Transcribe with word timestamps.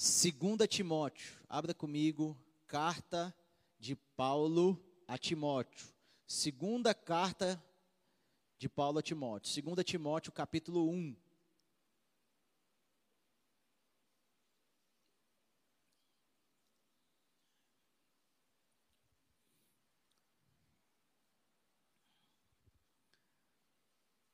Segunda 0.00 0.64
Timóteo, 0.68 1.36
abra 1.48 1.74
comigo, 1.74 2.38
carta 2.68 3.34
de 3.80 3.96
Paulo 3.96 4.80
a 5.08 5.18
Timóteo. 5.18 5.88
Segunda 6.24 6.94
carta 6.94 7.60
de 8.56 8.68
Paulo 8.68 9.00
a 9.00 9.02
Timóteo. 9.02 9.50
Segunda 9.50 9.82
Timóteo, 9.82 10.30
capítulo 10.30 10.88
1. 10.88 11.16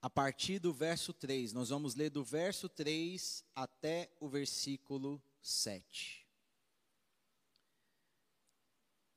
a 0.03 0.11
partir 0.11 0.59
do 0.59 0.75
verso 0.75 1.15
3. 1.15 1.55
Nós 1.55 1.71
vamos 1.71 1.95
ler 1.95 2.11
do 2.11 2.23
verso 2.23 2.69
3 2.69 3.43
até 3.55 4.15
o 4.21 4.29
versículo 4.29 5.19
7. 5.45 6.27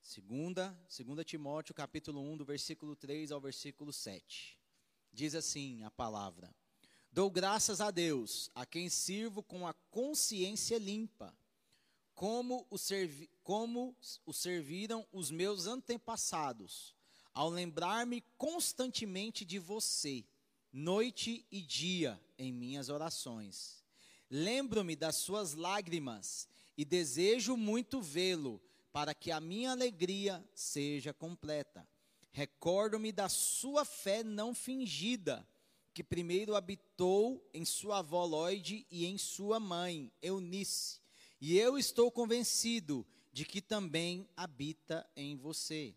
Segunda, 0.02 0.78
segunda 0.90 1.24
Timóteo, 1.24 1.74
capítulo 1.74 2.20
1, 2.20 2.38
do 2.38 2.44
versículo 2.44 2.98
3 2.98 3.32
ao 3.32 3.40
versículo 3.40 3.94
7. 3.94 4.60
Diz 5.10 5.34
assim 5.34 5.86
a 5.86 5.90
palavra: 5.90 6.54
Dou 7.10 7.32
graças 7.32 7.80
a 7.80 7.92
Deus, 7.92 8.52
a 8.54 8.66
quem 8.66 8.90
sirvo 8.90 9.42
com 9.42 9.66
a 9.66 9.74
consciência 9.90 10.78
limpa, 10.78 11.34
como 12.14 12.68
o, 12.70 12.78
servi, 12.78 13.30
como 13.42 13.96
o 14.26 14.34
serviram 14.34 15.08
os 15.14 15.32
meus 15.32 15.66
antepassados, 15.66 16.94
ao 17.34 17.50
lembrar-me 17.50 18.20
constantemente 18.38 19.46
de 19.46 19.60
você 19.60 20.26
noite 20.74 21.46
e 21.50 21.62
dia 21.62 22.22
em 22.38 22.52
minhas 22.52 22.90
orações. 22.90 23.87
Lembro-me 24.30 24.96
das 24.96 25.16
suas 25.16 25.54
lágrimas 25.54 26.48
e 26.78 26.84
desejo 26.84 27.56
muito 27.56 28.02
vê-lo, 28.02 28.62
para 28.92 29.14
que 29.14 29.32
a 29.32 29.40
minha 29.40 29.72
alegria 29.72 30.44
seja 30.54 31.14
completa. 31.14 31.88
Recordo-me 32.32 33.12
da 33.12 33.30
sua 33.30 33.86
fé 33.86 34.24
não 34.24 34.54
fingida, 34.54 35.48
que 35.94 36.04
primeiro 36.04 36.56
habitou 36.56 37.48
em 37.54 37.64
sua 37.64 38.00
avó 38.00 38.26
Lloyd 38.26 38.86
e 38.92 39.06
em 39.06 39.18
sua 39.18 39.60
mãe, 39.60 40.12
Eunice. 40.22 41.00
E 41.40 41.58
eu 41.58 41.78
estou 41.78 42.12
convencido 42.12 43.06
de 43.32 43.46
que 43.46 43.62
também 43.62 44.28
habita 44.36 45.08
em 45.16 45.36
você. 45.36 45.96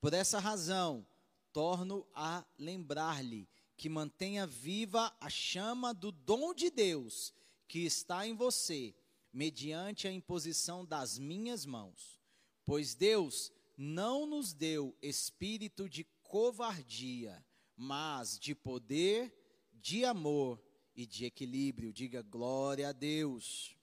Por 0.00 0.12
essa 0.12 0.38
razão, 0.38 1.06
torno 1.52 2.06
a 2.14 2.44
lembrar-lhe 2.58 3.48
que 3.76 3.88
mantenha 3.88 4.46
viva 4.46 5.14
a 5.20 5.28
chama 5.28 5.92
do 5.92 6.12
dom 6.12 6.54
de 6.54 6.70
Deus 6.70 7.32
que 7.74 7.84
está 7.84 8.24
em 8.24 8.36
você, 8.36 8.94
mediante 9.32 10.06
a 10.06 10.12
imposição 10.12 10.86
das 10.86 11.18
minhas 11.18 11.66
mãos. 11.66 12.20
Pois 12.64 12.94
Deus 12.94 13.50
não 13.76 14.26
nos 14.26 14.52
deu 14.52 14.96
espírito 15.02 15.88
de 15.88 16.04
covardia, 16.22 17.44
mas 17.76 18.38
de 18.38 18.54
poder, 18.54 19.34
de 19.72 20.04
amor 20.04 20.62
e 20.94 21.04
de 21.04 21.24
equilíbrio. 21.24 21.92
Diga 21.92 22.22
glória 22.22 22.90
a 22.90 22.92
Deus. 22.92 23.76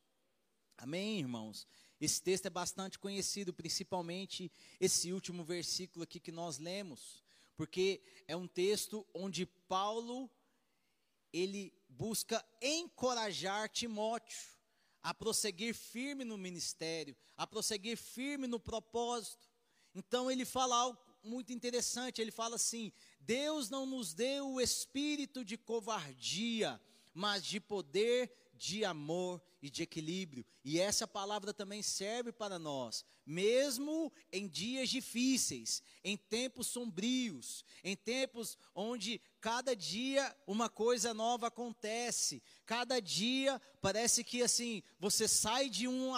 Amém, 0.78 1.20
irmãos? 1.20 1.68
Esse 2.00 2.22
texto 2.22 2.46
é 2.46 2.50
bastante 2.50 2.98
conhecido, 2.98 3.54
principalmente 3.54 4.50
esse 4.80 5.12
último 5.12 5.44
versículo 5.44 6.04
aqui 6.04 6.18
que 6.18 6.32
nós 6.32 6.60
lemos 6.60 7.22
porque 7.58 8.02
é 8.26 8.38
um 8.38 8.48
texto 8.48 9.06
onde 9.14 9.46
Paulo 9.46 10.32
ele 11.34 11.74
busca 11.92 12.44
encorajar 12.62 13.70
Timóteo 13.70 14.38
a 15.04 15.14
prosseguir 15.14 15.74
firme 15.74 16.24
no 16.24 16.38
ministério, 16.38 17.16
a 17.36 17.46
prosseguir 17.46 17.98
firme 17.98 18.48
no 18.48 18.60
propósito. 18.60 19.50
Então 19.94 20.30
ele 20.30 20.46
fala 20.46 20.76
algo 20.76 21.00
muito 21.24 21.52
interessante, 21.52 22.22
ele 22.22 22.32
fala 22.32 22.56
assim: 22.56 22.92
Deus 23.20 23.70
não 23.70 23.86
nos 23.86 24.14
deu 24.14 24.54
o 24.54 24.62
espírito 24.62 25.44
de 25.44 25.58
covardia, 25.58 26.80
mas 27.14 27.44
de 27.46 27.60
poder, 27.60 28.32
de 28.62 28.86
amor 28.86 29.42
e 29.60 29.72
de 29.72 29.82
equilíbrio. 29.82 30.46
E 30.64 30.80
essa 30.80 31.08
palavra 31.08 31.52
também 31.52 31.82
serve 31.82 32.32
para 32.32 32.60
nós, 32.60 33.04
mesmo 33.26 34.14
em 34.32 34.48
dias 34.48 34.88
difíceis, 34.88 35.82
em 36.04 36.16
tempos 36.16 36.68
sombrios, 36.68 37.66
em 37.84 37.96
tempos 37.96 38.56
onde 38.76 39.20
cada 39.40 39.76
dia 39.76 40.36
uma 40.46 40.70
coisa 40.70 41.12
nova 41.12 41.48
acontece, 41.48 42.44
cada 42.64 43.02
dia 43.02 43.60
parece 43.82 44.24
que 44.24 44.44
assim, 44.44 44.84
você 45.00 45.28
sai 45.28 45.68
de 45.68 45.88
um, 45.88 46.12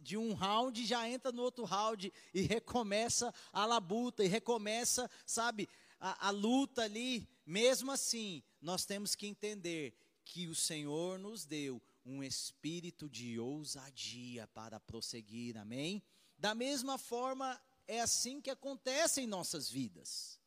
de 0.00 0.16
um 0.16 0.34
round, 0.34 0.86
já 0.86 1.08
entra 1.08 1.32
no 1.32 1.42
outro 1.42 1.64
round 1.64 2.12
e 2.32 2.42
recomeça 2.42 3.34
a 3.52 3.66
labuta, 3.66 4.22
e 4.22 4.28
recomeça, 4.28 5.10
sabe, 5.26 5.68
a, 5.98 6.28
a 6.28 6.30
luta 6.30 6.82
ali. 6.82 7.28
Mesmo 7.44 7.90
assim, 7.90 8.40
nós 8.62 8.84
temos 8.84 9.16
que 9.16 9.26
entender 9.26 9.96
que 10.28 10.46
o 10.46 10.54
Senhor 10.54 11.18
nos 11.18 11.44
deu 11.44 11.82
um 12.08 12.22
espírito 12.22 13.08
de 13.08 13.38
ousadia 13.38 14.46
para 14.48 14.80
prosseguir, 14.80 15.58
amém? 15.58 16.02
Da 16.38 16.54
mesma 16.54 16.96
forma, 16.96 17.60
é 17.86 18.00
assim 18.00 18.40
que 18.40 18.48
acontece 18.48 19.20
em 19.20 19.26
nossas 19.26 19.68
vidas. 19.68 20.40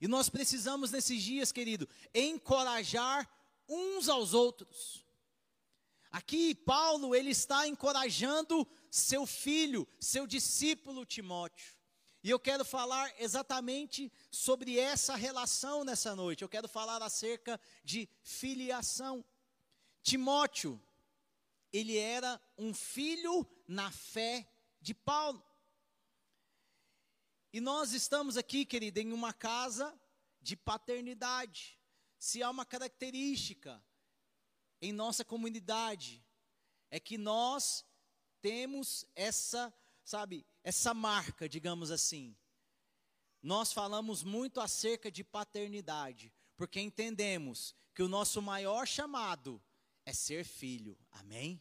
E 0.00 0.08
nós 0.08 0.30
precisamos, 0.30 0.90
nesses 0.90 1.22
dias, 1.22 1.52
querido, 1.52 1.86
encorajar 2.14 3.28
uns 3.68 4.08
aos 4.08 4.32
outros. 4.32 5.04
Aqui, 6.10 6.54
Paulo, 6.54 7.14
ele 7.14 7.30
está 7.30 7.68
encorajando 7.68 8.66
seu 8.90 9.26
filho, 9.26 9.86
seu 10.00 10.26
discípulo 10.26 11.04
Timóteo. 11.04 11.76
E 12.22 12.30
eu 12.30 12.40
quero 12.40 12.64
falar 12.64 13.12
exatamente 13.20 14.10
sobre 14.30 14.78
essa 14.78 15.14
relação 15.14 15.84
nessa 15.84 16.16
noite. 16.16 16.42
Eu 16.42 16.48
quero 16.48 16.66
falar 16.66 17.02
acerca 17.02 17.60
de 17.84 18.08
filiação. 18.22 19.24
Timóteo, 20.02 20.80
ele 21.76 21.96
era 21.96 22.40
um 22.56 22.72
filho 22.72 23.46
na 23.68 23.90
fé 23.90 24.48
de 24.80 24.94
Paulo. 24.94 25.44
E 27.52 27.60
nós 27.60 27.92
estamos 27.92 28.36
aqui, 28.36 28.64
querida, 28.64 29.00
em 29.00 29.12
uma 29.12 29.32
casa 29.32 29.98
de 30.40 30.56
paternidade. 30.56 31.78
Se 32.18 32.42
há 32.42 32.50
uma 32.50 32.64
característica 32.64 33.82
em 34.80 34.92
nossa 34.92 35.24
comunidade, 35.24 36.24
é 36.90 37.00
que 37.00 37.18
nós 37.18 37.84
temos 38.40 39.06
essa, 39.14 39.72
sabe, 40.04 40.46
essa 40.62 40.94
marca, 40.94 41.48
digamos 41.48 41.90
assim. 41.90 42.36
Nós 43.42 43.72
falamos 43.72 44.22
muito 44.22 44.60
acerca 44.60 45.10
de 45.10 45.22
paternidade, 45.22 46.32
porque 46.56 46.80
entendemos 46.80 47.74
que 47.94 48.02
o 48.02 48.08
nosso 48.08 48.40
maior 48.40 48.86
chamado 48.86 49.62
é 50.04 50.12
ser 50.12 50.44
filho. 50.44 50.96
Amém? 51.10 51.60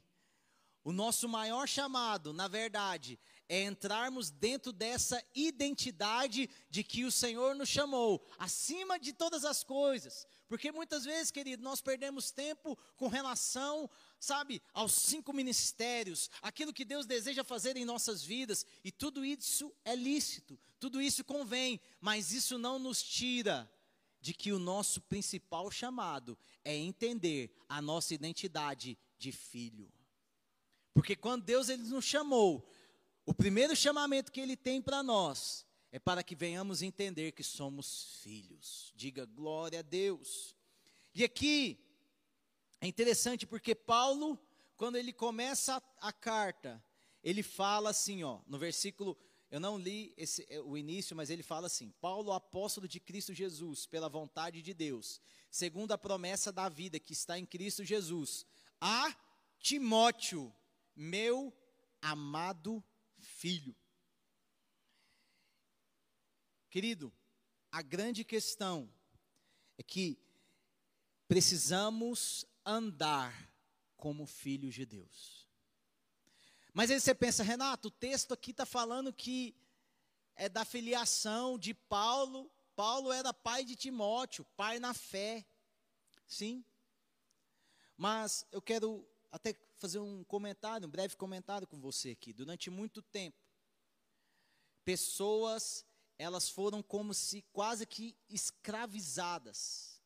O 0.85 0.91
nosso 0.91 1.28
maior 1.28 1.68
chamado, 1.68 2.31
na 2.31 2.47
verdade, 2.47 3.19
é 3.50 3.63
entrarmos 3.63 4.29
dentro 4.29 4.72
dessa 4.72 5.19
identidade 5.34 6.47
de 6.69 6.84
que 6.84 7.03
o 7.03 7.12
Senhor 7.12 7.56
nos 7.56 7.69
chamou, 7.69 8.23
acima 8.38 9.00
de 9.00 9.12
todas 9.12 9.44
as 9.45 9.63
coisas. 9.63 10.28
Porque 10.47 10.72
muitas 10.72 11.03
vezes, 11.03 11.31
querido, 11.31 11.63
nós 11.63 11.81
perdemos 11.81 12.29
tempo 12.29 12.78
com 12.97 13.07
relação, 13.07 13.90
sabe, 14.19 14.62
aos 14.75 14.94
cinco 14.94 15.34
ministérios, 15.34 16.29
aquilo 16.40 16.72
que 16.72 16.85
Deus 16.85 17.07
deseja 17.07 17.44
fazer 17.44 17.75
em 17.75 17.84
nossas 17.84 18.24
vidas, 18.24 18.63
e 18.84 18.91
tudo 18.91 19.25
isso 19.25 19.75
é 19.84 19.95
lícito, 19.95 20.59
tudo 20.79 21.01
isso 21.01 21.24
convém, 21.24 21.81
mas 22.00 22.31
isso 22.31 22.59
não 22.59 22.78
nos 22.78 23.01
tira 23.01 23.68
de 24.22 24.35
que 24.35 24.51
o 24.51 24.59
nosso 24.59 25.01
principal 25.01 25.72
chamado 25.72 26.38
é 26.63 26.75
entender 26.75 27.57
a 27.68 27.81
nossa 27.81 28.13
identidade 28.13 28.95
de 29.18 29.31
filho. 29.31 29.91
Porque 30.95 31.13
quando 31.13 31.44
Deus 31.44 31.68
ele 31.68 31.83
nos 31.83 32.06
chamou, 32.06 32.65
o 33.25 33.33
primeiro 33.33 33.75
chamamento 33.75 34.31
que 34.31 34.39
ele 34.39 34.56
tem 34.56 34.81
para 34.81 35.03
nós 35.03 35.65
é 35.92 36.00
para 36.00 36.24
que 36.24 36.33
venhamos 36.33 36.81
entender 36.81 37.33
que 37.33 37.44
somos 37.44 38.21
filhos. 38.24 38.94
Diga 38.95 39.25
glória 39.25 39.80
a 39.80 39.81
Deus. 39.81 40.56
E 41.13 41.21
aqui 41.21 41.77
é 42.80 42.88
interessante 42.88 43.45
porque 43.45 43.75
Paulo, 43.75 44.39
quando 44.77 44.95
ele 44.95 45.12
começa 45.12 45.75
a, 45.75 46.07
a 46.07 46.13
carta, 46.13 46.81
ele 47.21 47.44
fala 47.44 47.89
assim, 47.89 48.24
ó, 48.24 48.39
no 48.47 48.57
versículo, 48.57 49.18
eu 49.51 49.59
não 49.59 49.77
li 49.77 50.13
esse, 50.15 50.47
é, 50.50 50.62
o 50.62 50.77
início, 50.77 51.13
mas 51.13 51.30
ele 51.30 51.44
fala 51.44 51.68
assim: 51.68 51.94
Paulo, 52.00 52.31
apóstolo 52.31 52.88
de 52.88 53.01
Cristo 53.01 53.33
Jesus, 53.33 53.86
pela 53.86 54.07
vontade 54.07 54.62
de 54.62 54.74
Deus, 54.74 55.19
segundo 55.51 55.92
a 55.92 55.97
promessa 55.97 56.53
da 56.53 56.69
vida 56.69 57.01
que 57.01 57.12
está 57.12 57.38
em 57.38 57.45
Cristo 57.45 57.83
Jesus, 57.83 58.45
a 58.80 59.13
Timóteo, 59.59 60.53
meu 60.95 61.53
amado 62.01 62.83
filho. 63.18 63.75
Querido, 66.69 67.12
a 67.71 67.81
grande 67.81 68.24
questão 68.24 68.89
é 69.77 69.83
que 69.83 70.18
precisamos 71.27 72.45
andar 72.65 73.51
como 73.97 74.25
filhos 74.25 74.75
de 74.75 74.86
Deus. 74.86 75.47
Mas 76.74 76.92
aí 76.92 77.00
você 77.00 77.15
pensa, 77.15 77.44
Renato, 77.44 77.88
o 77.88 77.92
texto 77.92 78.33
aqui 78.33 78.51
está 78.51 78.65
falando 78.65 79.13
que 79.13 79.56
é 80.36 80.50
da 80.50 80.65
filiação 80.65 81.57
de 81.57 81.74
Paulo. 81.74 82.51
Paulo 82.75 83.12
era 83.12 83.33
pai 83.33 83.63
de 83.63 83.75
Timóteo, 83.75 84.44
pai 84.57 84.80
na 84.80 84.94
fé. 84.94 85.45
Sim. 86.27 86.63
Mas 87.97 88.45
eu 88.51 88.62
quero 88.62 89.07
até 89.31 89.56
fazer 89.77 90.00
um 90.00 90.24
comentário, 90.24 90.88
um 90.88 90.92
breve 90.92 91.16
comentário 91.16 91.68
com 91.68 91.80
você 91.80 92.12
aqui. 92.12 92.33
Durante 92.33 92.69
muito 92.69 93.01
tempo, 93.01 93.38
pessoas, 94.83 95.86
elas 96.18 96.50
foram 96.50 96.81
como 96.81 97.13
se 97.13 97.42
quase 97.51 97.86
que 97.86 98.18
escravizadas 98.30 100.01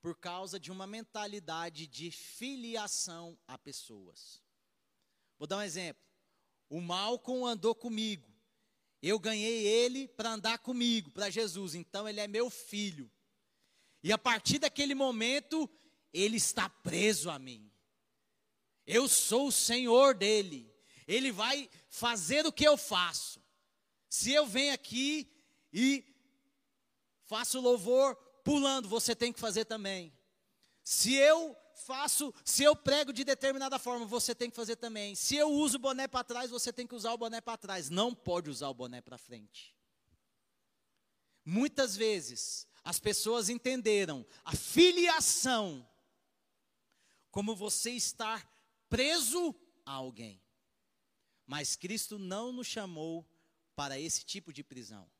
por 0.00 0.16
causa 0.16 0.58
de 0.58 0.70
uma 0.70 0.86
mentalidade 0.86 1.86
de 1.86 2.10
filiação 2.10 3.38
a 3.46 3.58
pessoas. 3.58 4.42
Vou 5.38 5.46
dar 5.46 5.58
um 5.58 5.62
exemplo. 5.62 6.02
O 6.68 6.80
Malcolm 6.80 7.46
andou 7.46 7.74
comigo. 7.74 8.28
Eu 9.02 9.18
ganhei 9.18 9.66
ele 9.66 10.06
para 10.08 10.32
andar 10.32 10.58
comigo, 10.58 11.10
para 11.10 11.30
Jesus. 11.30 11.74
Então 11.74 12.08
ele 12.08 12.20
é 12.20 12.28
meu 12.28 12.50
filho. 12.50 13.10
E 14.02 14.12
a 14.12 14.18
partir 14.18 14.58
daquele 14.58 14.94
momento, 14.94 15.68
ele 16.12 16.36
está 16.36 16.68
preso 16.68 17.30
a 17.30 17.38
mim. 17.38 17.69
Eu 18.86 19.08
sou 19.08 19.48
o 19.48 19.52
Senhor 19.52 20.14
dele. 20.14 20.70
Ele 21.06 21.32
vai 21.32 21.68
fazer 21.88 22.46
o 22.46 22.52
que 22.52 22.64
eu 22.64 22.76
faço. 22.76 23.42
Se 24.08 24.32
eu 24.32 24.46
venho 24.46 24.74
aqui 24.74 25.30
e 25.72 26.04
faço 27.26 27.60
louvor 27.60 28.16
pulando, 28.44 28.88
você 28.88 29.14
tem 29.14 29.32
que 29.32 29.40
fazer 29.40 29.64
também. 29.64 30.12
Se 30.82 31.14
eu 31.14 31.56
faço, 31.86 32.34
se 32.44 32.62
eu 32.62 32.74
prego 32.74 33.12
de 33.12 33.24
determinada 33.24 33.78
forma, 33.78 34.04
você 34.06 34.34
tem 34.34 34.50
que 34.50 34.56
fazer 34.56 34.76
também. 34.76 35.14
Se 35.14 35.36
eu 35.36 35.50
uso 35.50 35.76
o 35.76 35.80
boné 35.80 36.08
para 36.08 36.24
trás, 36.24 36.50
você 36.50 36.72
tem 36.72 36.86
que 36.86 36.94
usar 36.94 37.12
o 37.12 37.18
boné 37.18 37.40
para 37.40 37.56
trás. 37.56 37.88
Não 37.88 38.14
pode 38.14 38.50
usar 38.50 38.68
o 38.68 38.74
boné 38.74 39.00
para 39.00 39.18
frente. 39.18 39.76
Muitas 41.44 41.96
vezes 41.96 42.66
as 42.82 42.98
pessoas 42.98 43.48
entenderam 43.48 44.26
a 44.44 44.54
filiação 44.54 45.86
como 47.30 47.54
você 47.54 47.92
estar 47.92 48.49
preso 48.90 49.54
a 49.86 49.92
alguém. 49.92 50.42
Mas 51.46 51.76
Cristo 51.76 52.18
não 52.18 52.52
nos 52.52 52.66
chamou 52.66 53.26
para 53.74 53.98
esse 53.98 54.24
tipo 54.24 54.52
de 54.52 54.62
prisão. 54.62 55.10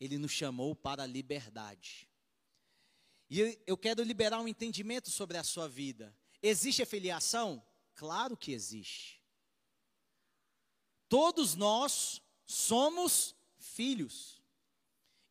Ele 0.00 0.18
nos 0.18 0.32
chamou 0.32 0.74
para 0.74 1.04
a 1.04 1.06
liberdade. 1.06 2.08
E 3.30 3.62
eu 3.66 3.78
quero 3.78 4.02
liberar 4.02 4.40
um 4.40 4.48
entendimento 4.48 5.10
sobre 5.10 5.38
a 5.38 5.44
sua 5.44 5.68
vida. 5.68 6.14
Existe 6.42 6.82
a 6.82 6.86
filiação? 6.86 7.64
Claro 7.94 8.36
que 8.36 8.52
existe. 8.52 9.22
Todos 11.08 11.54
nós 11.54 12.20
somos 12.44 13.34
filhos. 13.58 14.42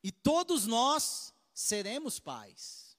E 0.03 0.11
todos 0.11 0.65
nós 0.65 1.33
seremos 1.53 2.19
pais. 2.19 2.97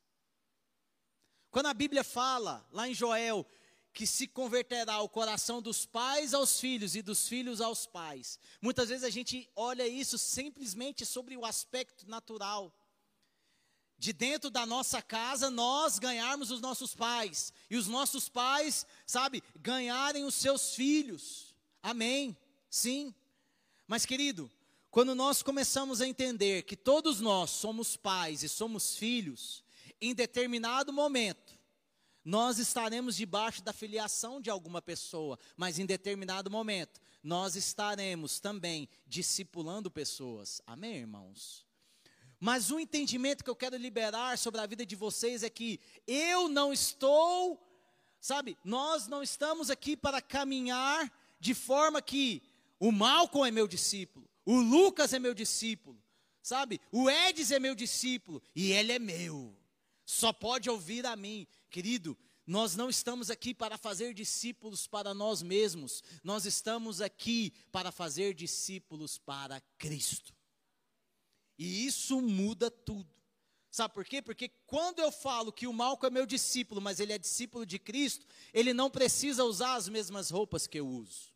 Quando 1.50 1.66
a 1.66 1.74
Bíblia 1.74 2.04
fala, 2.04 2.66
lá 2.70 2.88
em 2.88 2.94
Joel, 2.94 3.46
que 3.92 4.06
se 4.06 4.26
converterá 4.26 5.00
o 5.00 5.08
coração 5.08 5.60
dos 5.60 5.84
pais 5.84 6.32
aos 6.32 6.58
filhos 6.58 6.96
e 6.96 7.02
dos 7.02 7.28
filhos 7.28 7.60
aos 7.60 7.86
pais. 7.86 8.38
Muitas 8.60 8.88
vezes 8.88 9.04
a 9.04 9.10
gente 9.10 9.48
olha 9.54 9.86
isso 9.86 10.16
simplesmente 10.16 11.04
sobre 11.04 11.36
o 11.36 11.44
aspecto 11.44 12.08
natural 12.08 12.74
de 14.02 14.12
dentro 14.12 14.50
da 14.50 14.66
nossa 14.66 15.00
casa 15.00 15.48
nós 15.48 16.00
ganharmos 16.00 16.50
os 16.50 16.60
nossos 16.60 16.92
pais 16.92 17.52
e 17.70 17.76
os 17.76 17.86
nossos 17.86 18.28
pais, 18.28 18.84
sabe, 19.06 19.44
ganharem 19.60 20.24
os 20.24 20.34
seus 20.34 20.74
filhos. 20.74 21.54
Amém. 21.80 22.36
Sim. 22.68 23.14
Mas 23.86 24.04
querido, 24.04 24.50
quando 24.90 25.14
nós 25.14 25.40
começamos 25.40 26.00
a 26.00 26.08
entender 26.08 26.64
que 26.64 26.76
todos 26.76 27.20
nós 27.20 27.50
somos 27.50 27.96
pais 27.96 28.42
e 28.42 28.48
somos 28.48 28.96
filhos, 28.96 29.62
em 30.00 30.12
determinado 30.12 30.92
momento 30.92 31.51
nós 32.24 32.58
estaremos 32.58 33.16
debaixo 33.16 33.62
da 33.62 33.72
filiação 33.72 34.40
de 34.40 34.50
alguma 34.50 34.80
pessoa, 34.80 35.38
mas 35.56 35.78
em 35.78 35.86
determinado 35.86 36.50
momento 36.50 37.00
nós 37.22 37.56
estaremos 37.56 38.40
também 38.40 38.88
discipulando 39.06 39.90
pessoas. 39.90 40.60
Amém, 40.66 40.96
irmãos? 40.96 41.66
Mas 42.44 42.72
o 42.72 42.80
entendimento 42.80 43.44
que 43.44 43.50
eu 43.50 43.54
quero 43.54 43.76
liberar 43.76 44.36
sobre 44.36 44.60
a 44.60 44.66
vida 44.66 44.84
de 44.84 44.96
vocês 44.96 45.44
é 45.44 45.48
que 45.48 45.78
eu 46.08 46.48
não 46.48 46.72
estou, 46.72 47.64
sabe, 48.20 48.58
nós 48.64 49.06
não 49.06 49.22
estamos 49.22 49.70
aqui 49.70 49.96
para 49.96 50.20
caminhar 50.20 51.08
de 51.38 51.54
forma 51.54 52.02
que 52.02 52.42
o 52.80 52.90
Malcolm 52.90 53.46
é 53.46 53.52
meu 53.52 53.68
discípulo, 53.68 54.28
o 54.44 54.56
Lucas 54.56 55.12
é 55.12 55.20
meu 55.20 55.34
discípulo, 55.34 56.02
sabe, 56.42 56.80
o 56.90 57.08
Edis 57.08 57.52
é 57.52 57.60
meu 57.60 57.76
discípulo 57.76 58.42
e 58.56 58.72
ele 58.72 58.90
é 58.90 58.98
meu, 58.98 59.56
só 60.04 60.32
pode 60.32 60.68
ouvir 60.68 61.06
a 61.06 61.14
mim, 61.14 61.46
querido. 61.72 62.16
Nós 62.46 62.76
não 62.76 62.90
estamos 62.90 63.30
aqui 63.30 63.54
para 63.54 63.78
fazer 63.78 64.12
discípulos 64.12 64.86
para 64.86 65.14
nós 65.14 65.42
mesmos, 65.42 66.02
nós 66.22 66.44
estamos 66.44 67.00
aqui 67.00 67.52
para 67.72 67.90
fazer 67.90 68.34
discípulos 68.34 69.16
para 69.16 69.60
Cristo. 69.78 70.34
E 71.58 71.86
isso 71.86 72.20
muda 72.20 72.70
tudo. 72.70 73.10
Sabe 73.70 73.94
por 73.94 74.04
quê? 74.04 74.20
Porque 74.20 74.50
quando 74.66 74.98
eu 74.98 75.10
falo 75.10 75.52
que 75.52 75.66
o 75.66 75.72
Malco 75.72 76.04
é 76.04 76.10
meu 76.10 76.26
discípulo, 76.26 76.80
mas 76.80 77.00
ele 77.00 77.12
é 77.12 77.18
discípulo 77.18 77.64
de 77.64 77.78
Cristo, 77.78 78.26
ele 78.52 78.74
não 78.74 78.90
precisa 78.90 79.44
usar 79.44 79.76
as 79.76 79.88
mesmas 79.88 80.28
roupas 80.28 80.66
que 80.66 80.78
eu 80.78 80.86
uso. 80.86 81.32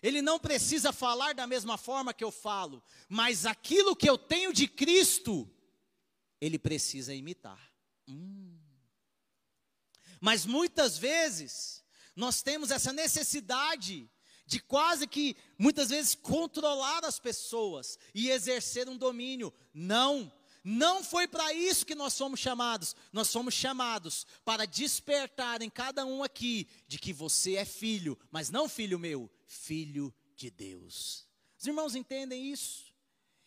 Ele 0.00 0.22
não 0.22 0.38
precisa 0.38 0.92
falar 0.92 1.34
da 1.34 1.46
mesma 1.46 1.76
forma 1.76 2.12
que 2.14 2.22
eu 2.22 2.30
falo, 2.30 2.82
mas 3.08 3.46
aquilo 3.46 3.96
que 3.96 4.08
eu 4.08 4.18
tenho 4.18 4.52
de 4.52 4.68
Cristo, 4.68 5.48
ele 6.40 6.58
precisa 6.58 7.14
imitar. 7.14 7.72
Hum. 8.06 8.51
Mas 10.22 10.46
muitas 10.46 10.96
vezes, 10.96 11.82
nós 12.14 12.42
temos 12.42 12.70
essa 12.70 12.92
necessidade 12.92 14.08
de 14.46 14.60
quase 14.60 15.04
que 15.08 15.36
muitas 15.58 15.90
vezes 15.90 16.14
controlar 16.14 17.04
as 17.04 17.18
pessoas 17.18 17.98
e 18.14 18.30
exercer 18.30 18.88
um 18.88 18.96
domínio. 18.96 19.52
Não, 19.74 20.32
não 20.62 21.02
foi 21.02 21.26
para 21.26 21.52
isso 21.52 21.84
que 21.84 21.96
nós 21.96 22.12
somos 22.12 22.38
chamados. 22.38 22.94
Nós 23.12 23.30
somos 23.30 23.52
chamados 23.52 24.24
para 24.44 24.64
despertar 24.64 25.60
em 25.60 25.68
cada 25.68 26.06
um 26.06 26.22
aqui 26.22 26.68
de 26.86 27.00
que 27.00 27.12
você 27.12 27.56
é 27.56 27.64
filho, 27.64 28.16
mas 28.30 28.48
não 28.48 28.68
filho 28.68 29.00
meu, 29.00 29.28
filho 29.48 30.14
de 30.36 30.52
Deus. 30.52 31.26
Os 31.58 31.66
irmãos 31.66 31.96
entendem 31.96 32.52
isso? 32.52 32.92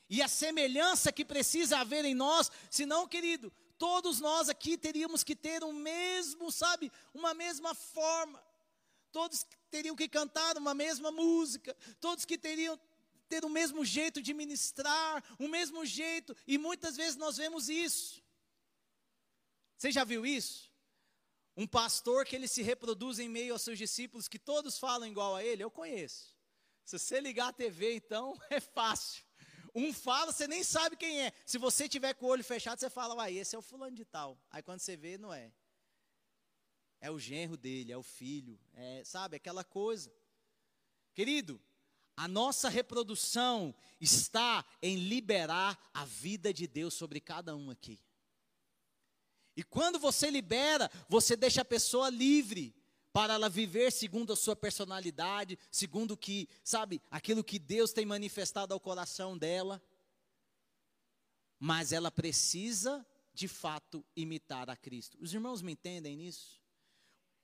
E 0.10 0.22
a 0.22 0.28
semelhança 0.28 1.10
que 1.10 1.24
precisa 1.24 1.78
haver 1.78 2.04
em 2.04 2.14
nós, 2.14 2.52
senão, 2.70 3.08
querido, 3.08 3.50
todos 3.78 4.20
nós 4.20 4.50
aqui 4.50 4.78
teríamos 4.78 5.24
que 5.24 5.36
ter 5.36 5.64
o 5.64 5.68
um 5.68 5.74
mesmo, 5.74 6.52
sabe, 6.52 6.92
uma 7.14 7.34
mesma 7.34 7.74
forma 7.74 8.44
todos 9.16 9.46
teriam 9.72 9.96
que 9.96 10.10
cantar 10.10 10.58
uma 10.58 10.74
mesma 10.74 11.10
música, 11.10 11.74
todos 12.02 12.26
que 12.26 12.38
teriam 12.38 12.78
ter 13.30 13.46
o 13.46 13.50
mesmo 13.50 13.86
jeito 13.86 14.22
de 14.22 14.34
ministrar, 14.34 15.24
o 15.40 15.48
mesmo 15.48 15.86
jeito, 15.86 16.36
e 16.46 16.58
muitas 16.58 16.98
vezes 16.98 17.16
nós 17.16 17.38
vemos 17.38 17.70
isso. 17.70 18.22
Você 19.78 19.90
já 19.90 20.04
viu 20.04 20.26
isso? 20.26 20.70
Um 21.56 21.66
pastor 21.66 22.26
que 22.26 22.36
ele 22.36 22.48
se 22.48 22.62
reproduz 22.62 23.18
em 23.18 23.30
meio 23.30 23.54
aos 23.54 23.62
seus 23.62 23.78
discípulos, 23.78 24.28
que 24.28 24.38
todos 24.38 24.78
falam 24.78 25.08
igual 25.08 25.34
a 25.34 25.42
ele, 25.42 25.64
eu 25.64 25.72
conheço. 25.72 26.36
Se 26.84 27.00
você 27.00 27.22
ligar 27.22 27.48
a 27.48 27.54
TV, 27.54 27.96
então, 27.96 28.38
é 28.52 28.60
fácil. 28.60 29.24
Um 29.76 29.92
fala, 29.92 30.32
você 30.32 30.48
nem 30.48 30.64
sabe 30.64 30.96
quem 30.96 31.22
é. 31.22 31.34
Se 31.46 31.58
você 31.58 31.88
tiver 31.90 32.14
com 32.14 32.26
o 32.26 32.30
olho 32.30 32.44
fechado, 32.44 32.80
você 32.80 32.90
fala, 32.90 33.14
uai, 33.14 33.38
esse 33.38 33.56
é 33.56 33.60
o 33.60 33.62
fulano 33.62 33.96
de 33.96 34.06
tal. 34.06 34.40
Aí 34.50 34.64
quando 34.64 34.80
você 34.80 34.96
vê, 34.96 35.18
não 35.18 35.34
é 35.34 35.52
é 37.06 37.12
o 37.12 37.20
genro 37.20 37.56
dele, 37.56 37.92
é 37.92 37.98
o 37.98 38.02
filho, 38.02 38.60
é, 38.74 39.04
sabe, 39.04 39.36
aquela 39.36 39.64
coisa. 39.64 40.12
Querido, 41.14 41.62
a 42.18 42.28
nossa 42.28 42.68
reprodução 42.68 43.76
está 44.02 44.66
em 44.82 44.96
liberar 44.96 45.80
a 45.94 46.04
vida 46.04 46.52
de 46.52 46.66
Deus 46.66 46.96
sobre 46.96 47.20
cada 47.20 47.56
um 47.56 47.70
aqui. 47.70 48.02
E 49.56 49.64
quando 49.64 50.00
você 50.00 50.32
libera, 50.32 50.90
você 51.08 51.36
deixa 51.36 51.62
a 51.62 51.66
pessoa 51.66 52.10
livre 52.10 52.76
para 53.16 53.36
ela 53.36 53.48
viver 53.48 53.94
segundo 53.94 54.34
a 54.34 54.36
sua 54.36 54.58
personalidade, 54.58 55.58
segundo 55.72 56.18
que, 56.18 56.50
sabe, 56.66 57.02
aquilo 57.10 57.46
que 57.46 57.58
Deus 57.58 57.94
tem 57.94 58.06
manifestado 58.06 58.74
ao 58.74 58.80
coração 58.80 59.38
dela. 59.38 59.82
Mas 61.58 61.94
ela 61.94 62.12
precisa, 62.12 63.08
de 63.34 63.48
fato, 63.48 64.06
imitar 64.18 64.70
a 64.70 64.76
Cristo. 64.76 65.18
Os 65.22 65.34
irmãos 65.34 65.62
me 65.62 65.72
entendem 65.72 66.18
nisso? 66.18 66.62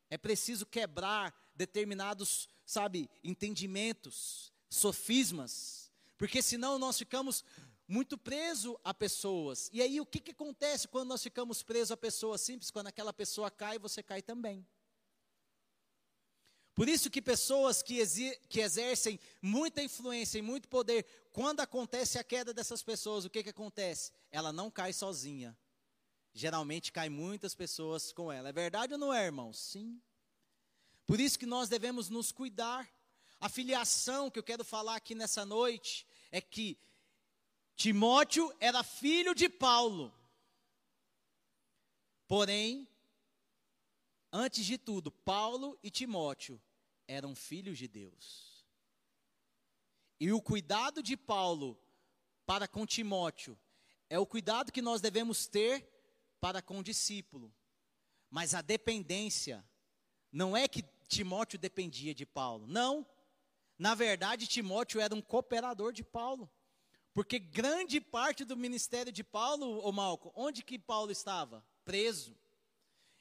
É 0.09 0.17
preciso 0.17 0.65
quebrar 0.65 1.33
determinados, 1.55 2.49
sabe, 2.65 3.09
entendimentos, 3.23 4.51
sofismas, 4.69 5.89
porque 6.17 6.41
senão 6.41 6.77
nós 6.77 6.97
ficamos 6.97 7.45
muito 7.87 8.17
presos 8.17 8.75
a 8.83 8.93
pessoas. 8.93 9.69
E 9.71 9.81
aí 9.81 10.01
o 10.01 10.05
que, 10.05 10.19
que 10.19 10.31
acontece 10.31 10.89
quando 10.89 11.07
nós 11.07 11.23
ficamos 11.23 11.63
presos 11.63 11.91
a 11.91 11.97
pessoas 11.97 12.41
simples? 12.41 12.69
Quando 12.69 12.87
aquela 12.87 13.13
pessoa 13.13 13.49
cai, 13.49 13.79
você 13.79 14.03
cai 14.03 14.21
também. 14.21 14.67
Por 16.73 16.87
isso 16.87 17.09
que 17.09 17.21
pessoas 17.21 17.81
que, 17.81 18.01
que 18.47 18.61
exercem 18.61 19.19
muita 19.41 19.83
influência 19.83 20.39
e 20.39 20.41
muito 20.41 20.67
poder, 20.67 21.05
quando 21.31 21.59
acontece 21.59 22.17
a 22.17 22.23
queda 22.23 22.53
dessas 22.53 22.81
pessoas, 22.81 23.25
o 23.25 23.29
que, 23.29 23.43
que 23.43 23.49
acontece? 23.49 24.11
Ela 24.31 24.53
não 24.53 24.71
cai 24.71 24.93
sozinha. 24.93 25.57
Geralmente 26.33 26.91
cai 26.91 27.09
muitas 27.09 27.53
pessoas 27.53 28.13
com 28.13 28.31
ela. 28.31 28.49
É 28.49 28.53
verdade 28.53 28.93
ou 28.93 28.99
não 28.99 29.13
é, 29.13 29.25
irmão? 29.25 29.51
Sim. 29.51 30.01
Por 31.05 31.19
isso 31.19 31.37
que 31.37 31.45
nós 31.45 31.67
devemos 31.67 32.09
nos 32.09 32.31
cuidar. 32.31 32.89
A 33.39 33.49
filiação 33.49 34.29
que 34.29 34.39
eu 34.39 34.43
quero 34.43 34.63
falar 34.63 34.95
aqui 34.95 35.13
nessa 35.13 35.43
noite 35.43 36.07
é 36.31 36.39
que 36.39 36.79
Timóteo 37.75 38.55
era 38.59 38.83
filho 38.83 39.33
de 39.35 39.49
Paulo. 39.49 40.13
Porém, 42.27 42.87
antes 44.31 44.65
de 44.65 44.77
tudo, 44.77 45.11
Paulo 45.11 45.77
e 45.83 45.89
Timóteo 45.89 46.61
eram 47.07 47.35
filhos 47.35 47.77
de 47.77 47.87
Deus. 47.87 48.65
E 50.19 50.31
o 50.31 50.41
cuidado 50.41 51.01
de 51.01 51.17
Paulo 51.17 51.77
para 52.45 52.67
com 52.67 52.85
Timóteo 52.85 53.57
é 54.09 54.19
o 54.19 54.25
cuidado 54.25 54.71
que 54.71 54.81
nós 54.81 55.01
devemos 55.01 55.47
ter 55.47 55.87
para 56.39 56.61
com 56.61 56.79
o 56.79 56.83
discípulo. 56.83 57.53
Mas 58.29 58.53
a 58.53 58.61
dependência 58.61 59.65
não 60.31 60.55
é 60.55 60.67
que 60.67 60.83
Timóteo 61.07 61.59
dependia 61.59 62.13
de 62.13 62.25
Paulo. 62.25 62.65
Não. 62.67 63.05
Na 63.77 63.95
verdade, 63.95 64.47
Timóteo 64.47 65.01
era 65.01 65.13
um 65.13 65.21
cooperador 65.21 65.91
de 65.91 66.03
Paulo. 66.03 66.49
Porque 67.13 67.37
grande 67.37 67.99
parte 67.99 68.45
do 68.45 68.55
ministério 68.55 69.11
de 69.11 69.23
Paulo, 69.23 69.79
ô 69.79 69.91
Malco, 69.91 70.31
onde 70.35 70.63
que 70.63 70.79
Paulo 70.79 71.11
estava? 71.11 71.65
Preso. 71.83 72.37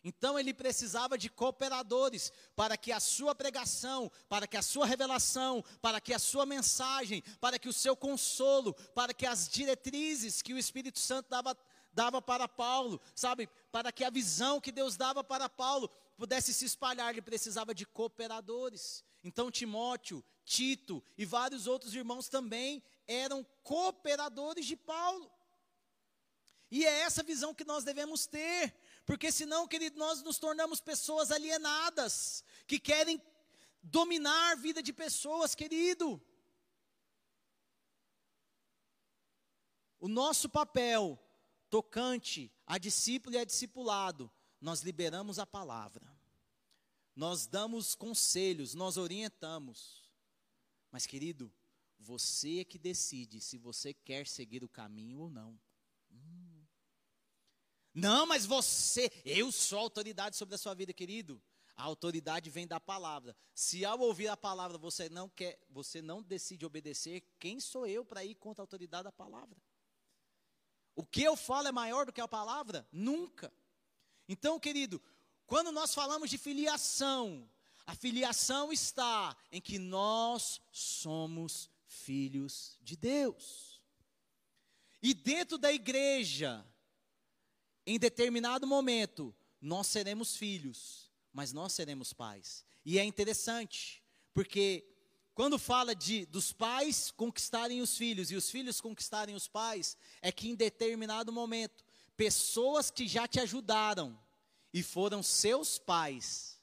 Então 0.02 0.38
ele 0.38 0.54
precisava 0.54 1.18
de 1.18 1.28
cooperadores 1.28 2.32
para 2.56 2.76
que 2.76 2.90
a 2.90 2.98
sua 2.98 3.34
pregação, 3.34 4.10
para 4.28 4.46
que 4.46 4.56
a 4.56 4.62
sua 4.62 4.86
revelação, 4.86 5.62
para 5.82 6.00
que 6.00 6.14
a 6.14 6.18
sua 6.18 6.46
mensagem, 6.46 7.22
para 7.38 7.58
que 7.58 7.68
o 7.68 7.72
seu 7.72 7.94
consolo, 7.94 8.72
para 8.94 9.12
que 9.12 9.26
as 9.26 9.48
diretrizes 9.48 10.40
que 10.40 10.54
o 10.54 10.58
Espírito 10.58 10.98
Santo 10.98 11.28
dava, 11.28 11.56
dava 11.92 12.22
para 12.22 12.48
Paulo, 12.48 13.00
sabe, 13.14 13.48
para 13.70 13.92
que 13.92 14.02
a 14.02 14.10
visão 14.10 14.60
que 14.60 14.72
Deus 14.72 14.96
dava 14.96 15.22
para 15.22 15.50
Paulo 15.50 15.90
pudesse 16.16 16.54
se 16.54 16.64
espalhar, 16.64 17.10
ele 17.10 17.22
precisava 17.22 17.74
de 17.74 17.84
cooperadores. 17.84 19.04
Então 19.22 19.50
Timóteo, 19.50 20.24
Tito 20.46 21.02
e 21.16 21.26
vários 21.26 21.66
outros 21.66 21.94
irmãos 21.94 22.28
também 22.28 22.82
eram 23.06 23.46
cooperadores 23.62 24.64
de 24.64 24.76
Paulo. 24.76 25.30
E 26.70 26.86
é 26.86 27.00
essa 27.00 27.22
visão 27.22 27.52
que 27.52 27.64
nós 27.64 27.82
devemos 27.82 28.26
ter, 28.26 28.72
porque 29.10 29.32
senão, 29.32 29.66
querido, 29.66 29.98
nós 29.98 30.22
nos 30.22 30.38
tornamos 30.38 30.80
pessoas 30.80 31.32
alienadas, 31.32 32.44
que 32.64 32.78
querem 32.78 33.20
dominar 33.82 34.52
a 34.52 34.54
vida 34.54 34.80
de 34.80 34.92
pessoas, 34.92 35.52
querido. 35.52 36.22
O 39.98 40.06
nosso 40.06 40.48
papel 40.48 41.18
tocante 41.68 42.52
a 42.64 42.78
discípulo 42.78 43.34
e 43.34 43.38
a 43.40 43.44
discipulado, 43.44 44.30
nós 44.60 44.82
liberamos 44.82 45.40
a 45.40 45.44
palavra, 45.44 46.16
nós 47.16 47.48
damos 47.48 47.96
conselhos, 47.96 48.74
nós 48.74 48.96
orientamos. 48.96 50.08
Mas, 50.88 51.04
querido, 51.04 51.52
você 51.98 52.60
é 52.60 52.64
que 52.64 52.78
decide 52.78 53.40
se 53.40 53.58
você 53.58 53.92
quer 53.92 54.28
seguir 54.28 54.62
o 54.62 54.68
caminho 54.68 55.18
ou 55.18 55.28
não. 55.28 55.60
Não, 57.92 58.26
mas 58.26 58.46
você, 58.46 59.10
eu 59.24 59.50
sou 59.50 59.78
autoridade 59.78 60.36
sobre 60.36 60.54
a 60.54 60.58
sua 60.58 60.74
vida, 60.74 60.92
querido. 60.92 61.42
A 61.76 61.82
autoridade 61.82 62.50
vem 62.50 62.66
da 62.66 62.78
palavra. 62.78 63.34
Se 63.54 63.84
ao 63.84 63.98
ouvir 64.00 64.28
a 64.28 64.36
palavra 64.36 64.76
você 64.76 65.08
não 65.08 65.28
quer, 65.28 65.58
você 65.70 66.02
não 66.02 66.22
decide 66.22 66.66
obedecer, 66.66 67.22
quem 67.38 67.58
sou 67.58 67.86
eu 67.86 68.04
para 68.04 68.24
ir 68.24 68.34
contra 68.34 68.62
a 68.62 68.64
autoridade 68.64 69.04
da 69.04 69.12
palavra? 69.12 69.56
O 70.94 71.04
que 71.04 71.22
eu 71.22 71.36
falo 71.36 71.68
é 71.68 71.72
maior 71.72 72.04
do 72.04 72.12
que 72.12 72.20
a 72.20 72.28
palavra? 72.28 72.86
Nunca. 72.92 73.52
Então, 74.28 74.60
querido, 74.60 75.02
quando 75.46 75.72
nós 75.72 75.94
falamos 75.94 76.28
de 76.28 76.36
filiação, 76.36 77.50
a 77.86 77.94
filiação 77.94 78.72
está 78.72 79.36
em 79.50 79.60
que 79.60 79.78
nós 79.78 80.60
somos 80.70 81.70
filhos 81.86 82.78
de 82.82 82.96
Deus. 82.96 83.80
E 85.02 85.14
dentro 85.14 85.56
da 85.56 85.72
igreja, 85.72 86.64
em 87.86 87.98
determinado 87.98 88.66
momento, 88.66 89.34
nós 89.60 89.86
seremos 89.86 90.36
filhos, 90.36 91.10
mas 91.32 91.52
nós 91.52 91.72
seremos 91.72 92.12
pais. 92.12 92.64
E 92.84 92.98
é 92.98 93.04
interessante, 93.04 94.02
porque 94.32 94.86
quando 95.34 95.58
fala 95.58 95.94
de 95.94 96.26
dos 96.26 96.52
pais 96.52 97.10
conquistarem 97.10 97.80
os 97.80 97.96
filhos 97.96 98.30
e 98.30 98.36
os 98.36 98.50
filhos 98.50 98.80
conquistarem 98.80 99.34
os 99.34 99.48
pais, 99.48 99.96
é 100.20 100.30
que 100.30 100.48
em 100.48 100.54
determinado 100.54 101.32
momento, 101.32 101.84
pessoas 102.16 102.90
que 102.90 103.08
já 103.08 103.26
te 103.26 103.40
ajudaram 103.40 104.18
e 104.72 104.82
foram 104.82 105.22
seus 105.22 105.78
pais, 105.78 106.60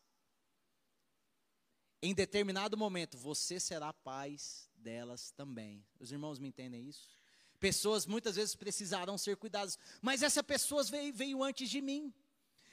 em 2.01 2.13
determinado 2.13 2.77
momento 2.77 3.17
você 3.17 3.59
será 3.59 3.91
pai 3.91 4.37
delas 4.75 5.31
também. 5.31 5.83
Os 5.99 6.11
irmãos 6.11 6.39
me 6.39 6.47
entendem 6.47 6.87
isso? 6.87 7.17
Pessoas 7.59 8.05
muitas 8.05 8.35
vezes 8.35 8.55
precisarão 8.55 9.17
ser 9.17 9.35
cuidadas, 9.37 9.79
mas 10.01 10.21
essa 10.21 10.43
pessoa 10.43 10.83
veio, 10.83 11.13
veio 11.13 11.43
antes 11.43 11.69
de 11.69 11.81
mim. 11.81 12.13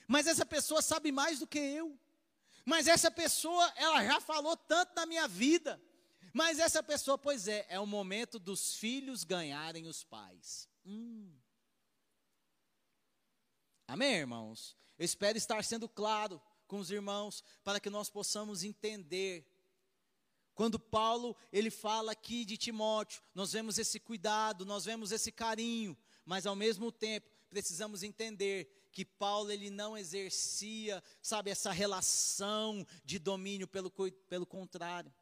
Mas 0.07 0.27
essa 0.27 0.45
pessoa 0.45 0.83
sabe 0.83 1.11
mais 1.11 1.39
do 1.39 1.47
que 1.47 1.59
eu. 1.59 1.99
Mas 2.65 2.87
essa 2.87 3.11
pessoa, 3.11 3.73
ela 3.77 4.05
já 4.05 4.21
falou 4.21 4.57
tanto 4.57 4.95
na 4.95 5.07
minha 5.07 5.27
vida. 5.27 5.81
Mas 6.33 6.59
essa 6.59 6.83
pessoa, 6.83 7.17
pois 7.17 7.47
é, 7.47 7.65
é 7.69 7.79
o 7.79 7.87
momento 7.87 8.39
dos 8.39 8.75
filhos 8.75 9.25
ganharem 9.25 9.87
os 9.87 10.03
pais. 10.03 10.69
Hum. 10.85 11.33
Amém, 13.87 14.15
irmãos? 14.17 14.77
Eu 14.99 15.05
espero 15.05 15.39
estar 15.39 15.63
sendo 15.63 15.89
claro 15.89 16.41
com 16.67 16.79
os 16.79 16.91
irmãos 16.91 17.45
para 17.63 17.79
que 17.79 17.91
nós 17.91 18.11
possamos 18.11 18.65
entender 18.65 19.47
quando 20.55 20.79
Paulo 20.79 21.37
ele 21.53 21.71
fala 21.71 22.13
aqui 22.13 22.45
de 22.45 22.57
Timóteo, 22.57 23.23
nós 23.35 23.53
vemos 23.53 23.79
esse 23.79 23.99
cuidado, 23.99 24.65
nós 24.65 24.85
vemos 24.85 25.11
esse 25.11 25.33
carinho, 25.33 25.97
mas 26.25 26.47
ao 26.47 26.55
mesmo 26.55 26.93
tempo 26.93 27.29
precisamos 27.51 28.03
entender 28.03 28.89
que 28.93 29.05
Paulo 29.05 29.51
ele 29.51 29.71
não 29.71 29.99
exercia, 29.99 31.03
sabe, 31.21 31.51
essa 31.51 31.73
relação 31.73 32.87
de 33.05 33.19
domínio, 33.19 33.67
pelo, 33.67 33.91
pelo 33.91 34.47
contrário. 34.47 35.13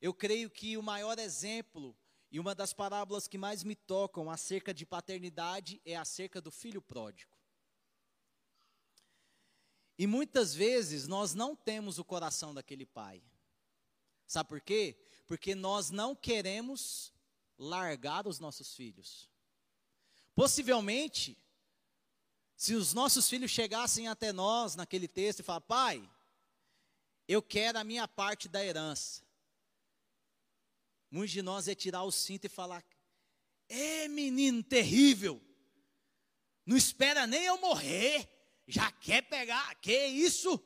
Eu 0.00 0.12
creio 0.12 0.50
que 0.50 0.76
o 0.76 0.82
maior 0.82 1.18
exemplo 1.18 1.96
e 2.30 2.40
uma 2.40 2.54
das 2.54 2.72
parábolas 2.72 3.28
que 3.28 3.38
mais 3.38 3.62
me 3.62 3.76
tocam 3.76 4.28
acerca 4.28 4.74
de 4.74 4.84
paternidade 4.84 5.80
é 5.84 5.96
acerca 5.96 6.40
do 6.40 6.50
filho 6.50 6.82
pródigo. 6.82 7.36
E 9.98 10.06
muitas 10.06 10.52
vezes 10.52 11.06
nós 11.06 11.32
não 11.32 11.56
temos 11.56 11.98
o 11.98 12.04
coração 12.04 12.52
daquele 12.52 12.84
pai. 12.84 13.22
Sabe 14.26 14.48
por 14.48 14.60
quê? 14.60 14.98
Porque 15.26 15.54
nós 15.54 15.90
não 15.90 16.14
queremos 16.14 17.12
largar 17.58 18.26
os 18.26 18.38
nossos 18.38 18.74
filhos. 18.74 19.30
Possivelmente, 20.34 21.38
se 22.56 22.74
os 22.74 22.92
nossos 22.92 23.28
filhos 23.28 23.50
chegassem 23.50 24.08
até 24.08 24.32
nós 24.32 24.76
naquele 24.76 25.08
texto 25.08 25.40
e 25.40 25.42
falar, 25.42 25.60
pai, 25.60 26.10
eu 27.28 27.42
quero 27.42 27.78
a 27.78 27.84
minha 27.84 28.06
parte 28.06 28.48
da 28.48 28.64
herança. 28.64 29.24
Muitos 31.10 31.32
de 31.32 31.42
nós 31.42 31.68
é 31.68 31.74
tirar 31.74 32.02
o 32.02 32.10
cinto 32.10 32.46
e 32.46 32.48
falar, 32.48 32.84
é 33.68 34.08
menino 34.08 34.62
terrível, 34.62 35.40
não 36.64 36.76
espera 36.76 37.26
nem 37.26 37.44
eu 37.44 37.58
morrer, 37.58 38.28
já 38.66 38.90
quer 38.90 39.22
pegar, 39.22 39.74
que 39.76 40.06
isso? 40.06 40.60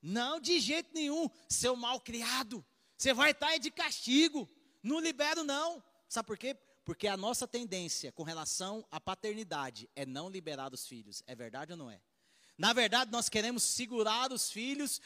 Não, 0.00 0.40
de 0.40 0.60
jeito 0.60 0.94
nenhum, 0.94 1.28
seu 1.48 1.74
mal 1.76 2.00
criado. 2.00 2.64
Você 3.00 3.14
vai 3.14 3.30
estar 3.30 3.56
de 3.56 3.70
castigo. 3.70 4.46
Não 4.82 5.00
libero, 5.00 5.42
não. 5.42 5.82
Sabe 6.06 6.26
por 6.26 6.36
quê? 6.36 6.54
Porque 6.84 7.08
a 7.08 7.16
nossa 7.16 7.48
tendência 7.48 8.12
com 8.12 8.22
relação 8.22 8.86
à 8.90 9.00
paternidade 9.00 9.88
é 9.96 10.04
não 10.04 10.28
liberar 10.28 10.74
os 10.74 10.86
filhos. 10.86 11.22
É 11.26 11.34
verdade 11.34 11.72
ou 11.72 11.78
não 11.78 11.90
é? 11.90 11.98
Na 12.58 12.74
verdade, 12.74 13.10
nós 13.10 13.30
queremos 13.30 13.62
segurar 13.62 14.30
os 14.30 14.50
filhos 14.50 15.00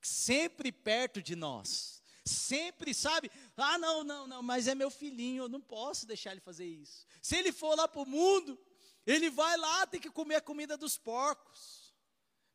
sempre 0.00 0.70
perto 0.70 1.20
de 1.20 1.34
nós. 1.34 2.00
Sempre, 2.24 2.94
sabe? 2.94 3.28
Ah, 3.56 3.76
não, 3.78 4.04
não, 4.04 4.28
não, 4.28 4.42
mas 4.44 4.68
é 4.68 4.74
meu 4.76 4.88
filhinho, 4.88 5.42
eu 5.42 5.48
não 5.48 5.60
posso 5.60 6.06
deixar 6.06 6.30
ele 6.30 6.40
fazer 6.40 6.66
isso. 6.66 7.04
Se 7.20 7.34
ele 7.34 7.50
for 7.50 7.76
lá 7.76 7.88
para 7.88 8.02
o 8.02 8.06
mundo, 8.06 8.56
ele 9.04 9.28
vai 9.28 9.56
lá, 9.56 9.88
tem 9.88 10.00
que 10.00 10.08
comer 10.08 10.36
a 10.36 10.40
comida 10.40 10.76
dos 10.76 10.96
porcos. 10.96 11.92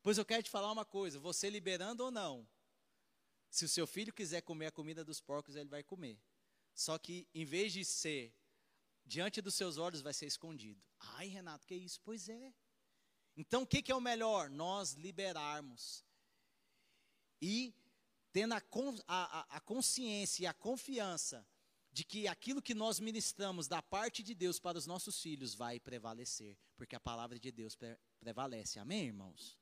Pois 0.02 0.16
eu 0.16 0.24
quero 0.24 0.42
te 0.42 0.48
falar 0.48 0.72
uma 0.72 0.86
coisa: 0.86 1.18
você 1.18 1.50
liberando 1.50 2.02
ou 2.02 2.10
não, 2.10 2.48
se 3.56 3.64
o 3.64 3.68
seu 3.68 3.86
filho 3.86 4.12
quiser 4.12 4.42
comer 4.42 4.66
a 4.66 4.70
comida 4.70 5.02
dos 5.02 5.18
porcos, 5.18 5.56
ele 5.56 5.70
vai 5.70 5.82
comer. 5.82 6.20
Só 6.74 6.98
que 6.98 7.26
em 7.34 7.44
vez 7.44 7.72
de 7.72 7.86
ser 7.86 8.34
diante 9.02 9.40
dos 9.40 9.54
seus 9.54 9.78
olhos, 9.78 10.02
vai 10.02 10.12
ser 10.12 10.26
escondido. 10.26 10.82
Ai, 10.98 11.28
Renato, 11.28 11.66
que 11.66 11.74
isso? 11.74 11.98
Pois 12.04 12.28
é. 12.28 12.52
Então 13.34 13.62
o 13.62 13.66
que, 13.66 13.80
que 13.80 13.90
é 13.90 13.94
o 13.94 14.00
melhor? 14.00 14.50
Nós 14.50 14.92
liberarmos 14.92 16.04
e 17.40 17.74
tendo 18.30 18.52
a, 18.52 18.62
a, 19.06 19.56
a 19.56 19.60
consciência 19.60 20.42
e 20.42 20.46
a 20.46 20.52
confiança 20.52 21.46
de 21.90 22.04
que 22.04 22.28
aquilo 22.28 22.60
que 22.60 22.74
nós 22.74 23.00
ministramos 23.00 23.66
da 23.66 23.80
parte 23.80 24.22
de 24.22 24.34
Deus 24.34 24.58
para 24.58 24.76
os 24.76 24.86
nossos 24.86 25.18
filhos 25.22 25.54
vai 25.54 25.80
prevalecer, 25.80 26.58
porque 26.76 26.94
a 26.94 27.00
palavra 27.00 27.38
de 27.38 27.50
Deus 27.50 27.74
pre 27.74 27.96
prevalece. 28.20 28.78
Amém, 28.78 29.06
irmãos? 29.06 29.58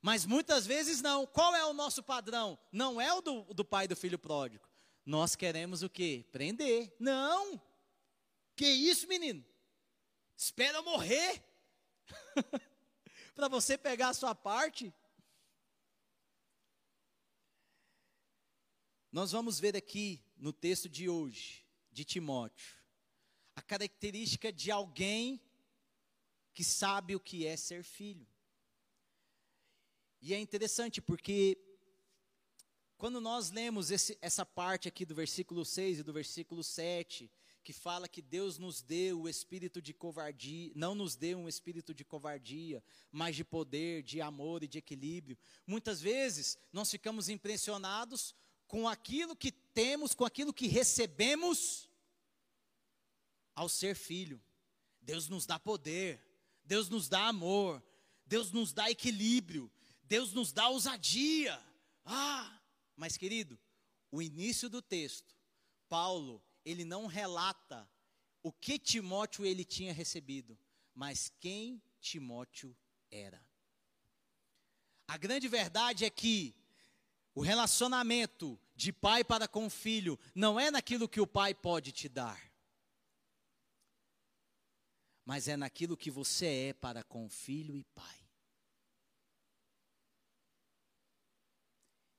Mas 0.00 0.24
muitas 0.24 0.66
vezes 0.66 1.00
não. 1.02 1.26
Qual 1.26 1.54
é 1.54 1.64
o 1.64 1.72
nosso 1.72 2.02
padrão? 2.02 2.58
Não 2.70 3.00
é 3.00 3.12
o 3.12 3.20
do, 3.20 3.42
do 3.54 3.64
pai 3.64 3.88
do 3.88 3.96
filho 3.96 4.18
pródigo. 4.18 4.68
Nós 5.04 5.34
queremos 5.34 5.82
o 5.82 5.88
quê? 5.88 6.26
Prender. 6.30 6.94
Não. 6.98 7.60
Que 8.54 8.66
isso, 8.66 9.08
menino? 9.08 9.44
Espera 10.36 10.82
morrer. 10.82 11.42
Para 13.34 13.48
você 13.48 13.76
pegar 13.76 14.10
a 14.10 14.14
sua 14.14 14.34
parte. 14.34 14.92
Nós 19.10 19.32
vamos 19.32 19.58
ver 19.58 19.76
aqui 19.76 20.22
no 20.36 20.52
texto 20.52 20.88
de 20.88 21.08
hoje, 21.08 21.64
de 21.90 22.04
Timóteo, 22.04 22.76
a 23.56 23.62
característica 23.62 24.52
de 24.52 24.70
alguém 24.70 25.40
que 26.52 26.62
sabe 26.62 27.16
o 27.16 27.20
que 27.20 27.46
é 27.46 27.56
ser 27.56 27.82
filho. 27.82 28.26
E 30.20 30.34
é 30.34 30.38
interessante 30.38 31.00
porque 31.00 31.56
quando 32.96 33.20
nós 33.20 33.50
lemos 33.50 33.90
esse, 33.90 34.18
essa 34.20 34.44
parte 34.44 34.88
aqui 34.88 35.04
do 35.04 35.14
versículo 35.14 35.64
6 35.64 36.00
e 36.00 36.02
do 36.02 36.12
versículo 36.12 36.64
7, 36.64 37.30
que 37.62 37.72
fala 37.72 38.08
que 38.08 38.20
Deus 38.20 38.58
nos 38.58 38.82
deu 38.82 39.20
o 39.20 39.28
espírito 39.28 39.80
de 39.80 39.92
covardia, 39.92 40.72
não 40.74 40.94
nos 40.94 41.14
deu 41.14 41.38
um 41.38 41.48
espírito 41.48 41.94
de 41.94 42.04
covardia, 42.04 42.82
mas 43.12 43.36
de 43.36 43.44
poder, 43.44 44.02
de 44.02 44.20
amor 44.20 44.62
e 44.62 44.68
de 44.68 44.78
equilíbrio. 44.78 45.38
Muitas 45.66 46.00
vezes 46.00 46.58
nós 46.72 46.90
ficamos 46.90 47.28
impressionados 47.28 48.34
com 48.66 48.88
aquilo 48.88 49.36
que 49.36 49.52
temos, 49.52 50.14
com 50.14 50.24
aquilo 50.24 50.52
que 50.52 50.66
recebemos 50.66 51.88
ao 53.54 53.68
ser 53.68 53.94
filho. 53.94 54.42
Deus 55.00 55.28
nos 55.28 55.46
dá 55.46 55.58
poder, 55.58 56.20
Deus 56.64 56.88
nos 56.88 57.08
dá 57.08 57.28
amor, 57.28 57.82
Deus 58.26 58.50
nos 58.50 58.72
dá 58.72 58.90
equilíbrio, 58.90 59.70
Deus 60.08 60.32
nos 60.32 60.52
dá 60.52 60.68
ousadia. 60.68 61.62
Ah, 62.04 62.58
mas 62.96 63.16
querido, 63.16 63.58
o 64.10 64.22
início 64.22 64.68
do 64.68 64.80
texto, 64.80 65.36
Paulo 65.88 66.42
ele 66.64 66.84
não 66.84 67.06
relata 67.06 67.88
o 68.42 68.52
que 68.52 68.78
Timóteo 68.78 69.44
ele 69.44 69.64
tinha 69.64 69.92
recebido, 69.92 70.58
mas 70.94 71.30
quem 71.40 71.82
Timóteo 72.00 72.76
era. 73.10 73.42
A 75.06 75.16
grande 75.16 75.48
verdade 75.48 76.04
é 76.04 76.10
que 76.10 76.54
o 77.34 77.40
relacionamento 77.40 78.58
de 78.74 78.92
pai 78.92 79.24
para 79.24 79.46
com 79.46 79.70
filho 79.70 80.18
não 80.34 80.58
é 80.58 80.70
naquilo 80.70 81.08
que 81.08 81.20
o 81.20 81.26
pai 81.26 81.54
pode 81.54 81.92
te 81.92 82.08
dar, 82.08 82.52
mas 85.24 85.48
é 85.48 85.56
naquilo 85.56 85.96
que 85.96 86.10
você 86.10 86.68
é 86.68 86.72
para 86.72 87.02
com 87.02 87.28
filho 87.28 87.76
e 87.76 87.84
pai. 87.84 88.17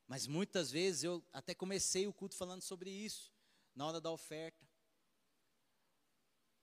Mas 0.09 0.25
muitas 0.25 0.71
vezes 0.71 1.03
eu 1.03 1.23
até 1.31 1.53
comecei 1.53 2.07
o 2.07 2.11
culto 2.11 2.35
falando 2.35 2.63
sobre 2.63 2.89
isso 2.89 3.31
na 3.75 3.85
hora 3.85 4.01
da 4.01 4.09
oferta. 4.09 4.67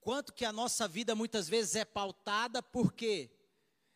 Quanto 0.00 0.32
que 0.32 0.44
a 0.44 0.52
nossa 0.52 0.88
vida 0.88 1.14
muitas 1.14 1.48
vezes 1.48 1.76
é 1.76 1.84
pautada 1.84 2.60
por 2.60 2.92
quê? 2.92 3.30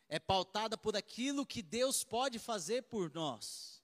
É 0.09 0.21
pautada 0.21 0.78
por 0.78 0.97
aquilo 0.97 1.45
que 1.45 1.62
Deus 1.62 2.04
pode 2.04 2.38
fazer 2.38 2.83
por 2.83 3.12
nós. 3.12 3.83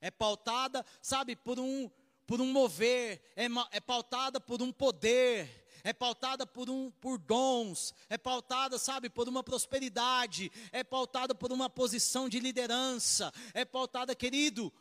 É 0.00 0.10
pautada, 0.10 0.84
sabe, 1.00 1.36
por 1.36 1.60
um 1.60 1.88
por 2.26 2.40
um 2.40 2.46
mover, 2.46 3.22
é, 3.36 3.44
é 3.70 3.80
pautada 3.80 4.40
por 4.40 4.62
um 4.62 4.72
poder, 4.72 5.63
é 5.84 5.92
pautada 5.92 6.46
por, 6.46 6.70
um, 6.70 6.90
por 6.90 7.18
dons, 7.18 7.94
é 8.08 8.16
pautada, 8.16 8.78
sabe, 8.78 9.10
por 9.10 9.28
uma 9.28 9.42
prosperidade, 9.44 10.50
é 10.72 10.82
pautada 10.82 11.34
por 11.34 11.52
uma 11.52 11.68
posição 11.68 12.26
de 12.26 12.40
liderança, 12.40 13.30
é 13.52 13.66
pautada, 13.66 14.16
querido, 14.16 14.72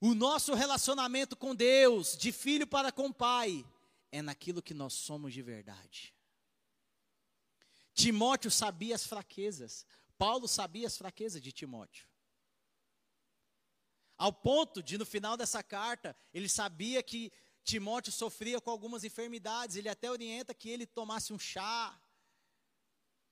o 0.00 0.14
nosso 0.14 0.54
relacionamento 0.54 1.36
com 1.36 1.54
Deus, 1.54 2.16
de 2.16 2.32
filho 2.32 2.66
para 2.66 2.90
com 2.90 3.12
pai, 3.12 3.64
é 4.10 4.20
naquilo 4.20 4.60
que 4.60 4.74
nós 4.74 4.94
somos 4.94 5.32
de 5.32 5.42
verdade. 5.42 6.12
Timóteo 7.94 8.50
sabia 8.50 8.96
as 8.96 9.06
fraquezas, 9.06 9.86
Paulo 10.18 10.48
sabia 10.48 10.88
as 10.88 10.98
fraquezas 10.98 11.40
de 11.40 11.52
Timóteo. 11.52 12.06
Ao 14.16 14.32
ponto 14.32 14.82
de, 14.82 14.98
no 14.98 15.06
final 15.06 15.36
dessa 15.36 15.62
carta, 15.62 16.16
ele 16.34 16.48
sabia 16.48 17.00
que 17.04 17.30
Timóteo 17.68 18.10
sofria 18.10 18.62
com 18.62 18.70
algumas 18.70 19.04
enfermidades, 19.04 19.76
ele 19.76 19.90
até 19.90 20.10
orienta 20.10 20.54
que 20.54 20.70
ele 20.70 20.86
tomasse 20.86 21.34
um 21.34 21.38
chá, 21.38 22.00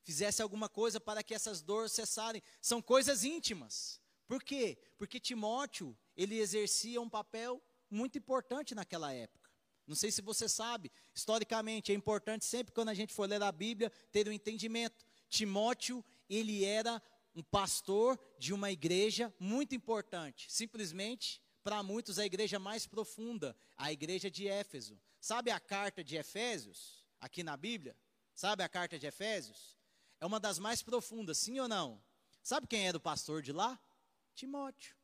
fizesse 0.03 0.43
alguma 0.43 0.69
coisa 0.69 1.01
para 1.01 1.23
que 1.23 1.35
essas 1.35 1.63
dores 1.63 1.93
cessarem. 1.93 2.43
São 2.61 2.83
coisas 2.83 3.25
íntimas. 3.25 3.99
Por 4.29 4.43
quê? 4.43 4.77
Porque 4.99 5.19
Timóteo, 5.19 5.97
ele 6.15 6.39
exercia 6.39 7.01
um 7.01 7.09
papel 7.09 7.63
muito 7.91 8.19
importante 8.19 8.75
naquela 8.75 9.11
época. 9.11 9.51
Não 9.87 9.97
sei 9.97 10.13
se 10.13 10.21
você 10.21 10.51
sabe, 10.51 10.93
historicamente 11.15 11.91
é 11.91 11.95
importante 11.95 12.45
sempre 12.45 12.75
quando 12.75 12.91
a 12.91 12.95
gente 12.95 13.15
for 13.15 13.27
ler 13.27 13.43
a 13.43 13.51
Bíblia 13.51 13.91
ter 14.13 14.29
um 14.29 14.33
entendimento. 14.33 15.07
Timóteo, 15.31 16.05
ele 16.29 16.63
era 16.63 17.03
um 17.35 17.43
pastor 17.43 18.21
de 18.39 18.53
uma 18.53 18.71
igreja 18.71 19.35
muito 19.41 19.75
importante, 19.75 20.53
simplesmente 20.53 21.41
para 21.67 21.83
muitos 21.83 22.21
a 22.21 22.25
igreja 22.25 22.61
mais 22.61 22.87
profunda, 22.87 23.57
a 23.77 23.91
igreja 23.91 24.31
de 24.31 24.47
Éfeso. 24.47 24.97
Sabe 25.21 25.51
a 25.51 25.59
carta 25.59 26.05
de 26.05 26.15
Efésios 26.15 27.05
aqui 27.21 27.43
na 27.43 27.57
Bíblia? 27.57 27.99
Sabe 28.37 28.63
a 28.63 28.69
carta 28.69 28.97
de 28.97 29.05
Efésios? 29.05 29.77
É 30.21 30.27
uma 30.27 30.39
das 30.39 30.61
mais 30.61 30.81
profundas, 30.81 31.39
sim 31.39 31.59
ou 31.59 31.67
não? 31.67 32.01
Sabe 32.41 32.69
quem 32.69 32.87
era 32.87 32.97
o 32.97 33.01
pastor 33.01 33.43
de 33.43 33.51
lá? 33.51 33.77
Timóteo. 34.33 34.95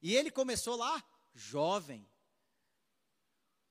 E 0.00 0.16
ele 0.16 0.30
começou 0.30 0.74
lá 0.74 1.04
jovem. 1.34 2.08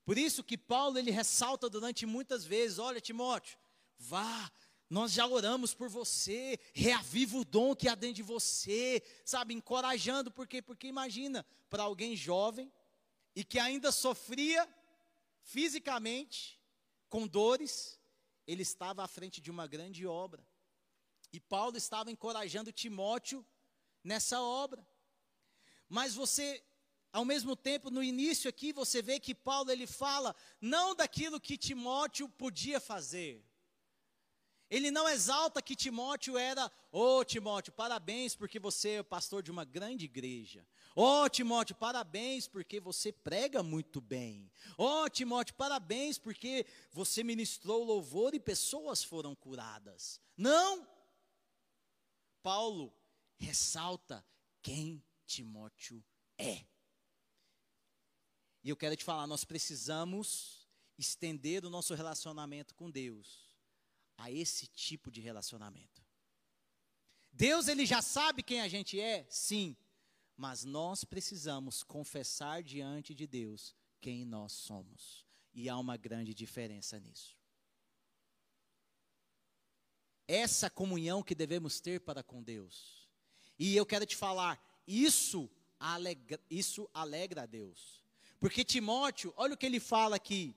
Por 0.04 0.16
isso 0.16 0.44
que 0.44 0.56
Paulo 0.56 0.98
ele 0.98 1.10
ressalta 1.10 1.68
durante 1.68 2.06
muitas 2.06 2.44
vezes, 2.44 2.78
olha 2.78 3.00
Timóteo, 3.00 3.58
vá, 3.98 4.48
nós 4.90 5.12
já 5.12 5.24
oramos 5.24 5.72
por 5.72 5.88
você, 5.88 6.58
reaviva 6.74 7.38
o 7.38 7.44
dom 7.44 7.76
que 7.76 7.88
há 7.88 7.94
dentro 7.94 8.16
de 8.16 8.22
você, 8.24 9.00
sabe, 9.24 9.54
encorajando, 9.54 10.32
por 10.32 10.48
quê? 10.48 10.60
Porque 10.60 10.88
imagina, 10.88 11.46
para 11.68 11.84
alguém 11.84 12.16
jovem 12.16 12.72
e 13.36 13.44
que 13.44 13.60
ainda 13.60 13.92
sofria 13.92 14.68
fisicamente 15.42 16.60
com 17.08 17.24
dores, 17.24 18.00
ele 18.48 18.62
estava 18.62 19.04
à 19.04 19.08
frente 19.08 19.40
de 19.40 19.48
uma 19.48 19.68
grande 19.68 20.04
obra. 20.04 20.44
E 21.32 21.38
Paulo 21.38 21.76
estava 21.76 22.10
encorajando 22.10 22.72
Timóteo 22.72 23.46
nessa 24.02 24.42
obra. 24.42 24.84
Mas 25.88 26.16
você, 26.16 26.64
ao 27.12 27.24
mesmo 27.24 27.54
tempo, 27.54 27.90
no 27.90 28.02
início 28.02 28.50
aqui, 28.50 28.72
você 28.72 29.00
vê 29.00 29.20
que 29.20 29.36
Paulo 29.36 29.70
ele 29.70 29.86
fala 29.86 30.34
não 30.60 30.96
daquilo 30.96 31.40
que 31.40 31.56
Timóteo 31.56 32.28
podia 32.28 32.80
fazer. 32.80 33.44
Ele 34.70 34.92
não 34.92 35.08
exalta 35.08 35.60
que 35.60 35.74
Timóteo 35.74 36.38
era, 36.38 36.70
ô 36.92 37.18
oh, 37.18 37.24
Timóteo, 37.24 37.72
parabéns 37.72 38.36
porque 38.36 38.60
você 38.60 38.90
é 38.90 39.02
pastor 39.02 39.42
de 39.42 39.50
uma 39.50 39.64
grande 39.64 40.04
igreja. 40.04 40.64
Ô 40.94 41.22
oh, 41.22 41.28
Timóteo, 41.28 41.74
parabéns 41.74 42.46
porque 42.46 42.78
você 42.78 43.10
prega 43.10 43.64
muito 43.64 44.00
bem. 44.00 44.48
Ô 44.78 45.02
oh, 45.02 45.10
Timóteo, 45.10 45.56
parabéns 45.56 46.18
porque 46.18 46.64
você 46.92 47.24
ministrou 47.24 47.82
louvor 47.82 48.32
e 48.32 48.38
pessoas 48.38 49.02
foram 49.02 49.34
curadas. 49.34 50.20
Não! 50.36 50.86
Paulo 52.40 52.94
ressalta 53.38 54.24
quem 54.62 55.02
Timóteo 55.26 56.02
é. 56.38 56.64
E 58.62 58.68
eu 58.68 58.76
quero 58.76 58.94
te 58.94 59.02
falar, 59.02 59.26
nós 59.26 59.42
precisamos 59.42 60.68
estender 60.96 61.64
o 61.64 61.70
nosso 61.70 61.92
relacionamento 61.92 62.72
com 62.76 62.88
Deus 62.88 63.49
a 64.20 64.30
esse 64.30 64.66
tipo 64.66 65.10
de 65.10 65.20
relacionamento. 65.20 66.04
Deus 67.32 67.68
ele 67.68 67.86
já 67.86 68.02
sabe 68.02 68.42
quem 68.42 68.60
a 68.60 68.68
gente 68.68 69.00
é, 69.00 69.26
sim, 69.30 69.74
mas 70.36 70.62
nós 70.62 71.04
precisamos 71.04 71.82
confessar 71.82 72.62
diante 72.62 73.14
de 73.14 73.26
Deus 73.26 73.74
quem 73.98 74.26
nós 74.26 74.52
somos. 74.52 75.24
E 75.54 75.70
há 75.70 75.78
uma 75.78 75.96
grande 75.96 76.34
diferença 76.34 77.00
nisso. 77.00 77.34
Essa 80.28 80.68
comunhão 80.68 81.22
que 81.22 81.34
devemos 81.34 81.80
ter 81.80 82.00
para 82.00 82.22
com 82.22 82.42
Deus. 82.42 83.08
E 83.58 83.74
eu 83.74 83.86
quero 83.86 84.04
te 84.04 84.16
falar, 84.16 84.62
isso 84.86 85.50
alegra, 85.78 86.38
isso 86.50 86.88
alegra 86.92 87.42
a 87.42 87.46
Deus. 87.46 88.04
Porque 88.38 88.64
Timóteo, 88.64 89.32
olha 89.36 89.54
o 89.54 89.56
que 89.56 89.66
ele 89.66 89.80
fala 89.80 90.16
aqui. 90.16 90.54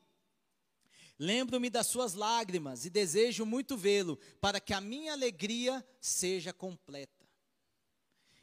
Lembro-me 1.20 1.70
das 1.70 1.88
suas 1.88 2.14
lágrimas 2.14 2.86
e 2.86 2.90
desejo 2.90 3.46
muito 3.46 3.78
vê-lo, 3.78 4.18
para 4.42 4.60
que 4.60 4.74
a 4.74 4.82
minha 4.82 5.14
alegria 5.14 5.86
seja 6.02 6.52
completa. 6.52 7.26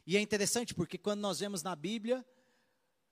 E 0.05 0.17
é 0.17 0.21
interessante 0.21 0.73
porque 0.73 0.97
quando 0.97 1.19
nós 1.19 1.39
vemos 1.39 1.61
na 1.61 1.75
Bíblia, 1.75 2.25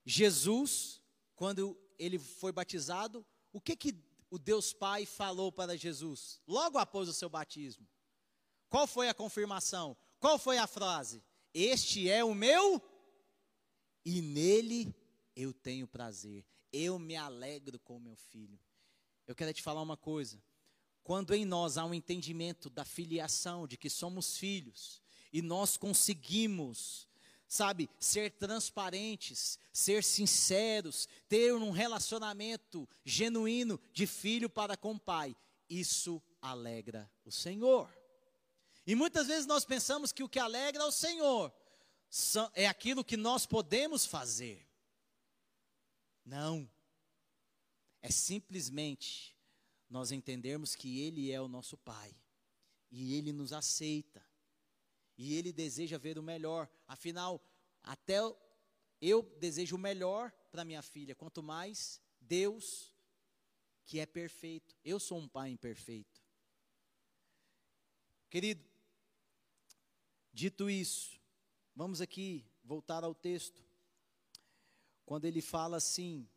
Jesus, 0.06 1.02
quando 1.36 1.80
ele 1.98 2.18
foi 2.18 2.52
batizado, 2.52 3.26
o 3.52 3.62
que 3.62 3.76
que 3.76 3.96
o 4.30 4.40
Deus 4.40 4.74
Pai 4.74 5.06
falou 5.06 5.52
para 5.52 5.78
Jesus 5.78 6.42
logo 6.48 6.78
após 6.78 7.08
o 7.10 7.14
seu 7.14 7.30
batismo? 7.30 7.88
Qual 8.70 8.88
foi 8.88 9.10
a 9.10 9.14
confirmação? 9.14 9.98
Qual 10.20 10.38
foi 10.38 10.58
a 10.58 10.68
frase? 10.68 11.24
Este 11.54 12.10
é 12.10 12.24
o 12.24 12.34
meu 12.34 12.82
e 14.06 14.22
nele 14.22 14.94
eu 15.36 15.54
tenho 15.54 15.88
prazer. 15.88 16.46
Eu 16.72 17.00
me 17.00 17.16
alegro 17.16 17.80
com 17.80 18.00
meu 18.00 18.16
filho. 18.16 18.60
Eu 19.30 19.36
quero 19.36 19.54
te 19.54 19.62
falar 19.62 19.84
uma 19.84 19.96
coisa. 19.96 20.42
Quando 21.04 21.36
em 21.36 21.46
nós 21.46 21.78
há 21.78 21.86
um 21.86 21.94
entendimento 21.94 22.68
da 22.68 22.84
filiação, 22.84 23.68
de 23.68 23.78
que 23.78 23.88
somos 23.88 24.36
filhos, 24.36 25.04
e 25.32 25.40
nós 25.40 25.78
conseguimos, 25.78 27.08
sabe, 27.48 27.88
ser 28.00 28.32
transparentes, 28.32 29.60
ser 29.72 30.04
sinceros, 30.04 31.08
ter 31.28 31.54
um 31.54 31.70
relacionamento 31.70 32.90
genuíno 33.06 33.80
de 33.94 34.08
filho 34.08 34.50
para 34.50 34.76
com 34.76 34.98
pai, 34.98 35.36
isso 35.70 36.20
alegra 36.42 37.08
o 37.24 37.32
Senhor. 37.32 37.88
E 38.84 38.96
muitas 38.96 39.28
vezes 39.28 39.46
nós 39.46 39.64
pensamos 39.64 40.12
que 40.12 40.24
o 40.24 40.30
que 40.30 40.40
alegra 40.40 40.84
o 40.88 40.92
Senhor 40.92 41.54
é 42.56 42.66
aquilo 42.66 43.06
que 43.06 43.16
nós 43.16 43.46
podemos 43.46 44.08
fazer. 44.08 44.68
Não. 46.26 46.68
É 48.02 48.10
simplesmente 48.10 49.36
nós 49.90 50.12
entendermos 50.12 50.76
que 50.76 51.00
Ele 51.00 51.32
é 51.32 51.42
o 51.42 51.48
nosso 51.48 51.78
Pai. 51.78 52.16
E 52.92 53.16
Ele 53.16 53.32
nos 53.32 53.54
aceita. 53.54 54.24
E 55.18 55.36
Ele 55.36 55.52
deseja 55.52 55.98
ver 55.98 56.18
o 56.18 56.24
melhor. 56.24 56.70
Afinal, 56.88 57.44
até 57.84 58.18
eu 59.02 59.24
desejo 59.40 59.76
o 59.76 59.80
melhor 59.80 60.32
para 60.52 60.66
minha 60.66 60.82
filha. 60.82 61.16
Quanto 61.16 61.44
mais 61.44 62.02
Deus, 62.20 62.94
que 63.86 64.00
é 64.00 64.06
perfeito. 64.06 64.76
Eu 64.84 65.00
sou 65.00 65.18
um 65.18 65.28
pai 65.28 65.50
imperfeito. 65.50 66.22
Querido, 68.30 68.64
Dito 70.40 70.70
isso, 70.70 71.20
vamos 71.76 72.00
aqui 72.00 72.46
voltar 72.64 73.04
ao 73.04 73.14
texto. 73.14 73.62
Quando 75.06 75.26
ele 75.26 75.42
fala 75.42 75.76
assim, 75.76 76.30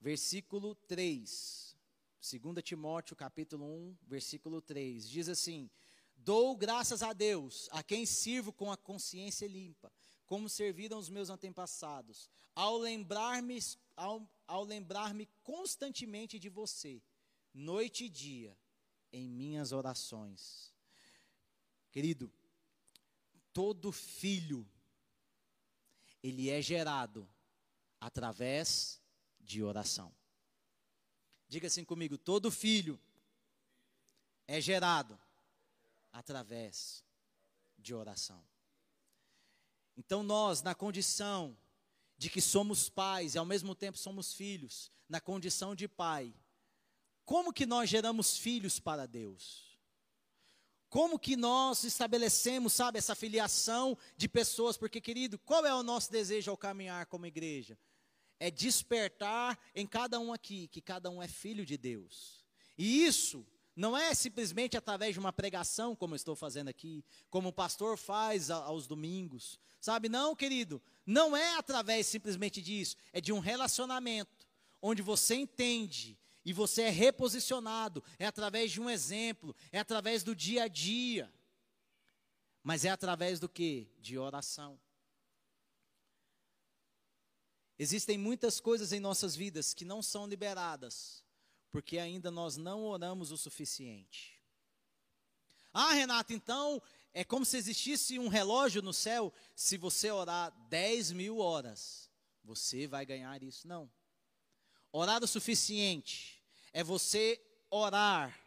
versículo 0.00 0.74
3, 0.74 1.76
2 2.20 2.64
Timóteo 2.64 3.14
capítulo 3.14 3.66
1, 3.66 3.96
versículo 4.06 4.62
3, 4.62 5.08
diz 5.08 5.28
assim: 5.28 5.70
Dou 6.16 6.56
graças 6.56 7.02
a 7.02 7.12
Deus, 7.12 7.68
a 7.70 7.82
quem 7.82 8.06
sirvo 8.06 8.52
com 8.52 8.72
a 8.72 8.76
consciência 8.76 9.46
limpa, 9.46 9.92
como 10.26 10.48
serviram 10.48 10.98
os 10.98 11.10
meus 11.10 11.28
antepassados, 11.28 12.30
ao 12.54 12.78
lembrar-me 12.78 13.58
ao, 13.96 14.26
ao 14.46 14.64
lembrar-me 14.64 15.26
constantemente 15.42 16.38
de 16.38 16.48
você, 16.48 17.02
noite 17.52 18.04
e 18.04 18.08
dia, 18.08 18.56
em 19.12 19.28
minhas 19.28 19.72
orações. 19.72 20.72
Querido, 21.90 22.32
todo 23.52 23.92
filho, 23.92 24.66
ele 26.22 26.48
é 26.48 26.62
gerado 26.62 27.28
através 28.00 28.99
de 29.50 29.64
oração. 29.64 30.14
Diga 31.48 31.66
assim 31.66 31.84
comigo: 31.84 32.16
todo 32.16 32.52
filho 32.52 32.98
é 34.46 34.60
gerado 34.60 35.18
através 36.12 37.04
de 37.76 37.92
oração. 37.92 38.40
Então, 39.96 40.22
nós, 40.22 40.62
na 40.62 40.74
condição 40.74 41.58
de 42.16 42.30
que 42.30 42.40
somos 42.40 42.88
pais 42.88 43.34
e 43.34 43.38
ao 43.38 43.44
mesmo 43.44 43.74
tempo 43.74 43.98
somos 43.98 44.32
filhos, 44.32 44.92
na 45.08 45.20
condição 45.20 45.74
de 45.74 45.88
pai, 45.88 46.32
como 47.24 47.52
que 47.52 47.66
nós 47.66 47.90
geramos 47.90 48.38
filhos 48.38 48.78
para 48.78 49.04
Deus? 49.04 49.76
Como 50.88 51.18
que 51.18 51.36
nós 51.36 51.82
estabelecemos, 51.82 52.72
sabe, 52.72 52.98
essa 52.98 53.14
filiação 53.14 53.98
de 54.16 54.28
pessoas? 54.28 54.76
Porque, 54.76 55.00
querido, 55.00 55.38
qual 55.40 55.66
é 55.66 55.74
o 55.74 55.82
nosso 55.82 56.10
desejo 56.10 56.50
ao 56.50 56.56
caminhar 56.56 57.06
como 57.06 57.26
igreja? 57.26 57.76
É 58.40 58.50
despertar 58.50 59.56
em 59.74 59.86
cada 59.86 60.18
um 60.18 60.32
aqui 60.32 60.66
que 60.66 60.80
cada 60.80 61.08
um 61.10 61.22
é 61.22 61.28
filho 61.28 61.64
de 61.64 61.76
Deus. 61.76 62.44
E 62.76 63.04
isso 63.04 63.46
não 63.76 63.96
é 63.96 64.12
simplesmente 64.14 64.76
através 64.76 65.14
de 65.14 65.20
uma 65.20 65.32
pregação, 65.32 65.94
como 65.94 66.16
estou 66.16 66.34
fazendo 66.34 66.68
aqui, 66.68 67.04
como 67.30 67.50
o 67.50 67.52
pastor 67.52 67.96
faz 67.96 68.50
aos 68.50 68.86
domingos, 68.86 69.58
sabe? 69.80 70.08
Não, 70.08 70.34
querido, 70.34 70.82
não 71.06 71.36
é 71.36 71.56
através 71.56 72.06
simplesmente 72.06 72.60
disso, 72.60 72.96
é 73.12 73.20
de 73.20 73.32
um 73.32 73.38
relacionamento, 73.38 74.46
onde 74.82 75.02
você 75.02 75.34
entende 75.34 76.18
e 76.44 76.52
você 76.52 76.82
é 76.82 76.90
reposicionado, 76.90 78.02
é 78.18 78.26
através 78.26 78.72
de 78.72 78.80
um 78.80 78.88
exemplo, 78.88 79.54
é 79.70 79.78
através 79.78 80.22
do 80.22 80.34
dia 80.34 80.64
a 80.64 80.68
dia. 80.68 81.32
Mas 82.62 82.84
é 82.84 82.90
através 82.90 83.38
do 83.40 83.48
que? 83.48 83.88
De 83.98 84.18
oração. 84.18 84.78
Existem 87.82 88.18
muitas 88.18 88.60
coisas 88.60 88.92
em 88.92 89.00
nossas 89.00 89.34
vidas 89.34 89.72
que 89.72 89.86
não 89.86 90.02
são 90.02 90.26
liberadas, 90.26 91.24
porque 91.70 91.96
ainda 91.98 92.30
nós 92.30 92.58
não 92.58 92.84
oramos 92.84 93.32
o 93.32 93.38
suficiente. 93.38 94.38
Ah, 95.72 95.94
Renato, 95.94 96.34
então 96.34 96.82
é 97.14 97.24
como 97.24 97.42
se 97.42 97.56
existisse 97.56 98.18
um 98.18 98.28
relógio 98.28 98.82
no 98.82 98.92
céu. 98.92 99.32
Se 99.56 99.78
você 99.78 100.10
orar 100.10 100.52
10 100.68 101.12
mil 101.12 101.38
horas, 101.38 102.10
você 102.44 102.86
vai 102.86 103.06
ganhar 103.06 103.42
isso. 103.42 103.66
Não. 103.66 103.90
Orar 104.92 105.24
o 105.24 105.26
suficiente 105.26 106.38
é 106.74 106.84
você 106.84 107.40
orar 107.70 108.38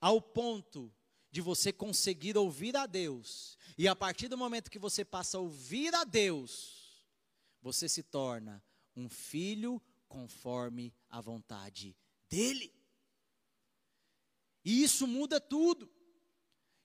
ao 0.00 0.18
ponto 0.18 0.90
de 1.30 1.42
você 1.42 1.74
conseguir 1.74 2.38
ouvir 2.38 2.74
a 2.74 2.86
Deus. 2.86 3.58
E 3.76 3.86
a 3.86 3.94
partir 3.94 4.28
do 4.28 4.38
momento 4.38 4.70
que 4.70 4.78
você 4.78 5.04
passa 5.04 5.36
a 5.36 5.40
ouvir 5.40 5.94
a 5.94 6.04
Deus, 6.04 6.79
você 7.62 7.88
se 7.88 8.02
torna 8.02 8.62
um 8.96 9.08
filho 9.08 9.80
conforme 10.08 10.94
a 11.08 11.20
vontade 11.20 11.96
dEle. 12.28 12.72
E 14.64 14.82
isso 14.82 15.06
muda 15.06 15.40
tudo. 15.40 15.90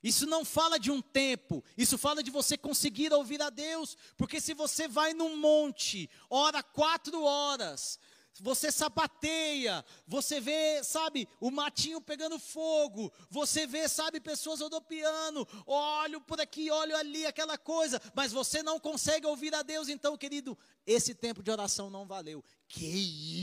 Isso 0.02 0.26
não 0.26 0.44
fala 0.44 0.78
de 0.78 0.88
um 0.90 1.02
tempo, 1.02 1.64
isso 1.76 1.98
fala 1.98 2.22
de 2.22 2.30
você 2.30 2.56
conseguir 2.56 3.12
ouvir 3.12 3.42
a 3.42 3.50
Deus, 3.50 3.96
porque 4.16 4.40
se 4.40 4.54
você 4.54 4.86
vai 4.86 5.12
num 5.12 5.36
monte, 5.36 6.08
ora 6.30 6.62
quatro 6.62 7.24
horas, 7.24 7.98
você 8.40 8.70
sapateia, 8.70 9.84
você 10.06 10.40
vê, 10.40 10.82
sabe, 10.82 11.28
o 11.40 11.50
matinho 11.50 12.00
pegando 12.00 12.38
fogo, 12.38 13.12
você 13.30 13.66
vê, 13.66 13.88
sabe, 13.88 14.20
pessoas 14.20 14.60
rodopiando, 14.60 15.46
olho 15.66 16.20
por 16.20 16.40
aqui, 16.40 16.70
olho 16.70 16.96
ali, 16.96 17.26
aquela 17.26 17.56
coisa, 17.56 18.00
mas 18.14 18.32
você 18.32 18.62
não 18.62 18.78
consegue 18.78 19.26
ouvir 19.26 19.54
a 19.54 19.62
Deus, 19.62 19.88
então, 19.88 20.16
querido, 20.16 20.56
esse 20.86 21.14
tempo 21.14 21.42
de 21.42 21.50
oração 21.50 21.90
não 21.90 22.06
valeu. 22.06 22.44
Que 22.68 22.86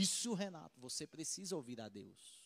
isso, 0.00 0.34
Renato? 0.34 0.80
Você 0.80 1.06
precisa 1.06 1.56
ouvir 1.56 1.80
a 1.80 1.88
Deus. 1.88 2.44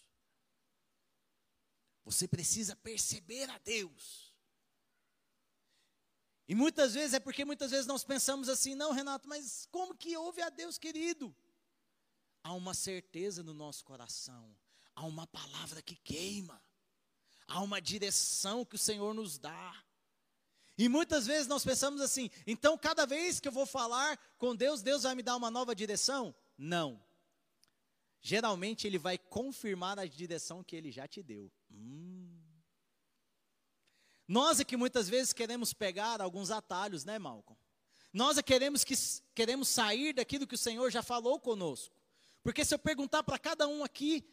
Você 2.04 2.26
precisa 2.26 2.74
perceber 2.74 3.50
a 3.50 3.58
Deus. 3.58 4.32
E 6.48 6.54
muitas 6.54 6.94
vezes 6.94 7.12
é 7.12 7.20
porque 7.20 7.44
muitas 7.44 7.70
vezes 7.70 7.86
nós 7.86 8.02
pensamos 8.02 8.48
assim, 8.48 8.74
não, 8.74 8.92
Renato, 8.92 9.28
mas 9.28 9.68
como 9.70 9.94
que 9.94 10.16
ouve 10.16 10.40
a 10.40 10.48
Deus, 10.48 10.78
querido? 10.78 11.34
Há 12.48 12.54
uma 12.54 12.72
certeza 12.72 13.42
no 13.42 13.52
nosso 13.52 13.84
coração, 13.84 14.56
há 14.94 15.04
uma 15.04 15.26
palavra 15.26 15.82
que 15.82 15.94
queima, 15.96 16.62
há 17.46 17.60
uma 17.60 17.78
direção 17.78 18.64
que 18.64 18.74
o 18.74 18.78
Senhor 18.78 19.12
nos 19.12 19.36
dá. 19.36 19.84
E 20.78 20.88
muitas 20.88 21.26
vezes 21.26 21.46
nós 21.46 21.62
pensamos 21.62 22.00
assim, 22.00 22.30
então 22.46 22.78
cada 22.78 23.04
vez 23.04 23.38
que 23.38 23.48
eu 23.48 23.52
vou 23.52 23.66
falar 23.66 24.16
com 24.38 24.56
Deus, 24.56 24.80
Deus 24.80 25.02
vai 25.02 25.14
me 25.14 25.22
dar 25.22 25.36
uma 25.36 25.50
nova 25.50 25.74
direção? 25.74 26.34
Não. 26.56 27.04
Geralmente 28.18 28.86
Ele 28.86 28.98
vai 28.98 29.18
confirmar 29.18 29.98
a 29.98 30.06
direção 30.06 30.64
que 30.64 30.74
Ele 30.74 30.90
já 30.90 31.06
te 31.06 31.22
deu. 31.22 31.52
Hum. 31.70 32.40
Nós 34.26 34.58
é 34.58 34.64
que 34.64 34.76
muitas 34.76 35.06
vezes 35.06 35.34
queremos 35.34 35.74
pegar 35.74 36.22
alguns 36.22 36.50
atalhos, 36.50 37.04
né, 37.04 37.18
Malcolm? 37.18 37.60
Nós 38.10 38.38
é 38.38 38.42
queremos, 38.42 38.84
que, 38.84 38.94
queremos 39.34 39.68
sair 39.68 40.14
daquilo 40.14 40.46
que 40.46 40.54
o 40.54 40.58
Senhor 40.58 40.90
já 40.90 41.02
falou 41.02 41.38
conosco. 41.38 41.97
Porque 42.42 42.64
se 42.64 42.74
eu 42.74 42.78
perguntar 42.78 43.22
para 43.22 43.38
cada 43.38 43.66
um 43.66 43.84
aqui, 43.84 44.24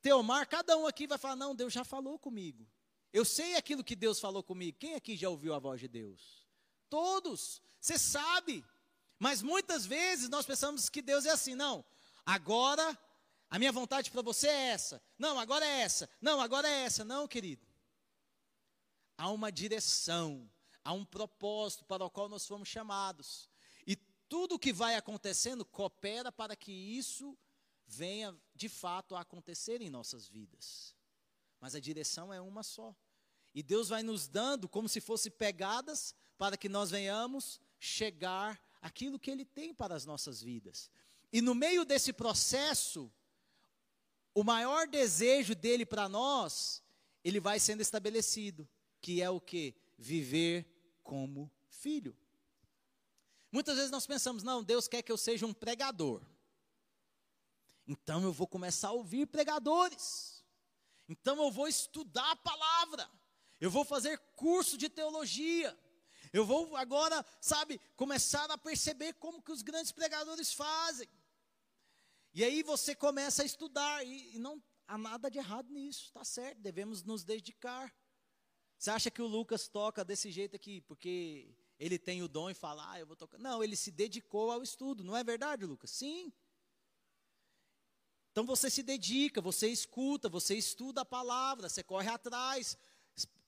Teomar, 0.00 0.48
cada 0.48 0.76
um 0.76 0.86
aqui 0.86 1.06
vai 1.06 1.18
falar: 1.18 1.36
não, 1.36 1.54
Deus 1.54 1.72
já 1.72 1.84
falou 1.84 2.18
comigo. 2.18 2.66
Eu 3.12 3.24
sei 3.24 3.56
aquilo 3.56 3.84
que 3.84 3.96
Deus 3.96 4.20
falou 4.20 4.42
comigo. 4.42 4.78
Quem 4.78 4.94
aqui 4.94 5.16
já 5.16 5.28
ouviu 5.28 5.54
a 5.54 5.58
voz 5.58 5.80
de 5.80 5.88
Deus? 5.88 6.46
Todos. 6.88 7.62
Você 7.80 7.98
sabe. 7.98 8.64
Mas 9.18 9.42
muitas 9.42 9.84
vezes 9.84 10.28
nós 10.28 10.46
pensamos 10.46 10.88
que 10.88 11.02
Deus 11.02 11.24
é 11.24 11.30
assim, 11.30 11.54
não. 11.54 11.84
Agora 12.24 12.96
a 13.50 13.58
minha 13.58 13.72
vontade 13.72 14.10
para 14.10 14.22
você 14.22 14.46
é 14.46 14.68
essa. 14.68 15.02
Não, 15.18 15.38
agora 15.38 15.64
é 15.64 15.80
essa. 15.80 16.08
Não, 16.20 16.40
agora 16.40 16.68
é 16.68 16.82
essa. 16.82 17.04
Não, 17.04 17.26
querido. 17.26 17.66
Há 19.16 19.30
uma 19.30 19.50
direção, 19.50 20.48
há 20.84 20.92
um 20.92 21.04
propósito 21.04 21.84
para 21.84 22.04
o 22.04 22.10
qual 22.10 22.28
nós 22.28 22.46
fomos 22.46 22.68
chamados 22.68 23.47
tudo 24.28 24.58
que 24.58 24.72
vai 24.72 24.94
acontecendo 24.94 25.64
coopera 25.64 26.30
para 26.30 26.54
que 26.54 26.72
isso 26.72 27.36
venha 27.86 28.36
de 28.54 28.68
fato 28.68 29.16
a 29.16 29.20
acontecer 29.20 29.80
em 29.80 29.90
nossas 29.90 30.28
vidas. 30.28 30.94
Mas 31.60 31.74
a 31.74 31.80
direção 31.80 32.32
é 32.32 32.40
uma 32.40 32.62
só. 32.62 32.94
E 33.54 33.62
Deus 33.62 33.88
vai 33.88 34.02
nos 34.02 34.28
dando 34.28 34.68
como 34.68 34.88
se 34.88 35.00
fosse 35.00 35.30
pegadas 35.30 36.14
para 36.36 36.56
que 36.56 36.68
nós 36.68 36.90
venhamos 36.90 37.60
chegar 37.78 38.60
aquilo 38.80 39.18
que 39.18 39.30
Ele 39.30 39.44
tem 39.44 39.74
para 39.74 39.94
as 39.94 40.04
nossas 40.04 40.40
vidas. 40.40 40.90
E 41.32 41.40
no 41.40 41.54
meio 41.54 41.84
desse 41.84 42.12
processo, 42.12 43.10
o 44.34 44.44
maior 44.44 44.86
desejo 44.86 45.54
dele 45.54 45.84
para 45.84 46.08
nós, 46.08 46.82
ele 47.24 47.40
vai 47.40 47.58
sendo 47.58 47.80
estabelecido, 47.80 48.68
que 49.00 49.20
é 49.20 49.28
o 49.28 49.40
que? 49.40 49.74
Viver 49.98 50.64
como 51.02 51.50
filho. 51.68 52.16
Muitas 53.50 53.76
vezes 53.76 53.90
nós 53.90 54.06
pensamos, 54.06 54.42
não, 54.42 54.62
Deus 54.62 54.86
quer 54.86 55.02
que 55.02 55.10
eu 55.10 55.16
seja 55.16 55.46
um 55.46 55.54
pregador. 55.54 56.22
Então 57.86 58.22
eu 58.22 58.32
vou 58.32 58.46
começar 58.46 58.88
a 58.88 58.92
ouvir 58.92 59.26
pregadores. 59.26 60.44
Então 61.08 61.42
eu 61.42 61.50
vou 61.50 61.66
estudar 61.66 62.30
a 62.30 62.36
palavra. 62.36 63.10
Eu 63.60 63.70
vou 63.70 63.84
fazer 63.84 64.18
curso 64.36 64.76
de 64.76 64.88
teologia. 64.88 65.76
Eu 66.32 66.44
vou 66.44 66.76
agora, 66.76 67.24
sabe, 67.40 67.80
começar 67.96 68.50
a 68.50 68.58
perceber 68.58 69.14
como 69.14 69.42
que 69.42 69.50
os 69.50 69.62
grandes 69.62 69.92
pregadores 69.92 70.52
fazem. 70.52 71.08
E 72.34 72.44
aí 72.44 72.62
você 72.62 72.94
começa 72.94 73.42
a 73.42 73.46
estudar 73.46 74.04
e, 74.04 74.36
e 74.36 74.38
não 74.38 74.62
há 74.86 74.98
nada 74.98 75.30
de 75.30 75.38
errado 75.38 75.70
nisso, 75.70 76.04
está 76.04 76.22
certo, 76.22 76.60
devemos 76.60 77.02
nos 77.02 77.24
dedicar. 77.24 77.92
Você 78.78 78.90
acha 78.90 79.10
que 79.10 79.22
o 79.22 79.26
Lucas 79.26 79.68
toca 79.68 80.04
desse 80.04 80.30
jeito 80.30 80.54
aqui 80.54 80.80
porque 80.82 81.54
ele 81.78 81.98
tem 81.98 82.22
o 82.22 82.28
dom 82.28 82.50
e 82.50 82.54
fala, 82.54 82.90
ah, 82.90 82.98
eu 82.98 83.06
vou 83.06 83.14
tocar. 83.14 83.38
Não, 83.38 83.62
ele 83.62 83.76
se 83.76 83.90
dedicou 83.90 84.50
ao 84.50 84.62
estudo, 84.62 85.04
não 85.04 85.16
é 85.16 85.22
verdade, 85.22 85.64
Lucas? 85.64 85.90
Sim. 85.90 86.32
Então 88.32 88.44
você 88.44 88.68
se 88.68 88.82
dedica, 88.82 89.40
você 89.40 89.68
escuta, 89.68 90.28
você 90.28 90.56
estuda 90.56 91.02
a 91.02 91.04
palavra, 91.04 91.68
você 91.68 91.82
corre 91.82 92.08
atrás, 92.08 92.76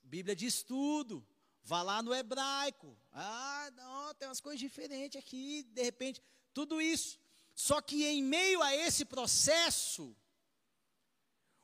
Bíblia 0.02 0.34
de 0.34 0.46
estudo, 0.46 1.24
vá 1.62 1.82
lá 1.82 2.02
no 2.02 2.14
hebraico. 2.14 2.96
Ah, 3.12 3.70
não, 3.74 4.14
tem 4.14 4.28
umas 4.28 4.40
coisas 4.40 4.60
diferentes 4.60 5.18
aqui, 5.18 5.62
de 5.62 5.82
repente, 5.82 6.20
tudo 6.52 6.80
isso. 6.80 7.18
Só 7.54 7.80
que 7.80 8.04
em 8.06 8.22
meio 8.22 8.62
a 8.62 8.74
esse 8.74 9.04
processo, 9.04 10.16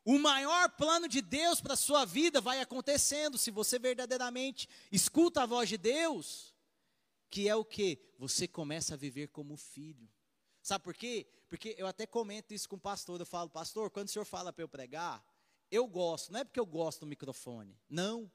o 0.05 0.18
maior 0.18 0.68
plano 0.70 1.09
de 1.09 1.20
Deus 1.20 1.61
para 1.61 1.74
a 1.74 1.76
sua 1.76 2.05
vida 2.05 2.40
vai 2.40 2.61
acontecendo 2.61 3.37
se 3.37 3.50
você 3.50 3.79
verdadeiramente 3.79 4.68
escuta 4.92 5.42
a 5.42 5.46
voz 5.46 5.68
de 5.68 5.76
Deus 5.76 6.56
que 7.31 7.49
é 7.49 7.55
o 7.55 7.65
que? 7.65 7.99
Você 8.19 8.47
começa 8.49 8.95
a 8.95 8.97
viver 8.97 9.29
como 9.29 9.57
filho. 9.57 10.09
Sabe 10.62 10.83
por 10.83 10.95
quê? 10.95 11.27
Porque 11.49 11.75
eu 11.79 11.87
até 11.87 12.07
comento 12.07 12.53
isso 12.53 12.69
com 12.69 12.77
o 12.77 12.81
pastor, 12.81 13.21
eu 13.21 13.27
falo, 13.27 13.49
pastor, 13.49 13.91
quando 13.91 14.09
o 14.09 14.11
senhor 14.11 14.25
fala 14.25 14.53
para 14.53 14.65
eu 14.65 14.69
pregar, 14.69 15.25
eu 15.71 15.87
gosto, 15.87 16.33
não 16.33 16.41
é 16.41 16.45
porque 16.45 16.61
eu 16.61 16.67
gosto 16.67 17.01
do 17.01 17.07
microfone, 17.07 17.79
não. 17.89 18.31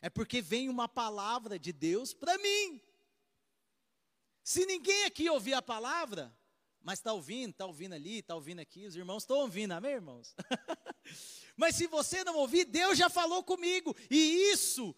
É 0.00 0.10
porque 0.10 0.40
vem 0.40 0.68
uma 0.68 0.88
palavra 0.88 1.58
de 1.58 1.72
Deus 1.72 2.12
para 2.12 2.36
mim. 2.38 2.80
Se 4.42 4.66
ninguém 4.66 5.04
aqui 5.04 5.28
ouvir 5.30 5.54
a 5.54 5.62
palavra, 5.62 6.34
mas 6.82 6.98
está 6.98 7.12
ouvindo, 7.14 7.50
está 7.50 7.64
ouvindo 7.64 7.94
ali, 7.94 8.18
está 8.18 8.34
ouvindo 8.34 8.60
aqui, 8.60 8.86
os 8.86 8.94
irmãos 8.94 9.22
estão 9.22 9.38
ouvindo, 9.38 9.72
amém, 9.72 9.92
irmãos? 9.92 10.34
mas 11.56 11.76
se 11.76 11.86
você 11.86 12.22
não 12.24 12.36
ouvir, 12.36 12.66
Deus 12.66 12.98
já 12.98 13.08
falou 13.08 13.42
comigo, 13.42 13.96
e 14.10 14.52
isso 14.52 14.94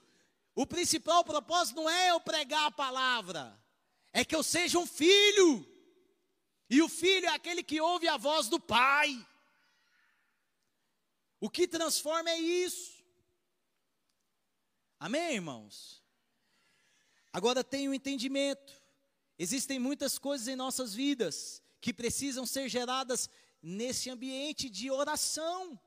o 0.57 0.67
principal 0.67 1.23
propósito 1.23 1.77
não 1.77 1.89
é 1.89 2.11
eu 2.11 2.19
pregar 2.19 2.65
a 2.65 2.71
palavra, 2.71 3.63
é 4.11 4.25
que 4.25 4.35
eu 4.35 4.43
seja 4.43 4.79
um 4.79 4.87
filho. 4.87 5.71
E 6.71 6.81
o 6.81 6.89
filho 6.89 7.27
é 7.27 7.29
aquele 7.29 7.63
que 7.63 7.79
ouve 7.79 8.09
a 8.09 8.17
voz 8.17 8.49
do 8.49 8.59
pai. 8.59 9.25
O 11.39 11.51
que 11.51 11.69
transforma 11.69 12.31
é 12.31 12.39
isso. 12.39 13.05
Amém, 14.99 15.35
irmãos? 15.35 16.03
Agora 17.31 17.63
tenha 17.63 17.91
um 17.91 17.95
entendimento. 17.95 18.73
Existem 19.39 19.79
muitas 19.79 20.19
coisas 20.19 20.49
em 20.49 20.57
nossas 20.57 20.95
vidas 20.95 21.63
que 21.83 21.93
precisam 21.93 22.47
ser 22.47 22.71
geradas 22.71 23.29
nesse 23.63 24.09
ambiente 24.09 24.71
de 24.71 24.91
oração. 24.91 25.79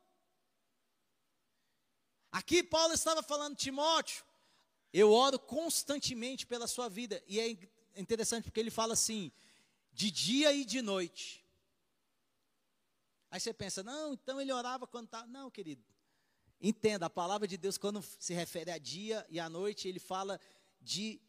Aqui 2.32 2.62
Paulo 2.62 2.94
estava 2.94 3.24
falando, 3.24 3.58
Timóteo, 3.58 4.29
eu 4.92 5.12
oro 5.12 5.38
constantemente 5.40 6.46
pela 6.46 6.68
sua 6.68 6.90
vida. 6.90 7.24
E 7.28 7.40
é 7.40 7.58
interessante 7.96 8.46
porque 8.46 8.60
ele 8.60 8.72
fala 8.72 8.94
assim: 8.94 9.32
de 9.92 10.10
dia 10.10 10.54
e 10.54 10.66
de 10.66 10.82
noite. 10.82 11.46
Aí 13.32 13.40
você 13.40 13.54
pensa, 13.54 13.84
não, 13.84 14.14
então 14.14 14.42
ele 14.42 14.52
orava 14.52 14.88
quando 14.88 15.06
estava. 15.06 15.26
Tá... 15.26 15.30
Não, 15.30 15.52
querido. 15.52 15.84
Entenda, 16.62 17.06
a 17.06 17.10
palavra 17.10 17.48
de 17.48 17.58
Deus, 17.58 17.78
quando 17.78 18.04
se 18.20 18.34
refere 18.34 18.72
a 18.72 18.78
dia 18.78 19.26
e 19.30 19.40
a 19.40 19.50
noite, 19.50 19.88
ele 19.88 20.00
fala 20.00 20.40
de 20.82 21.22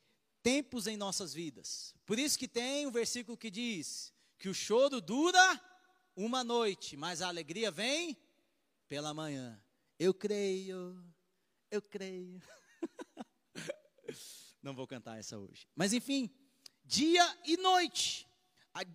tempos 0.43 0.87
em 0.87 0.97
nossas 0.97 1.33
vidas. 1.33 1.95
Por 2.05 2.19
isso 2.19 2.39
que 2.39 2.49
tem 2.49 2.87
um 2.87 2.91
versículo 2.91 3.37
que 3.37 3.51
diz 3.51 4.13
que 4.39 4.49
o 4.49 4.55
choro 4.55 5.01
dura 5.01 5.61
uma 6.17 6.43
noite, 6.43 6.97
mas 6.97 7.23
a 7.23 7.29
alegria 7.29 7.71
vem 7.71 8.17
pela 8.89 9.15
manhã. 9.15 9.63
Eu 9.99 10.13
creio, 10.13 11.01
eu 11.71 11.83
creio. 11.83 12.43
Não 14.63 14.75
vou 14.75 14.87
cantar 14.87 15.19
essa 15.19 15.39
hoje. 15.39 15.67
Mas 15.75 15.93
enfim, 15.93 16.31
dia 16.85 17.25
e 17.45 17.57
noite. 17.57 18.29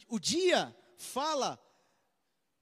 O 0.07 0.19
dia 0.19 0.75
fala 0.97 1.59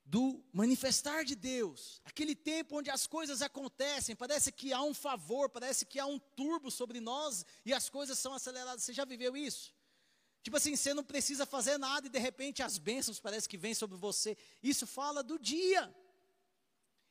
do 0.05 0.43
manifestar 0.51 1.23
de 1.23 1.35
Deus, 1.35 2.01
aquele 2.03 2.35
tempo 2.35 2.77
onde 2.77 2.89
as 2.89 3.07
coisas 3.07 3.41
acontecem, 3.41 4.15
parece 4.15 4.51
que 4.51 4.73
há 4.73 4.81
um 4.81 4.93
favor, 4.93 5.49
parece 5.49 5.85
que 5.85 5.99
há 5.99 6.05
um 6.05 6.19
turbo 6.19 6.69
sobre 6.69 6.99
nós 6.99 7.45
e 7.65 7.73
as 7.73 7.89
coisas 7.89 8.19
são 8.19 8.33
aceleradas. 8.33 8.83
Você 8.83 8.93
já 8.93 9.05
viveu 9.05 9.35
isso? 9.35 9.73
Tipo 10.41 10.57
assim, 10.57 10.75
você 10.75 10.93
não 10.93 11.05
precisa 11.05 11.45
fazer 11.45 11.77
nada 11.77 12.07
e 12.07 12.09
de 12.09 12.19
repente 12.19 12.61
as 12.61 12.77
bênçãos 12.77 13.19
parece 13.19 13.47
que 13.47 13.57
vêm 13.57 13.73
sobre 13.73 13.97
você. 13.97 14.37
Isso 14.61 14.85
fala 14.85 15.23
do 15.23 15.39
dia. 15.39 15.93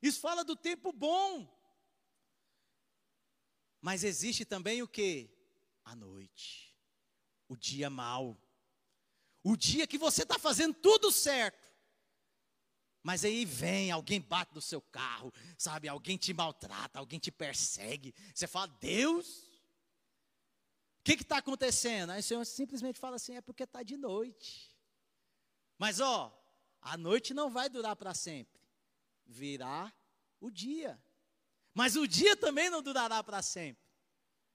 Isso 0.02 0.20
fala 0.20 0.44
do 0.44 0.54
tempo 0.54 0.92
bom. 0.92 1.48
Mas 3.80 4.04
existe 4.04 4.44
também 4.44 4.82
o 4.82 4.88
que? 4.88 5.30
A 5.84 5.94
noite. 5.96 6.76
O 7.48 7.56
dia 7.56 7.90
mau. 7.90 8.40
O 9.42 9.56
dia 9.56 9.86
que 9.86 9.98
você 9.98 10.22
está 10.22 10.38
fazendo 10.38 10.74
tudo 10.74 11.10
certo. 11.10 11.72
Mas 13.02 13.24
aí 13.24 13.44
vem, 13.44 13.90
alguém 13.90 14.20
bate 14.20 14.54
no 14.54 14.60
seu 14.60 14.80
carro, 14.80 15.32
sabe? 15.58 15.88
Alguém 15.88 16.16
te 16.16 16.32
maltrata, 16.32 17.00
alguém 17.00 17.18
te 17.18 17.32
persegue. 17.32 18.14
Você 18.32 18.46
fala, 18.46 18.68
Deus, 18.68 19.50
o 21.00 21.04
que 21.04 21.14
está 21.14 21.38
acontecendo? 21.38 22.10
Aí 22.10 22.20
o 22.20 22.22
Senhor 22.22 22.44
simplesmente 22.46 23.00
fala 23.00 23.16
assim: 23.16 23.34
é 23.34 23.40
porque 23.40 23.64
está 23.64 23.82
de 23.82 23.96
noite. 23.96 24.70
Mas 25.76 25.98
ó, 25.98 26.32
a 26.80 26.96
noite 26.96 27.34
não 27.34 27.50
vai 27.50 27.68
durar 27.68 27.96
para 27.96 28.14
sempre. 28.14 28.62
Virá 29.26 29.92
o 30.40 30.48
dia. 30.48 31.02
Mas 31.74 31.96
o 31.96 32.06
dia 32.06 32.36
também 32.36 32.70
não 32.70 32.82
durará 32.82 33.22
para 33.24 33.42
sempre. 33.42 33.82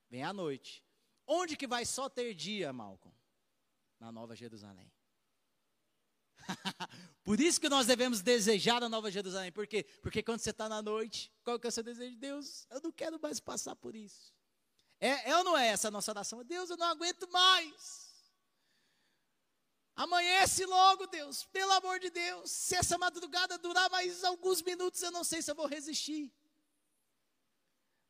Vem 0.10 0.24
a 0.24 0.32
noite. 0.32 0.87
Onde 1.28 1.58
que 1.58 1.68
vai 1.68 1.86
só 1.86 2.08
ter 2.08 2.34
dia, 2.34 2.72
Malcolm? 2.72 3.13
Na 4.00 4.12
Nova 4.12 4.36
Jerusalém. 4.36 4.90
Por 7.24 7.40
isso 7.42 7.60
que 7.60 7.68
nós 7.68 7.86
devemos 7.86 8.22
desejar 8.22 8.82
a 8.82 8.88
Nova 8.88 9.12
Jerusalém. 9.12 9.52
Por 9.52 9.68
quê? 9.68 9.84
Porque 10.02 10.24
quando 10.24 10.40
você 10.40 10.52
está 10.52 10.70
na 10.70 10.82
noite, 10.82 11.32
qual 11.44 11.60
que 11.60 11.68
é 11.68 11.70
o 11.70 11.72
seu 11.72 11.84
desejo? 11.84 12.16
Deus, 12.16 12.66
eu 12.70 12.80
não 12.82 12.92
quero 12.92 13.20
mais 13.20 13.40
passar 13.40 13.76
por 13.76 13.96
isso. 13.96 14.34
É, 15.00 15.30
é 15.30 15.38
ou 15.38 15.44
não 15.44 15.58
é 15.58 15.68
essa 15.68 15.90
a 15.90 15.92
nossa 15.92 16.12
oração? 16.12 16.44
Deus, 16.46 16.70
eu 16.70 16.78
não 16.78 16.88
aguento 16.88 17.30
mais. 17.30 18.08
Amanhece 19.96 20.63
logo, 20.66 21.08
Deus, 21.08 21.44
pelo 21.46 21.72
amor 21.74 22.00
de 22.00 22.10
Deus. 22.10 22.52
Se 22.52 22.76
essa 22.76 22.98
madrugada 22.98 23.58
durar 23.58 23.90
mais 23.90 24.24
alguns 24.24 24.62
minutos, 24.62 25.02
eu 25.02 25.12
não 25.12 25.24
sei 25.24 25.42
se 25.42 25.52
eu 25.52 25.56
vou 25.56 25.66
resistir. 25.66 26.32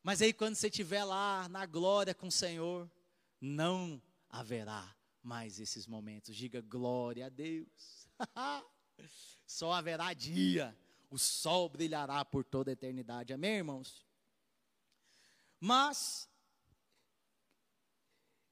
Mas 0.02 0.22
aí, 0.22 0.32
quando 0.32 0.54
você 0.54 0.68
estiver 0.68 1.02
lá 1.02 1.48
na 1.48 1.66
glória 1.66 2.14
com 2.14 2.28
o 2.28 2.32
Senhor, 2.32 2.90
não 3.40 4.02
haverá 4.28 4.94
mais 5.22 5.58
esses 5.60 5.86
momentos. 5.86 6.34
Diga 6.34 6.60
glória 6.60 7.26
a 7.26 7.28
Deus. 7.28 8.08
Só 9.46 9.72
haverá 9.72 10.12
dia, 10.12 10.76
o 11.10 11.18
sol 11.18 11.68
brilhará 11.68 12.24
por 12.24 12.44
toda 12.44 12.70
a 12.70 12.72
eternidade. 12.72 13.32
Amém, 13.32 13.56
irmãos? 13.56 14.06
Mas 15.60 16.28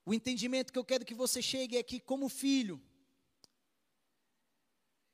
o 0.04 0.14
entendimento 0.14 0.72
que 0.72 0.78
eu 0.78 0.84
quero 0.84 1.04
que 1.04 1.14
você 1.14 1.42
chegue 1.42 1.76
é 1.76 1.82
que, 1.82 1.98
como 1.98 2.28
filho, 2.28 2.80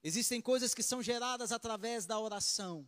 existem 0.02 0.40
coisas 0.40 0.74
que 0.74 0.82
são 0.82 1.02
geradas 1.02 1.50
através 1.50 2.06
da 2.06 2.18
oração. 2.18 2.86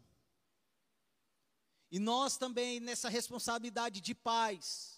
E 1.90 1.98
nós 1.98 2.36
também, 2.36 2.80
nessa 2.80 3.08
responsabilidade 3.08 4.00
de 4.00 4.14
pais, 4.14 4.93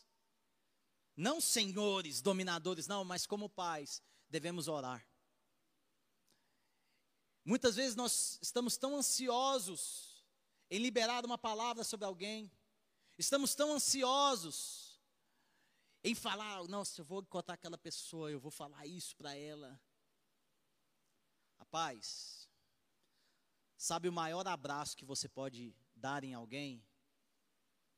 não 1.16 1.40
senhores, 1.40 2.20
dominadores, 2.20 2.86
não, 2.86 3.04
mas 3.04 3.26
como 3.26 3.48
pais, 3.48 4.02
devemos 4.28 4.68
orar. 4.68 5.06
Muitas 7.44 7.76
vezes 7.76 7.94
nós 7.94 8.38
estamos 8.42 8.76
tão 8.76 8.96
ansiosos 8.96 10.26
em 10.68 10.78
liberar 10.78 11.24
uma 11.24 11.38
palavra 11.38 11.84
sobre 11.84 12.04
alguém, 12.04 12.50
estamos 13.16 13.54
tão 13.54 13.72
ansiosos 13.72 15.00
em 16.02 16.14
falar, 16.14 16.62
nossa, 16.68 17.00
eu 17.00 17.04
vou 17.04 17.20
encontrar 17.20 17.54
aquela 17.54 17.78
pessoa, 17.78 18.30
eu 18.30 18.40
vou 18.40 18.50
falar 18.50 18.84
isso 18.86 19.16
para 19.16 19.34
ela. 19.34 19.80
Rapaz, 21.58 22.48
sabe 23.76 24.08
o 24.08 24.12
maior 24.12 24.46
abraço 24.46 24.96
que 24.96 25.04
você 25.04 25.28
pode 25.28 25.74
dar 25.94 26.24
em 26.24 26.34
alguém? 26.34 26.84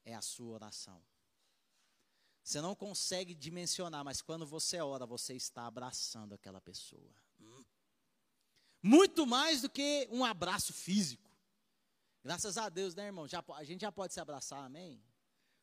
É 0.05 0.15
a 0.15 0.23
sua 0.23 0.55
oração. 0.55 1.08
Você 2.49 2.63
não 2.63 2.75
consegue 2.75 3.35
dimensionar, 3.35 4.03
mas 4.03 4.23
quando 4.23 4.47
você 4.47 4.81
ora, 4.81 5.05
você 5.05 5.35
está 5.35 5.67
abraçando 5.67 6.33
aquela 6.33 6.63
pessoa. 6.63 7.15
Muito 8.83 9.27
mais 9.27 9.61
do 9.61 9.69
que 9.69 10.09
um 10.11 10.25
abraço 10.25 10.73
físico. 10.73 11.31
Graças 12.25 12.57
a 12.57 12.71
Deus, 12.71 12.95
né, 12.95 13.05
irmão? 13.05 13.29
Já, 13.29 13.45
a 13.55 13.65
gente 13.65 13.83
já 13.83 13.93
pode 13.93 14.15
se 14.15 14.21
abraçar, 14.21 14.65
amém? 14.65 14.99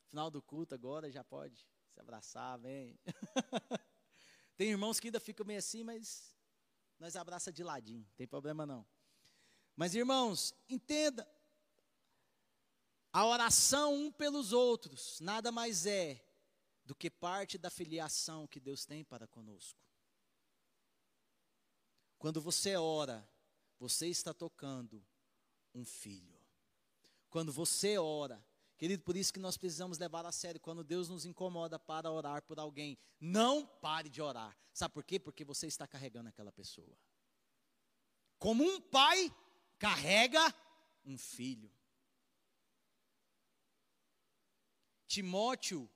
Final 0.10 0.30
do 0.30 0.44
culto 0.44 0.76
agora 0.76 1.10
já 1.10 1.24
pode 1.24 1.58
se 1.92 2.00
abraçar, 2.00 2.54
amém? 2.54 2.96
Tem 4.56 4.70
irmãos 4.70 5.00
que 5.00 5.08
ainda 5.08 5.20
ficam 5.20 5.44
meio 5.44 5.58
assim, 5.58 5.84
mas 5.84 6.36
nós 7.00 7.16
abraça 7.16 7.52
de 7.52 7.64
ladinho, 7.64 8.02
não 8.02 8.16
tem 8.16 8.28
problema 8.28 8.64
não. 8.64 8.86
Mas 9.76 9.96
irmãos, 9.96 10.54
entenda, 10.70 11.28
a 13.12 13.26
oração 13.26 13.96
um 13.96 14.12
pelos 14.12 14.54
outros 14.54 15.20
nada 15.20 15.52
mais 15.52 15.88
é 15.88 16.25
do 16.86 16.96
que 16.96 17.10
parte 17.10 17.58
da 17.58 17.70
filiação 17.70 18.48
que 18.48 18.60
Deus 18.60 18.86
tem 18.86 19.04
para 19.04 19.28
conosco. 19.28 19.84
Quando 22.18 22.40
você 22.40 22.76
ora, 22.76 23.28
você 23.80 24.08
está 24.08 24.34
tocando 24.34 25.04
um 25.74 25.84
filho. 25.84 26.40
Quando 27.30 27.52
você 27.52 27.98
ora, 27.98 28.44
querido, 28.78 29.04
por 29.04 29.18
isso 29.18 29.34
que 29.34 29.40
nós 29.40 29.58
precisamos 29.58 29.98
levar 29.98 30.26
a 30.26 30.32
sério. 30.32 30.62
Quando 30.62 30.84
Deus 30.84 31.10
nos 31.10 31.26
incomoda 31.26 31.78
para 31.78 32.10
orar 32.10 32.44
por 32.44 32.60
alguém, 32.60 32.98
não 33.20 33.66
pare 33.66 34.10
de 34.10 34.22
orar. 34.22 34.58
Sabe 34.72 34.94
por 34.94 35.04
quê? 35.04 35.20
Porque 35.20 35.44
você 35.44 35.68
está 35.68 35.88
carregando 35.88 36.30
aquela 36.30 36.52
pessoa. 36.52 36.98
Como 38.38 38.64
um 38.64 38.80
pai 38.80 39.34
carrega 39.78 40.54
um 41.04 41.18
filho. 41.18 41.72
Timóteo 45.08 45.90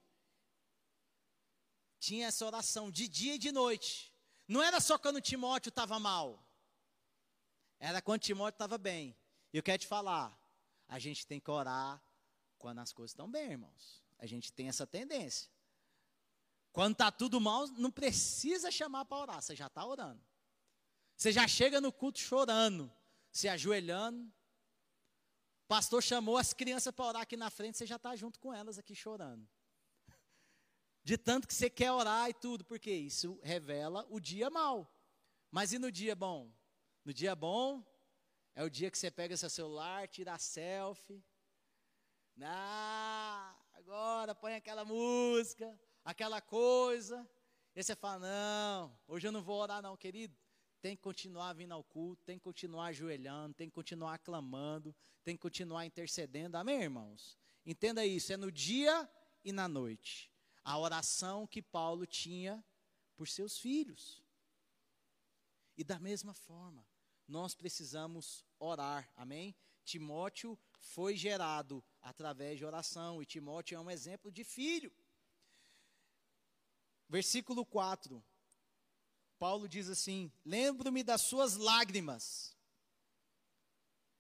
tinha 2.00 2.28
essa 2.28 2.46
oração 2.46 2.90
de 2.90 3.08
dia 3.08 3.36
e 3.36 3.38
de 3.38 3.52
noite. 3.52 4.14
Não 4.48 4.64
era 4.64 4.80
só 4.80 4.98
quando 4.98 5.22
Timóteo 5.22 5.70
estava 5.70 6.00
mal. 6.00 6.44
Era 7.80 8.02
quando 8.02 8.22
Timóteo 8.22 8.56
estava 8.56 8.78
bem. 8.78 9.16
E 9.54 9.58
eu 9.58 9.64
quero 9.64 9.80
te 9.80 9.88
falar, 9.88 10.36
a 10.88 10.98
gente 10.98 11.28
tem 11.28 11.40
que 11.40 11.52
orar 11.52 12.02
quando 12.58 12.80
as 12.80 12.92
coisas 12.92 13.12
estão 13.12 13.30
bem, 13.30 13.52
irmãos. 13.52 14.04
A 14.18 14.26
gente 14.26 14.52
tem 14.52 14.68
essa 14.68 14.88
tendência. 14.88 15.50
Quando 16.72 16.94
está 16.94 17.12
tudo 17.12 17.40
mal, 17.40 17.68
não 17.68 17.92
precisa 17.92 18.72
chamar 18.72 19.06
para 19.06 19.18
orar, 19.18 19.42
você 19.42 19.56
já 19.56 19.68
está 19.68 19.86
orando. 19.86 20.22
Você 21.16 21.32
já 21.32 21.48
chega 21.48 21.82
no 21.82 21.92
culto 21.92 22.20
chorando, 22.20 22.92
se 23.32 23.50
ajoelhando. 23.50 24.24
O 25.66 25.68
pastor 25.68 26.02
chamou 26.02 26.38
as 26.38 26.54
crianças 26.54 26.94
para 26.94 27.06
orar 27.06 27.22
aqui 27.24 27.36
na 27.36 27.50
frente, 27.50 27.78
você 27.78 27.86
já 27.86 27.98
está 27.98 28.16
junto 28.16 28.40
com 28.40 28.54
elas 28.54 28.78
aqui 28.78 28.96
chorando 28.96 29.48
de 31.04 31.18
tanto 31.18 31.48
que 31.48 31.54
você 31.54 31.70
quer 31.70 31.92
orar 31.92 32.30
e 32.30 32.34
tudo, 32.34 32.64
porque 32.66 32.92
isso 32.92 33.40
revela 33.42 34.06
o 34.10 34.20
dia 34.20 34.50
mal. 34.50 34.92
Mas 35.52 35.74
e 35.74 35.80
no 35.80 35.92
dia 35.92 36.16
bom? 36.16 36.52
No 37.04 37.14
dia 37.14 37.36
bom 37.36 37.84
é 38.56 38.64
o 38.64 38.70
dia 38.70 38.92
que 38.92 38.98
você 38.98 39.10
pega 39.10 39.38
seu 39.38 39.50
celular, 39.50 40.08
tira 40.08 40.34
a 40.34 40.38
selfie. 40.38 41.24
Ah, 42.42 43.56
agora 43.74 44.36
põe 44.36 44.54
aquela 44.54 44.86
música, 44.86 45.78
aquela 46.06 46.42
coisa. 46.42 47.28
E 47.76 47.84
você 47.84 47.96
fala: 47.96 48.20
Não, 48.20 49.00
hoje 49.08 49.28
eu 49.28 49.32
não 49.32 49.42
vou 49.42 49.60
orar, 49.62 49.82
não, 49.82 49.98
querido. 49.98 50.36
Tem 50.82 50.96
que 50.96 51.02
continuar 51.02 51.54
vindo 51.54 51.74
ao 51.74 51.84
culto, 51.84 52.24
tem 52.24 52.38
que 52.38 52.44
continuar 52.44 52.88
ajoelhando, 52.88 53.54
tem 53.54 53.68
que 53.68 53.76
continuar 53.76 54.18
clamando, 54.20 54.96
tem 55.24 55.36
que 55.36 55.42
continuar 55.42 55.86
intercedendo. 55.86 56.56
Amém, 56.56 56.82
irmãos? 56.82 57.38
Entenda 57.66 58.06
isso: 58.06 58.32
é 58.32 58.38
no 58.38 58.52
dia 58.52 59.10
e 59.44 59.52
na 59.52 59.68
noite 59.68 60.29
a 60.70 60.78
oração 60.78 61.48
que 61.48 61.64
Paulo 61.64 62.06
tinha 62.06 62.64
por 63.16 63.28
seus 63.28 63.58
filhos. 63.58 64.24
E 65.76 65.84
da 65.84 65.98
mesma 65.98 66.32
forma, 66.32 66.86
nós 67.28 67.56
precisamos 67.56 68.46
orar, 68.60 69.12
amém? 69.16 69.56
Timóteo 69.84 70.60
foi 70.78 71.18
gerado 71.18 71.84
através 72.00 72.60
de 72.60 72.66
oração, 72.66 73.20
e 73.20 73.26
Timóteo 73.26 73.78
é 73.78 73.80
um 73.80 73.90
exemplo 73.90 74.32
de 74.32 74.44
filho. 74.44 74.94
Versículo 77.08 77.66
4, 77.66 78.24
Paulo 79.40 79.68
diz 79.68 79.90
assim: 79.90 80.32
Lembro-me 80.46 81.02
das 81.04 81.22
suas 81.22 81.56
lágrimas. 81.56 82.56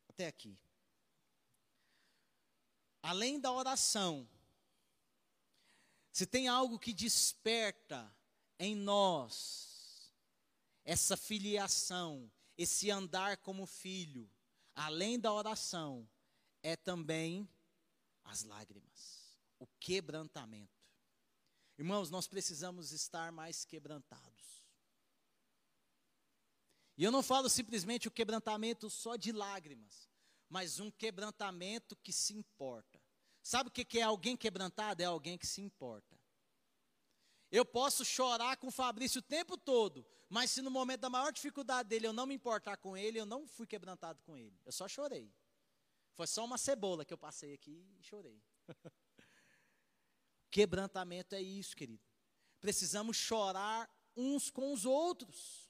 Até 0.07 0.25
aqui. 0.25 0.57
Além 3.03 3.39
da 3.39 3.51
oração, 3.51 4.27
se 6.11 6.25
tem 6.25 6.47
algo 6.47 6.79
que 6.79 6.93
desperta 6.93 8.13
em 8.57 8.75
nós 8.75 9.69
essa 10.83 11.15
filiação, 11.15 12.31
esse 12.57 12.89
andar 12.89 13.37
como 13.37 13.65
filho, 13.65 14.29
além 14.73 15.19
da 15.19 15.31
oração, 15.31 16.09
é 16.63 16.75
também 16.75 17.47
as 18.23 18.43
lágrimas, 18.43 19.37
o 19.59 19.67
quebrantamento. 19.79 20.79
Irmãos, 21.77 22.09
nós 22.09 22.27
precisamos 22.27 22.91
estar 22.91 23.31
mais 23.31 23.63
quebrantados. 23.63 24.67
E 26.97 27.03
eu 27.03 27.11
não 27.11 27.23
falo 27.23 27.49
simplesmente 27.49 28.07
o 28.07 28.11
quebrantamento 28.11 28.89
só 28.89 29.15
de 29.15 29.31
lágrimas, 29.31 30.09
mas 30.49 30.79
um 30.79 30.89
quebrantamento 30.89 31.95
que 31.97 32.11
se 32.11 32.33
importa. 32.33 32.88
Sabe 33.49 33.69
o 33.69 33.71
que 33.71 33.97
é 33.97 34.03
alguém 34.03 34.37
quebrantado? 34.37 35.01
É 35.01 35.05
alguém 35.05 35.35
que 35.35 35.47
se 35.47 35.59
importa. 35.59 36.15
Eu 37.51 37.65
posso 37.65 38.05
chorar 38.05 38.57
com 38.57 38.67
o 38.67 38.71
Fabrício 38.71 39.17
o 39.17 39.23
tempo 39.23 39.57
todo, 39.57 40.05
mas 40.29 40.51
se 40.51 40.61
no 40.61 40.69
momento 40.69 40.99
da 40.99 41.09
maior 41.09 41.31
dificuldade 41.31 41.89
dele 41.89 42.05
eu 42.05 42.13
não 42.13 42.27
me 42.27 42.35
importar 42.35 42.77
com 42.77 42.95
ele, 42.95 43.19
eu 43.19 43.25
não 43.25 43.47
fui 43.47 43.65
quebrantado 43.65 44.21
com 44.21 44.37
ele. 44.37 44.55
Eu 44.63 44.71
só 44.71 44.87
chorei. 44.87 45.33
Foi 46.13 46.27
só 46.27 46.45
uma 46.45 46.59
cebola 46.59 47.03
que 47.03 47.11
eu 47.11 47.17
passei 47.17 47.51
aqui 47.55 47.91
e 47.97 48.03
chorei. 48.03 48.39
Quebrantamento 50.51 51.33
é 51.33 51.41
isso, 51.41 51.75
querido. 51.75 52.03
Precisamos 52.59 53.17
chorar 53.17 53.89
uns 54.15 54.51
com 54.51 54.71
os 54.71 54.85
outros. 54.85 55.67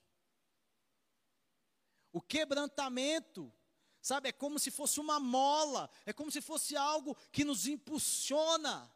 O 2.12 2.22
quebrantamento 2.22 3.54
Sabe, 4.02 4.30
é 4.30 4.32
como 4.32 4.58
se 4.60 4.72
fosse 4.72 5.00
uma 5.00 5.20
mola, 5.20 5.90
é 6.06 6.14
como 6.14 6.32
se 6.32 6.42
fosse 6.42 6.76
algo 6.76 7.16
que 7.32 7.44
nos 7.44 7.68
impulsiona 7.68 8.90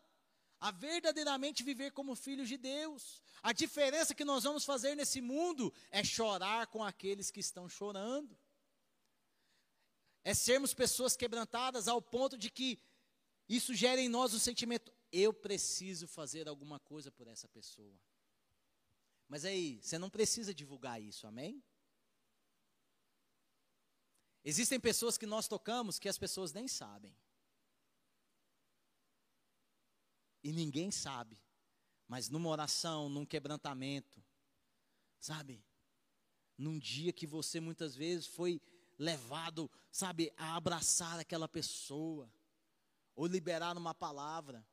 a 0.60 0.72
verdadeiramente 0.72 1.62
viver 1.62 1.92
como 1.92 2.16
filhos 2.16 2.48
de 2.48 2.58
Deus. 2.58 3.22
A 3.42 3.52
diferença 3.52 4.16
que 4.16 4.24
nós 4.24 4.46
vamos 4.46 4.64
fazer 4.64 4.96
nesse 4.96 5.20
mundo 5.20 5.74
é 5.92 6.02
chorar 6.04 6.68
com 6.68 6.82
aqueles 6.82 7.30
que 7.30 7.42
estão 7.42 7.68
chorando. 7.68 8.38
É 10.24 10.34
sermos 10.34 10.74
pessoas 10.74 11.18
quebrantadas 11.18 11.90
ao 11.90 12.02
ponto 12.02 12.38
de 12.38 12.50
que 12.50 12.80
isso 13.50 13.74
gera 13.74 14.00
em 14.00 14.08
nós 14.08 14.34
o 14.34 14.40
sentimento: 14.40 14.90
eu 15.12 15.34
preciso 15.34 16.08
fazer 16.08 16.48
alguma 16.48 16.80
coisa 16.80 17.12
por 17.12 17.28
essa 17.28 17.50
pessoa. 17.50 18.00
Mas 19.28 19.44
aí, 19.44 19.82
você 19.82 19.98
não 19.98 20.10
precisa 20.10 20.54
divulgar 20.54 21.02
isso, 21.02 21.28
amém? 21.28 21.62
Existem 24.44 24.80
pessoas 24.80 25.18
que 25.18 25.26
nós 25.26 25.48
tocamos 25.48 25.98
que 25.98 26.10
as 26.10 26.18
pessoas 26.18 26.52
nem 26.52 26.68
sabem. 26.68 27.16
E 30.44 30.52
ninguém 30.52 30.92
sabe. 30.92 31.40
Mas 32.08 32.30
numa 32.30 32.50
oração, 32.50 33.08
num 33.08 33.26
quebrantamento, 33.26 34.22
sabe? 35.20 35.64
Num 36.58 36.78
dia 36.78 37.14
que 37.14 37.26
você 37.26 37.60
muitas 37.60 37.96
vezes 37.96 38.28
foi 38.28 38.62
levado, 39.00 39.72
sabe, 39.92 40.32
a 40.38 40.56
abraçar 40.56 41.20
aquela 41.20 41.48
pessoa, 41.48 42.32
ou 43.16 43.26
liberar 43.26 43.78
uma 43.78 43.94
palavra. 43.94 44.66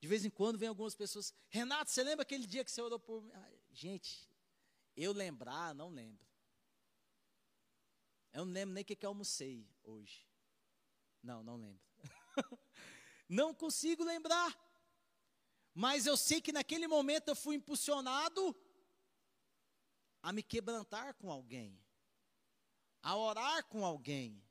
De 0.00 0.08
vez 0.08 0.24
em 0.24 0.30
quando 0.30 0.58
vem 0.58 0.68
algumas 0.68 0.94
pessoas, 0.94 1.32
Renato, 1.48 1.90
você 1.90 2.02
lembra 2.02 2.22
aquele 2.22 2.46
dia 2.46 2.64
que 2.64 2.70
você 2.70 2.82
orou 2.82 2.98
por 2.98 3.22
mim? 3.22 3.32
Gente, 3.72 4.28
eu 4.96 5.12
lembrar, 5.12 5.74
não 5.74 5.88
lembro. 5.88 6.26
Eu 8.36 8.44
não 8.44 8.52
lembro 8.52 8.74
nem 8.74 8.82
o 8.82 8.84
que, 8.84 8.94
que 8.94 9.06
eu 9.06 9.08
almocei 9.08 9.66
hoje. 9.82 10.28
Não, 11.22 11.42
não 11.42 11.56
lembro. 11.56 11.80
não 13.26 13.54
consigo 13.54 14.04
lembrar. 14.04 14.54
Mas 15.72 16.04
eu 16.04 16.18
sei 16.18 16.38
que 16.42 16.52
naquele 16.52 16.86
momento 16.86 17.28
eu 17.28 17.34
fui 17.34 17.56
impulsionado 17.56 18.54
a 20.22 20.34
me 20.34 20.42
quebrantar 20.42 21.14
com 21.14 21.30
alguém, 21.30 21.82
a 23.02 23.16
orar 23.16 23.64
com 23.64 23.86
alguém, 23.86 24.44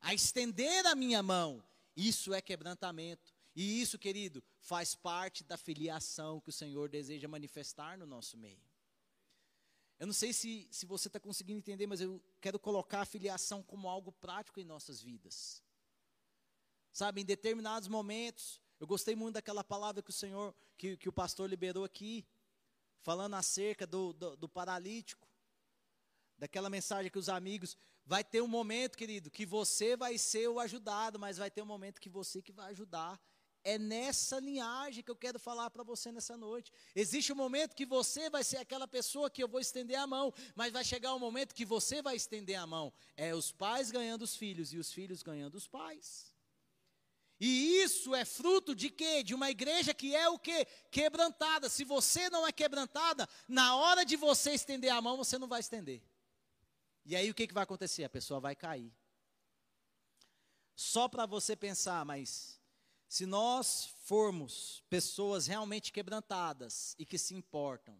a 0.00 0.14
estender 0.14 0.86
a 0.86 0.94
minha 0.94 1.22
mão. 1.22 1.62
Isso 1.94 2.32
é 2.32 2.40
quebrantamento. 2.40 3.34
E 3.54 3.82
isso, 3.82 3.98
querido, 3.98 4.42
faz 4.58 4.94
parte 4.94 5.44
da 5.44 5.58
filiação 5.58 6.40
que 6.40 6.48
o 6.48 6.52
Senhor 6.52 6.88
deseja 6.88 7.28
manifestar 7.28 7.98
no 7.98 8.06
nosso 8.06 8.38
meio. 8.38 8.65
Eu 9.98 10.06
não 10.06 10.14
sei 10.14 10.32
se, 10.32 10.68
se 10.70 10.84
você 10.84 11.08
está 11.08 11.18
conseguindo 11.18 11.58
entender, 11.58 11.86
mas 11.86 12.00
eu 12.00 12.22
quero 12.40 12.58
colocar 12.58 13.00
a 13.00 13.06
filiação 13.06 13.62
como 13.62 13.88
algo 13.88 14.12
prático 14.12 14.60
em 14.60 14.64
nossas 14.64 15.00
vidas. 15.00 15.62
Sabe, 16.92 17.20
em 17.20 17.24
determinados 17.24 17.88
momentos, 17.88 18.60
eu 18.78 18.86
gostei 18.86 19.14
muito 19.14 19.34
daquela 19.34 19.64
palavra 19.64 20.02
que 20.02 20.10
o 20.10 20.12
Senhor, 20.12 20.54
que, 20.76 20.96
que 20.96 21.08
o 21.08 21.12
pastor 21.12 21.48
liberou 21.48 21.84
aqui, 21.84 22.26
falando 23.00 23.34
acerca 23.34 23.86
do, 23.86 24.12
do, 24.12 24.36
do 24.36 24.48
paralítico, 24.48 25.26
daquela 26.38 26.68
mensagem 26.68 27.10
que 27.10 27.18
os 27.18 27.28
amigos, 27.28 27.76
vai 28.04 28.22
ter 28.22 28.42
um 28.42 28.48
momento, 28.48 28.96
querido, 28.96 29.30
que 29.30 29.46
você 29.46 29.96
vai 29.96 30.18
ser 30.18 30.48
o 30.48 30.60
ajudado, 30.60 31.18
mas 31.18 31.38
vai 31.38 31.50
ter 31.50 31.62
um 31.62 31.66
momento 31.66 32.00
que 32.00 32.08
você 32.08 32.42
que 32.42 32.52
vai 32.52 32.70
ajudar. 32.70 33.20
É 33.68 33.78
nessa 33.78 34.38
linhagem 34.38 35.02
que 35.02 35.10
eu 35.10 35.16
quero 35.16 35.40
falar 35.40 35.68
para 35.70 35.82
você 35.82 36.12
nessa 36.12 36.36
noite. 36.36 36.72
Existe 36.94 37.32
um 37.32 37.34
momento 37.34 37.74
que 37.74 37.84
você 37.84 38.30
vai 38.30 38.44
ser 38.44 38.58
aquela 38.58 38.86
pessoa 38.86 39.28
que 39.28 39.42
eu 39.42 39.48
vou 39.48 39.58
estender 39.58 39.98
a 39.98 40.06
mão, 40.06 40.32
mas 40.54 40.72
vai 40.72 40.84
chegar 40.84 41.12
um 41.12 41.18
momento 41.18 41.52
que 41.52 41.64
você 41.64 42.00
vai 42.00 42.14
estender 42.14 42.54
a 42.54 42.64
mão. 42.64 42.92
É 43.16 43.34
os 43.34 43.50
pais 43.50 43.90
ganhando 43.90 44.22
os 44.22 44.36
filhos 44.36 44.72
e 44.72 44.78
os 44.78 44.92
filhos 44.92 45.20
ganhando 45.20 45.56
os 45.56 45.66
pais. 45.66 46.32
E 47.40 47.82
isso 47.82 48.14
é 48.14 48.24
fruto 48.24 48.72
de 48.72 48.88
quê? 48.88 49.24
De 49.24 49.34
uma 49.34 49.50
igreja 49.50 49.92
que 49.92 50.14
é 50.14 50.28
o 50.28 50.38
quê? 50.38 50.64
Quebrantada. 50.88 51.68
Se 51.68 51.82
você 51.82 52.30
não 52.30 52.46
é 52.46 52.52
quebrantada, 52.52 53.28
na 53.48 53.74
hora 53.74 54.04
de 54.04 54.14
você 54.14 54.52
estender 54.52 54.92
a 54.92 55.02
mão, 55.02 55.16
você 55.16 55.38
não 55.38 55.48
vai 55.48 55.58
estender. 55.58 56.00
E 57.04 57.16
aí 57.16 57.28
o 57.28 57.34
que, 57.34 57.48
que 57.48 57.54
vai 57.54 57.64
acontecer? 57.64 58.04
A 58.04 58.08
pessoa 58.08 58.38
vai 58.38 58.54
cair. 58.54 58.94
Só 60.76 61.08
para 61.08 61.26
você 61.26 61.56
pensar, 61.56 62.04
mas 62.04 62.55
se 63.16 63.24
nós 63.24 63.86
formos 64.04 64.84
pessoas 64.90 65.46
realmente 65.46 65.90
quebrantadas 65.90 66.94
e 66.98 67.06
que 67.06 67.16
se 67.16 67.34
importam, 67.34 67.98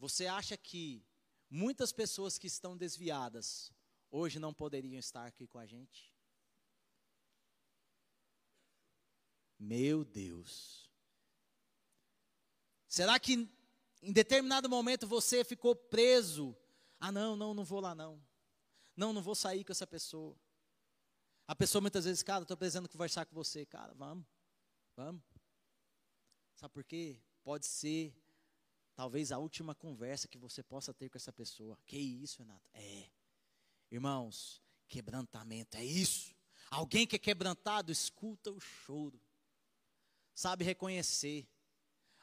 você 0.00 0.26
acha 0.26 0.56
que 0.56 1.06
muitas 1.48 1.92
pessoas 1.92 2.38
que 2.38 2.48
estão 2.48 2.76
desviadas 2.76 3.72
hoje 4.10 4.40
não 4.40 4.52
poderiam 4.52 4.98
estar 4.98 5.24
aqui 5.26 5.46
com 5.46 5.60
a 5.60 5.64
gente? 5.64 6.12
Meu 9.56 10.04
Deus. 10.04 10.90
Será 12.88 13.16
que 13.20 13.48
em 14.02 14.12
determinado 14.12 14.68
momento 14.68 15.06
você 15.06 15.44
ficou 15.44 15.76
preso? 15.76 16.56
Ah, 16.98 17.12
não, 17.12 17.36
não, 17.36 17.54
não 17.54 17.64
vou 17.64 17.78
lá 17.78 17.94
não. 17.94 18.20
Não, 18.96 19.12
não 19.12 19.22
vou 19.22 19.36
sair 19.36 19.62
com 19.62 19.70
essa 19.70 19.86
pessoa. 19.86 20.36
A 21.52 21.54
pessoa 21.54 21.82
muitas 21.82 22.06
vezes, 22.06 22.22
cara, 22.22 22.44
estou 22.44 22.56
precisando 22.56 22.88
conversar 22.88 23.26
com 23.26 23.34
você. 23.34 23.66
Cara, 23.66 23.92
vamos, 23.92 24.24
vamos. 24.96 25.22
Sabe 26.54 26.72
por 26.72 26.82
quê? 26.82 27.20
Pode 27.44 27.66
ser, 27.66 28.16
talvez, 28.94 29.30
a 29.30 29.36
última 29.36 29.74
conversa 29.74 30.26
que 30.26 30.38
você 30.38 30.62
possa 30.62 30.94
ter 30.94 31.10
com 31.10 31.18
essa 31.18 31.30
pessoa. 31.30 31.78
Que 31.84 31.98
isso, 31.98 32.38
Renato? 32.38 32.66
É. 32.72 33.10
Irmãos, 33.90 34.62
quebrantamento, 34.88 35.76
é 35.76 35.84
isso. 35.84 36.34
Alguém 36.70 37.06
que 37.06 37.16
é 37.16 37.18
quebrantado, 37.18 37.92
escuta 37.92 38.50
o 38.50 38.58
choro 38.58 39.20
sabe 40.34 40.64
reconhecer. 40.64 41.46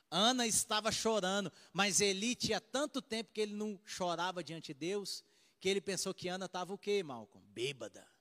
Ana 0.10 0.48
estava 0.48 0.92
chorando, 0.92 1.54
mas 1.72 2.02
Eli 2.02 2.34
tinha 2.34 2.60
tanto 2.60 3.00
tempo 3.00 3.32
que 3.32 3.42
ele 3.42 3.54
não 3.54 3.80
chorava 3.86 4.44
diante 4.44 4.74
de 4.74 4.80
Deus, 4.80 5.24
que 5.60 5.70
ele 5.70 5.82
pensou 5.82 6.16
que 6.16 6.28
Ana 6.28 6.48
estava 6.48 6.74
o 6.74 6.80
quê, 6.80 7.04
Malcolm? 7.04 7.46
Bêbada. 7.50 8.19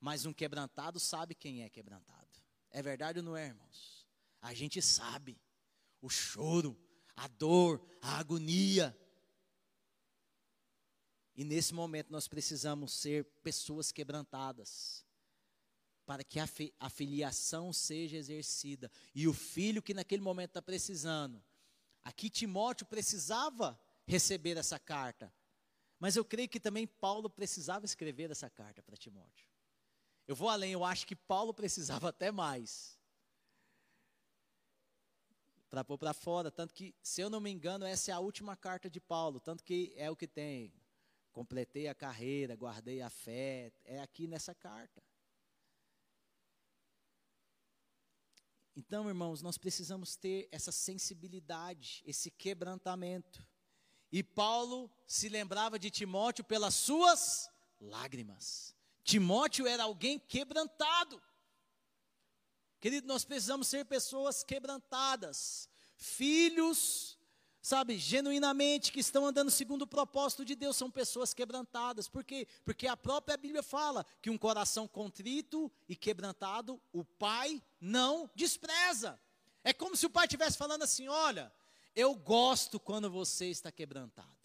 Mas 0.00 0.26
um 0.26 0.32
quebrantado 0.32 1.00
sabe 1.00 1.34
quem 1.34 1.62
é 1.62 1.68
quebrantado. 1.68 2.28
É 2.70 2.82
verdade 2.82 3.18
ou 3.18 3.24
não 3.24 3.36
é, 3.36 3.46
irmãos? 3.46 4.06
A 4.40 4.54
gente 4.54 4.80
sabe 4.80 5.40
o 6.00 6.08
choro, 6.08 6.78
a 7.16 7.26
dor, 7.26 7.84
a 8.00 8.18
agonia. 8.18 8.96
E 11.34 11.44
nesse 11.44 11.74
momento 11.74 12.10
nós 12.10 12.28
precisamos 12.28 12.92
ser 12.92 13.24
pessoas 13.42 13.90
quebrantadas 13.90 15.04
para 16.06 16.24
que 16.24 16.38
a, 16.40 16.88
filiação 16.88 17.72
seja 17.72 18.16
exercida. 18.16 18.90
E 19.14 19.28
o 19.28 19.34
filho 19.34 19.82
que 19.82 19.92
naquele 19.92 20.22
momento 20.22 20.50
está 20.50 20.62
precisando. 20.62 21.44
Aqui 22.02 22.30
Timóteo 22.30 22.86
precisava 22.86 23.78
receber 24.06 24.56
essa 24.56 24.78
carta. 24.78 25.32
Mas 25.98 26.16
eu 26.16 26.24
creio 26.24 26.48
que 26.48 26.58
também 26.58 26.86
Paulo 26.86 27.28
precisava 27.28 27.84
escrever 27.84 28.30
essa 28.30 28.48
carta 28.48 28.82
para 28.82 28.96
Timóteo. 28.96 29.47
Eu 30.28 30.36
vou 30.36 30.50
além, 30.50 30.72
eu 30.72 30.84
acho 30.84 31.06
que 31.06 31.16
Paulo 31.16 31.54
precisava 31.54 32.10
até 32.10 32.30
mais. 32.30 32.98
Para 35.70 35.82
pôr 35.82 35.96
para 35.96 36.12
fora, 36.12 36.50
tanto 36.50 36.74
que, 36.74 36.94
se 37.02 37.22
eu 37.22 37.30
não 37.30 37.40
me 37.40 37.50
engano, 37.50 37.86
essa 37.86 38.10
é 38.10 38.14
a 38.14 38.20
última 38.20 38.54
carta 38.54 38.90
de 38.90 39.00
Paulo, 39.00 39.40
tanto 39.40 39.64
que 39.64 39.92
é 39.96 40.10
o 40.10 40.16
que 40.16 40.26
tem. 40.26 40.72
Completei 41.32 41.88
a 41.88 41.94
carreira, 41.94 42.54
guardei 42.54 43.00
a 43.00 43.08
fé, 43.08 43.72
é 43.84 44.00
aqui 44.00 44.26
nessa 44.26 44.54
carta. 44.54 45.02
Então, 48.76 49.08
irmãos, 49.08 49.42
nós 49.42 49.58
precisamos 49.58 50.14
ter 50.14 50.48
essa 50.52 50.70
sensibilidade, 50.70 52.02
esse 52.06 52.30
quebrantamento. 52.30 53.46
E 54.12 54.22
Paulo 54.22 54.90
se 55.06 55.28
lembrava 55.28 55.78
de 55.78 55.90
Timóteo 55.90 56.44
pelas 56.44 56.74
suas 56.74 57.50
lágrimas. 57.80 58.77
Timóteo 59.08 59.66
era 59.66 59.84
alguém 59.84 60.18
quebrantado. 60.18 61.22
Querido, 62.78 63.06
nós 63.06 63.24
precisamos 63.24 63.66
ser 63.66 63.86
pessoas 63.86 64.44
quebrantadas, 64.44 65.66
filhos 65.96 67.18
sabe, 67.60 67.98
genuinamente, 67.98 68.92
que 68.92 69.00
estão 69.00 69.26
andando 69.26 69.50
segundo 69.50 69.82
o 69.82 69.86
propósito 69.86 70.42
de 70.42 70.54
Deus, 70.54 70.76
são 70.76 70.90
pessoas 70.90 71.34
quebrantadas. 71.34 72.08
Por 72.08 72.24
quê? 72.24 72.46
Porque 72.64 72.86
a 72.86 72.96
própria 72.96 73.36
Bíblia 73.36 73.62
fala 73.62 74.06
que 74.22 74.30
um 74.30 74.38
coração 74.38 74.88
contrito 74.88 75.70
e 75.86 75.94
quebrantado, 75.94 76.80
o 76.92 77.04
pai 77.04 77.62
não 77.80 78.30
despreza. 78.34 79.20
É 79.62 79.74
como 79.74 79.96
se 79.96 80.06
o 80.06 80.10
pai 80.10 80.24
estivesse 80.24 80.56
falando 80.56 80.82
assim: 80.82 81.08
olha, 81.08 81.52
eu 81.94 82.14
gosto 82.14 82.80
quando 82.80 83.10
você 83.10 83.46
está 83.46 83.70
quebrantado. 83.70 84.37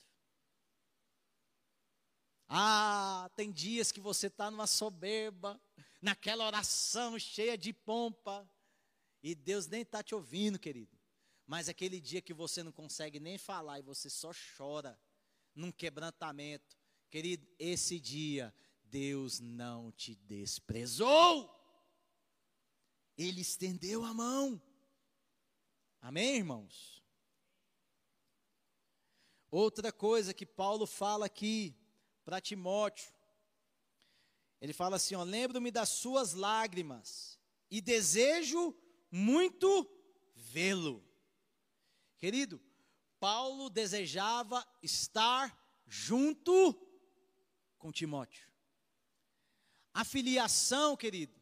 Ah, 2.56 3.32
tem 3.36 3.52
dias 3.52 3.92
que 3.92 4.00
você 4.00 4.28
está 4.28 4.52
numa 4.52 4.68
soberba, 4.68 5.60
naquela 6.00 6.46
oração 6.46 7.18
cheia 7.18 7.58
de 7.58 7.74
pompa, 7.74 8.48
e 9.24 9.34
Deus 9.34 9.66
nem 9.66 9.82
está 9.82 10.04
te 10.04 10.14
ouvindo, 10.14 10.60
querido. 10.60 10.96
Mas 11.48 11.68
aquele 11.68 12.00
dia 12.00 12.22
que 12.22 12.32
você 12.32 12.62
não 12.62 12.72
consegue 12.72 13.20
nem 13.20 13.40
falar 13.40 13.80
e 13.80 13.82
você 13.82 14.08
só 14.08 14.30
chora 14.56 15.02
num 15.56 15.72
quebrantamento, 15.72 16.78
querido, 17.10 17.48
esse 17.58 18.00
dia 18.00 18.54
Deus 18.84 19.40
não 19.40 19.92
te 19.92 20.14
desprezou. 20.14 21.52
Ele 23.18 23.42
estendeu 23.42 24.06
a 24.06 24.14
mão. 24.14 24.62
Amém, 26.00 26.36
irmãos? 26.36 27.04
Outra 29.50 29.92
coisa 29.92 30.36
que 30.36 30.46
Paulo 30.46 30.86
fala 30.86 31.26
aqui 31.26 31.76
para 32.24 32.42
Timóteo, 32.42 33.14
ele 34.62 34.74
fala 34.74 34.96
assim: 34.96 35.16
ó, 35.16 35.24
lembro-me 35.24 35.72
das 35.72 35.90
suas 35.90 36.34
lágrimas 36.34 37.40
e 37.70 37.82
desejo 37.82 38.76
muito 39.12 39.90
vê-lo. 40.34 41.04
Querido, 42.18 42.62
Paulo 43.20 43.70
desejava 43.70 44.66
estar 44.82 45.58
junto 45.86 46.74
com 47.78 47.92
Timóteo. 47.92 48.50
A 49.94 50.04
filiação, 50.04 50.96
querido, 50.96 51.40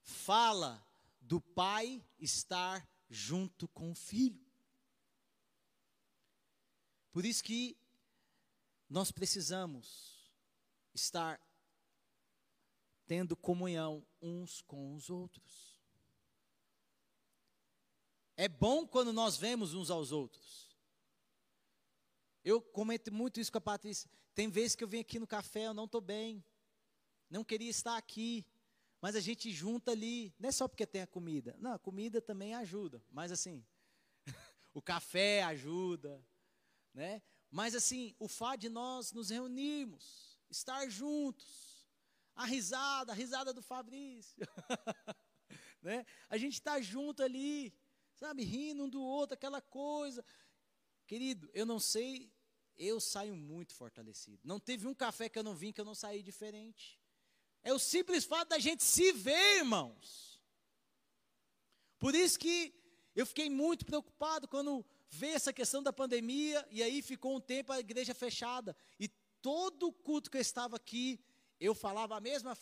fala 0.00 0.86
do 1.20 1.40
pai 1.40 2.02
estar 2.18 2.88
junto 3.10 3.66
com 3.68 3.90
o 3.90 3.94
filho. 3.94 4.44
Por 7.12 7.24
isso 7.24 7.44
que 7.44 7.76
nós 8.88 9.10
precisamos 9.10 10.32
estar 10.94 11.40
tendo 13.06 13.36
comunhão 13.36 14.06
uns 14.20 14.60
com 14.62 14.94
os 14.94 15.10
outros. 15.10 15.80
É 18.36 18.48
bom 18.48 18.86
quando 18.86 19.12
nós 19.12 19.36
vemos 19.36 19.74
uns 19.74 19.90
aos 19.90 20.10
outros. 20.10 20.74
Eu 22.44 22.60
comento 22.60 23.12
muito 23.12 23.40
isso 23.40 23.50
com 23.50 23.58
a 23.58 23.60
Patrícia. 23.60 24.10
Tem 24.34 24.48
vezes 24.48 24.74
que 24.74 24.82
eu 24.82 24.88
venho 24.88 25.02
aqui 25.02 25.18
no 25.18 25.26
café, 25.26 25.66
eu 25.66 25.74
não 25.74 25.84
estou 25.84 26.00
bem. 26.00 26.44
Não 27.30 27.44
queria 27.44 27.70
estar 27.70 27.96
aqui. 27.96 28.44
Mas 29.00 29.14
a 29.14 29.20
gente 29.20 29.50
junta 29.52 29.92
ali. 29.92 30.34
Não 30.38 30.48
é 30.48 30.52
só 30.52 30.66
porque 30.66 30.86
tem 30.86 31.02
a 31.02 31.06
comida. 31.06 31.54
Não, 31.58 31.72
a 31.72 31.78
comida 31.78 32.20
também 32.20 32.54
ajuda. 32.54 33.02
Mas 33.10 33.30
assim, 33.30 33.64
o 34.74 34.82
café 34.82 35.42
ajuda. 35.44 36.24
Né? 36.92 37.22
Mas 37.54 37.72
assim, 37.72 38.16
o 38.18 38.26
fato 38.26 38.62
de 38.62 38.68
nós 38.68 39.12
nos 39.12 39.30
reunirmos, 39.30 40.36
estar 40.50 40.88
juntos, 40.88 41.86
a 42.34 42.44
risada, 42.44 43.12
a 43.12 43.14
risada 43.14 43.54
do 43.54 43.62
Fabrício, 43.62 44.44
né? 45.80 46.04
A 46.28 46.36
gente 46.36 46.54
está 46.54 46.80
junto 46.80 47.22
ali, 47.22 47.72
sabe, 48.16 48.42
rindo 48.42 48.82
um 48.82 48.88
do 48.88 49.00
outro, 49.00 49.34
aquela 49.34 49.60
coisa. 49.60 50.24
Querido, 51.06 51.48
eu 51.54 51.64
não 51.64 51.78
sei, 51.78 52.28
eu 52.76 52.98
saio 52.98 53.36
muito 53.36 53.72
fortalecido. 53.72 54.40
Não 54.42 54.58
teve 54.58 54.88
um 54.88 54.94
café 54.94 55.28
que 55.28 55.38
eu 55.38 55.44
não 55.44 55.54
vim 55.54 55.72
que 55.72 55.80
eu 55.80 55.84
não 55.84 55.94
saí 55.94 56.24
diferente. 56.24 57.00
É 57.62 57.72
o 57.72 57.78
simples 57.78 58.24
fato 58.24 58.48
da 58.48 58.58
gente 58.58 58.82
se 58.82 59.12
ver, 59.12 59.58
irmãos. 59.58 60.40
Por 62.00 62.16
isso 62.16 62.36
que 62.36 62.74
eu 63.14 63.24
fiquei 63.24 63.48
muito 63.48 63.86
preocupado 63.86 64.48
quando 64.48 64.84
veio 65.14 65.34
essa 65.34 65.52
questão 65.52 65.82
da 65.82 65.92
pandemia 65.92 66.66
e 66.70 66.82
aí 66.82 67.00
ficou 67.02 67.36
um 67.36 67.40
tempo 67.40 67.72
a 67.72 67.80
igreja 67.80 68.14
fechada 68.14 68.76
e 68.98 69.08
todo 69.40 69.92
culto 69.92 70.30
que 70.30 70.36
eu 70.36 70.40
estava 70.40 70.76
aqui, 70.76 71.20
eu 71.60 71.74
falava 71.74 72.16
a 72.16 72.20
mesma, 72.20 72.56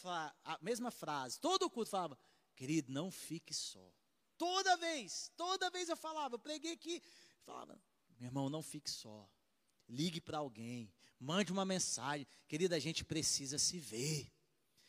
a 0.44 0.58
mesma 0.60 0.90
frase. 0.90 1.40
Todo 1.40 1.70
culto 1.70 1.90
falava: 1.90 2.18
"Querido, 2.54 2.92
não 2.92 3.10
fique 3.10 3.54
só". 3.54 3.92
Toda 4.36 4.76
vez, 4.76 5.30
toda 5.36 5.70
vez 5.70 5.88
eu 5.88 5.96
falava, 5.96 6.34
eu 6.34 6.38
preguei 6.38 6.72
aqui, 6.72 7.02
falava: 7.44 7.80
"Meu 8.18 8.28
irmão, 8.28 8.50
não 8.50 8.62
fique 8.62 8.90
só. 8.90 9.28
Ligue 9.88 10.20
para 10.20 10.38
alguém, 10.38 10.92
mande 11.18 11.52
uma 11.52 11.64
mensagem. 11.64 12.26
Querida, 12.48 12.76
a 12.76 12.80
gente 12.80 13.04
precisa 13.04 13.58
se 13.58 13.78
ver. 13.78 14.30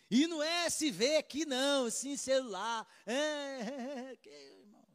E 0.09 0.28
não 0.28 0.43
é 0.43 0.70
se 0.70 0.91
ver 0.91 1.18
aqui, 1.18 1.45
não, 1.45 1.86
assim, 1.86 2.16
celular. 2.16 2.88
É, 3.05 4.16
que, 4.22 4.30
irmão. 4.30 4.88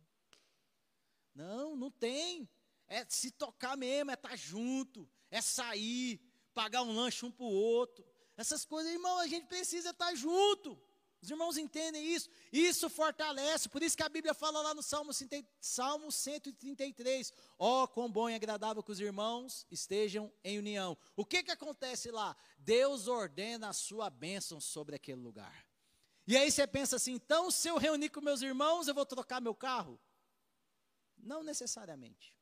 Não, 1.34 1.76
não 1.76 1.90
tem. 1.90 2.48
É 2.88 3.04
se 3.08 3.30
tocar 3.30 3.76
mesmo, 3.76 4.10
é 4.10 4.14
estar 4.14 4.30
tá 4.30 4.36
junto, 4.36 5.08
é 5.30 5.40
sair, 5.40 6.20
pagar 6.54 6.82
um 6.82 6.94
lanche 6.94 7.24
um 7.24 7.30
para 7.30 7.44
o 7.44 7.52
outro. 7.52 8.04
Essas 8.36 8.64
coisas, 8.64 8.92
irmão, 8.92 9.18
a 9.18 9.26
gente 9.26 9.46
precisa 9.46 9.90
estar 9.90 10.06
tá 10.06 10.14
junto. 10.14 10.80
Os 11.20 11.30
irmãos 11.30 11.56
entendem 11.56 12.14
isso? 12.14 12.30
Isso 12.52 12.88
fortalece, 12.88 13.68
por 13.68 13.82
isso 13.82 13.96
que 13.96 14.04
a 14.04 14.08
Bíblia 14.08 14.32
fala 14.32 14.62
lá 14.62 14.72
no 14.72 14.82
Salmo, 14.82 15.10
Salmo 15.60 16.12
133, 16.12 17.32
ó 17.58 17.82
oh, 17.82 17.88
quão 17.88 18.10
bom 18.10 18.30
e 18.30 18.34
agradável 18.34 18.82
que 18.82 18.92
os 18.92 19.00
irmãos 19.00 19.66
estejam 19.68 20.32
em 20.44 20.58
união. 20.58 20.96
O 21.16 21.24
que 21.24 21.42
que 21.42 21.50
acontece 21.50 22.12
lá? 22.12 22.36
Deus 22.56 23.08
ordena 23.08 23.70
a 23.70 23.72
sua 23.72 24.08
bênção 24.08 24.60
sobre 24.60 24.94
aquele 24.94 25.20
lugar. 25.20 25.66
E 26.24 26.36
aí 26.36 26.50
você 26.52 26.66
pensa 26.68 26.96
assim, 26.96 27.14
então 27.14 27.50
se 27.50 27.68
eu 27.68 27.78
reunir 27.78 28.10
com 28.10 28.20
meus 28.20 28.40
irmãos, 28.40 28.86
eu 28.86 28.94
vou 28.94 29.04
trocar 29.04 29.40
meu 29.40 29.54
carro? 29.54 30.00
Não 31.16 31.42
necessariamente. 31.42 32.37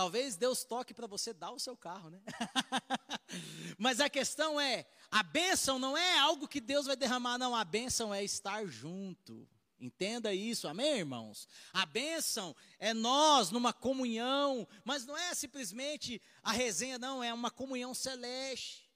Talvez 0.00 0.34
Deus 0.34 0.64
toque 0.64 0.94
para 0.94 1.06
você 1.06 1.30
dar 1.30 1.50
o 1.50 1.60
seu 1.60 1.76
carro, 1.76 2.08
né? 2.08 2.22
Mas 3.76 4.00
a 4.00 4.08
questão 4.08 4.58
é, 4.58 4.86
a 5.10 5.22
bênção 5.22 5.78
não 5.78 5.94
é 5.94 6.18
algo 6.18 6.48
que 6.48 6.58
Deus 6.58 6.86
vai 6.86 6.96
derramar, 6.96 7.36
não. 7.36 7.54
A 7.54 7.62
bênção 7.64 8.14
é 8.14 8.24
estar 8.24 8.64
junto. 8.64 9.46
Entenda 9.78 10.32
isso, 10.32 10.66
amém, 10.66 11.00
irmãos? 11.00 11.46
A 11.70 11.84
bênção 11.84 12.56
é 12.78 12.94
nós 12.94 13.50
numa 13.50 13.74
comunhão, 13.74 14.66
mas 14.86 15.04
não 15.04 15.14
é 15.14 15.34
simplesmente 15.34 16.18
a 16.42 16.50
resenha, 16.50 16.98
não, 16.98 17.22
é 17.22 17.34
uma 17.34 17.50
comunhão 17.50 17.92
celeste. 17.92 18.90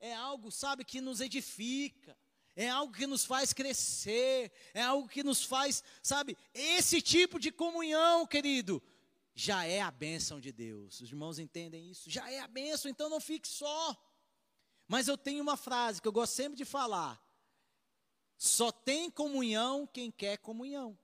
É 0.00 0.12
algo, 0.12 0.50
sabe, 0.50 0.84
que 0.84 1.00
nos 1.00 1.20
edifica, 1.20 2.18
é 2.56 2.68
algo 2.68 2.92
que 2.92 3.06
nos 3.06 3.24
faz 3.24 3.52
crescer, 3.52 4.50
é 4.74 4.82
algo 4.82 5.08
que 5.08 5.22
nos 5.22 5.44
faz, 5.44 5.84
sabe, 6.02 6.36
esse 6.52 7.00
tipo 7.00 7.38
de 7.38 7.52
comunhão, 7.52 8.26
querido, 8.26 8.82
já 9.40 9.64
é 9.64 9.80
a 9.80 9.90
bênção 9.90 10.40
de 10.40 10.50
Deus. 10.50 11.00
Os 11.00 11.12
irmãos 11.12 11.38
entendem 11.38 11.88
isso? 11.88 12.10
Já 12.10 12.28
é 12.28 12.40
a 12.40 12.48
bênção, 12.48 12.90
então 12.90 13.08
não 13.08 13.20
fique 13.20 13.46
só. 13.46 13.96
Mas 14.88 15.06
eu 15.06 15.16
tenho 15.16 15.40
uma 15.40 15.56
frase 15.56 16.02
que 16.02 16.08
eu 16.08 16.12
gosto 16.12 16.32
sempre 16.32 16.58
de 16.58 16.64
falar: 16.64 17.22
só 18.36 18.72
tem 18.72 19.08
comunhão 19.08 19.86
quem 19.86 20.10
quer 20.10 20.38
comunhão. 20.38 20.98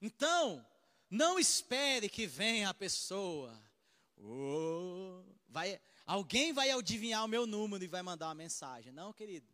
Então, 0.00 0.66
não 1.10 1.38
espere 1.38 2.08
que 2.08 2.26
venha 2.26 2.70
a 2.70 2.74
pessoa. 2.74 3.54
Oh, 4.16 5.22
vai, 5.46 5.78
alguém 6.06 6.54
vai 6.54 6.70
adivinhar 6.70 7.22
o 7.22 7.28
meu 7.28 7.46
número 7.46 7.84
e 7.84 7.88
vai 7.88 8.00
mandar 8.00 8.28
uma 8.28 8.34
mensagem. 8.34 8.92
Não, 8.92 9.12
querido. 9.12 9.46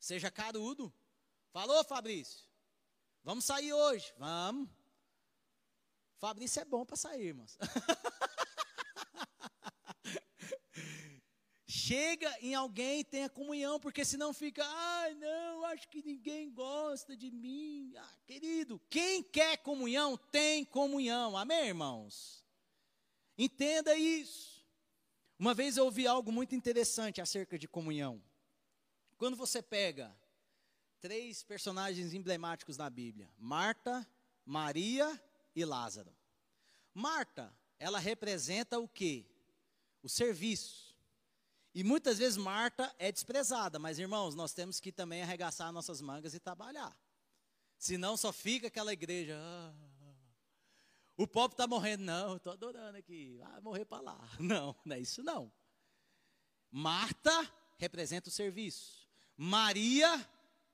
Seja 0.00 0.30
carudo. 0.30 0.90
Falou, 1.52 1.84
Fabrício? 1.84 2.48
Vamos 3.22 3.44
sair 3.44 3.74
hoje? 3.74 4.10
Vamos. 4.16 4.70
Fabrício 6.18 6.60
é 6.60 6.64
bom 6.64 6.84
para 6.84 6.96
sair, 6.96 7.26
irmãos. 7.28 7.56
Chega 11.66 12.34
em 12.40 12.54
alguém 12.54 13.00
e 13.00 13.04
tenha 13.04 13.28
comunhão, 13.28 13.78
porque 13.78 14.04
senão 14.04 14.32
fica, 14.32 14.64
ai 14.64 15.12
ah, 15.12 15.14
não, 15.16 15.64
acho 15.66 15.86
que 15.88 16.02
ninguém 16.02 16.50
gosta 16.50 17.14
de 17.16 17.30
mim. 17.30 17.92
Ah, 17.96 18.16
querido, 18.26 18.80
quem 18.88 19.22
quer 19.22 19.58
comunhão, 19.58 20.16
tem 20.16 20.64
comunhão. 20.64 21.36
Amém, 21.36 21.66
irmãos? 21.66 22.42
Entenda 23.36 23.94
isso. 23.96 24.64
Uma 25.38 25.52
vez 25.52 25.76
eu 25.76 25.84
ouvi 25.84 26.06
algo 26.06 26.32
muito 26.32 26.54
interessante 26.54 27.20
acerca 27.20 27.58
de 27.58 27.68
comunhão. 27.68 28.22
Quando 29.18 29.36
você 29.36 29.60
pega 29.60 30.16
três 31.00 31.42
personagens 31.42 32.14
emblemáticos 32.14 32.78
na 32.78 32.88
Bíblia: 32.88 33.30
Marta, 33.36 34.08
Maria 34.44 35.20
e 35.54 35.64
Lázaro. 35.64 36.14
Marta, 36.92 37.52
ela 37.78 37.98
representa 37.98 38.78
o 38.78 38.88
quê? 38.88 39.26
O 40.02 40.08
serviço. 40.08 40.94
E 41.74 41.82
muitas 41.82 42.18
vezes 42.18 42.36
Marta 42.36 42.94
é 42.98 43.10
desprezada, 43.10 43.78
mas 43.78 43.98
irmãos, 43.98 44.34
nós 44.34 44.52
temos 44.52 44.78
que 44.78 44.92
também 44.92 45.22
arregaçar 45.22 45.72
nossas 45.72 46.00
mangas 46.00 46.34
e 46.34 46.40
trabalhar. 46.40 46.96
Senão 47.76 48.16
só 48.16 48.32
fica 48.32 48.68
aquela 48.68 48.92
igreja. 48.92 49.36
Ah, 49.36 49.74
o 51.16 51.26
povo 51.26 51.52
está 51.52 51.66
morrendo. 51.66 52.04
Não, 52.04 52.36
estou 52.36 52.52
adorando 52.52 52.96
aqui. 52.96 53.36
Vai 53.38 53.60
morrer 53.60 53.84
para 53.84 54.02
lá. 54.02 54.30
Não, 54.38 54.74
não 54.84 54.96
é 54.96 55.00
isso 55.00 55.22
não. 55.22 55.52
Marta 56.70 57.52
representa 57.76 58.28
o 58.28 58.32
serviço. 58.32 59.08
Maria 59.36 60.28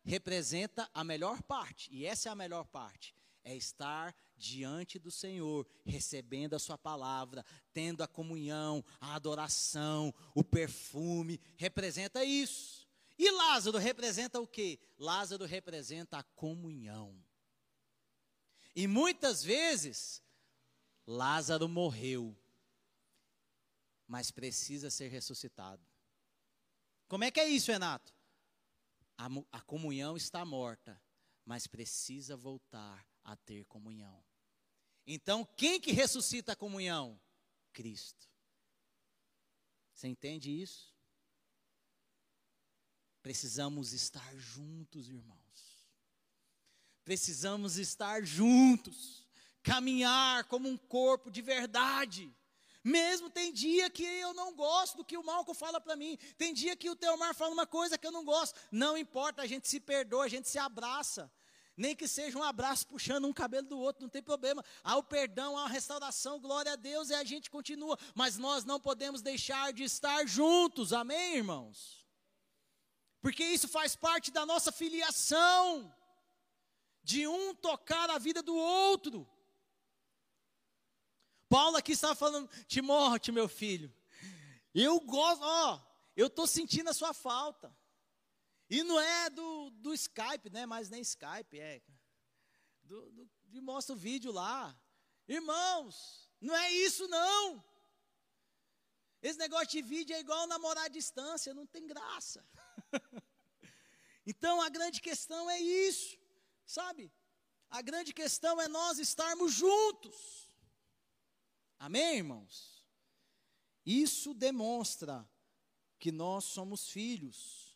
representa 0.04 0.88
a 0.94 1.02
melhor 1.02 1.42
parte. 1.42 1.90
E 1.92 2.06
essa 2.06 2.28
é 2.28 2.32
a 2.32 2.36
melhor 2.36 2.66
parte 2.66 3.14
é 3.44 3.54
estar 3.56 4.14
diante 4.40 4.98
do 4.98 5.10
Senhor, 5.10 5.66
recebendo 5.84 6.54
a 6.54 6.58
Sua 6.58 6.78
palavra, 6.78 7.44
tendo 7.72 8.02
a 8.02 8.08
comunhão, 8.08 8.82
a 8.98 9.14
adoração, 9.14 10.12
o 10.34 10.42
perfume, 10.42 11.38
representa 11.56 12.24
isso. 12.24 12.88
E 13.18 13.30
Lázaro 13.30 13.76
representa 13.76 14.40
o 14.40 14.46
que? 14.46 14.80
Lázaro 14.98 15.44
representa 15.44 16.18
a 16.18 16.22
comunhão. 16.22 17.22
E 18.74 18.86
muitas 18.86 19.42
vezes, 19.44 20.22
Lázaro 21.06 21.68
morreu, 21.68 22.34
mas 24.08 24.30
precisa 24.30 24.90
ser 24.90 25.08
ressuscitado. 25.08 25.84
Como 27.06 27.24
é 27.24 27.30
que 27.30 27.40
é 27.40 27.48
isso, 27.48 27.70
Renato? 27.70 28.14
A, 29.18 29.26
a 29.52 29.60
comunhão 29.60 30.16
está 30.16 30.44
morta, 30.44 30.98
mas 31.44 31.66
precisa 31.66 32.36
voltar 32.36 33.06
a 33.22 33.36
ter 33.36 33.64
comunhão. 33.66 34.24
Então, 35.12 35.44
quem 35.56 35.80
que 35.80 35.90
ressuscita 35.90 36.52
a 36.52 36.56
comunhão? 36.56 37.20
Cristo. 37.72 38.28
Você 39.92 40.06
entende 40.06 40.62
isso? 40.62 40.94
Precisamos 43.20 43.92
estar 43.92 44.32
juntos, 44.36 45.08
irmãos. 45.08 45.84
Precisamos 47.04 47.76
estar 47.76 48.22
juntos, 48.22 49.26
caminhar 49.64 50.44
como 50.44 50.68
um 50.68 50.76
corpo 50.76 51.28
de 51.28 51.42
verdade. 51.42 52.32
Mesmo 52.84 53.28
tem 53.28 53.52
dia 53.52 53.90
que 53.90 54.04
eu 54.04 54.32
não 54.32 54.54
gosto 54.54 54.98
do 54.98 55.04
que 55.04 55.16
o 55.16 55.24
Malco 55.24 55.52
fala 55.54 55.80
para 55.80 55.96
mim. 55.96 56.16
Tem 56.38 56.54
dia 56.54 56.76
que 56.76 56.88
o 56.88 56.94
Teomar 56.94 57.34
fala 57.34 57.52
uma 57.52 57.66
coisa 57.66 57.98
que 57.98 58.06
eu 58.06 58.12
não 58.12 58.24
gosto. 58.24 58.60
Não 58.70 58.96
importa, 58.96 59.42
a 59.42 59.46
gente 59.48 59.68
se 59.68 59.80
perdoa, 59.80 60.26
a 60.26 60.28
gente 60.28 60.48
se 60.48 60.56
abraça. 60.56 61.28
Nem 61.80 61.96
que 61.96 62.06
seja 62.06 62.36
um 62.38 62.42
abraço 62.42 62.86
puxando 62.86 63.26
um 63.26 63.32
cabelo 63.32 63.66
do 63.66 63.78
outro, 63.78 64.02
não 64.02 64.10
tem 64.10 64.22
problema. 64.22 64.62
Há 64.84 64.98
o 64.98 65.02
perdão, 65.02 65.56
há 65.56 65.64
a 65.64 65.66
restauração, 65.66 66.38
glória 66.38 66.74
a 66.74 66.76
Deus, 66.76 67.08
e 67.08 67.14
a 67.14 67.24
gente 67.24 67.48
continua. 67.48 67.98
Mas 68.14 68.36
nós 68.36 68.66
não 68.66 68.78
podemos 68.78 69.22
deixar 69.22 69.72
de 69.72 69.82
estar 69.84 70.26
juntos, 70.26 70.92
amém, 70.92 71.36
irmãos? 71.36 72.06
Porque 73.22 73.42
isso 73.42 73.66
faz 73.66 73.96
parte 73.96 74.30
da 74.30 74.44
nossa 74.44 74.70
filiação, 74.70 75.90
de 77.02 77.26
um 77.26 77.54
tocar 77.54 78.10
a 78.10 78.18
vida 78.18 78.42
do 78.42 78.54
outro. 78.54 79.26
Paulo 81.48 81.78
aqui 81.78 81.92
estava 81.92 82.14
falando, 82.14 82.46
Timóteo, 82.66 83.32
meu 83.32 83.48
filho, 83.48 83.90
eu 84.74 85.00
gosto, 85.00 85.40
ó, 85.42 85.80
eu 86.14 86.26
estou 86.26 86.46
sentindo 86.46 86.90
a 86.90 86.92
sua 86.92 87.14
falta. 87.14 87.74
E 88.70 88.84
não 88.84 89.00
é 89.00 89.28
do, 89.28 89.70
do 89.70 89.92
Skype, 89.92 90.48
né? 90.50 90.64
Mas 90.64 90.88
nem 90.88 91.02
Skype, 91.02 91.58
é. 91.58 91.82
Do, 92.84 93.10
do, 93.10 93.30
de 93.46 93.60
mostra 93.60 93.94
o 93.94 93.98
vídeo 93.98 94.30
lá. 94.30 94.80
Irmãos, 95.26 96.30
não 96.40 96.54
é 96.54 96.70
isso 96.72 97.08
não. 97.08 97.64
Esse 99.20 99.38
negócio 99.38 99.68
de 99.68 99.82
vídeo 99.82 100.14
é 100.14 100.20
igual 100.20 100.46
namorar 100.46 100.84
à 100.84 100.88
distância, 100.88 101.52
não 101.52 101.66
tem 101.66 101.86
graça. 101.86 102.46
então 104.24 104.62
a 104.62 104.68
grande 104.68 105.00
questão 105.00 105.50
é 105.50 105.60
isso, 105.60 106.16
sabe? 106.64 107.12
A 107.68 107.82
grande 107.82 108.14
questão 108.14 108.60
é 108.60 108.68
nós 108.68 108.98
estarmos 108.98 109.52
juntos. 109.52 110.48
Amém, 111.78 112.18
irmãos? 112.18 112.84
Isso 113.84 114.32
demonstra 114.32 115.28
que 115.98 116.10
nós 116.10 116.44
somos 116.44 116.88
filhos. 116.88 117.69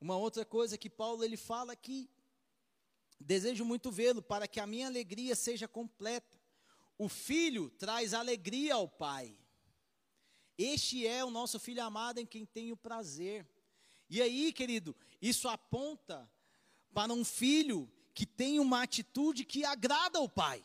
Uma 0.00 0.16
outra 0.16 0.44
coisa 0.44 0.78
que 0.78 0.88
Paulo 0.88 1.24
ele 1.24 1.36
fala 1.36 1.72
aqui, 1.72 2.08
desejo 3.18 3.64
muito 3.64 3.90
vê-lo 3.90 4.22
para 4.22 4.46
que 4.46 4.60
a 4.60 4.66
minha 4.66 4.86
alegria 4.86 5.34
seja 5.34 5.66
completa. 5.66 6.38
O 6.96 7.08
filho 7.08 7.70
traz 7.70 8.14
alegria 8.14 8.74
ao 8.74 8.88
pai. 8.88 9.36
Este 10.56 11.06
é 11.06 11.24
o 11.24 11.30
nosso 11.30 11.58
filho 11.58 11.82
amado 11.82 12.18
em 12.18 12.26
quem 12.26 12.44
tenho 12.44 12.76
prazer. 12.76 13.46
E 14.10 14.22
aí, 14.22 14.52
querido, 14.52 14.96
isso 15.20 15.48
aponta 15.48 16.28
para 16.92 17.12
um 17.12 17.24
filho 17.24 17.90
que 18.14 18.26
tem 18.26 18.58
uma 18.58 18.82
atitude 18.82 19.44
que 19.44 19.64
agrada 19.64 20.18
ao 20.18 20.28
pai. 20.28 20.64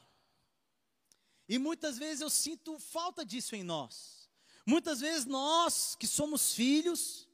E 1.48 1.60
muitas 1.60 1.98
vezes 1.98 2.22
eu 2.22 2.30
sinto 2.30 2.80
falta 2.80 3.26
disso 3.26 3.56
em 3.56 3.64
nós. 3.64 4.30
Muitas 4.66 5.02
vezes 5.02 5.26
nós, 5.26 5.96
que 5.96 6.08
somos 6.08 6.54
filhos, 6.54 7.28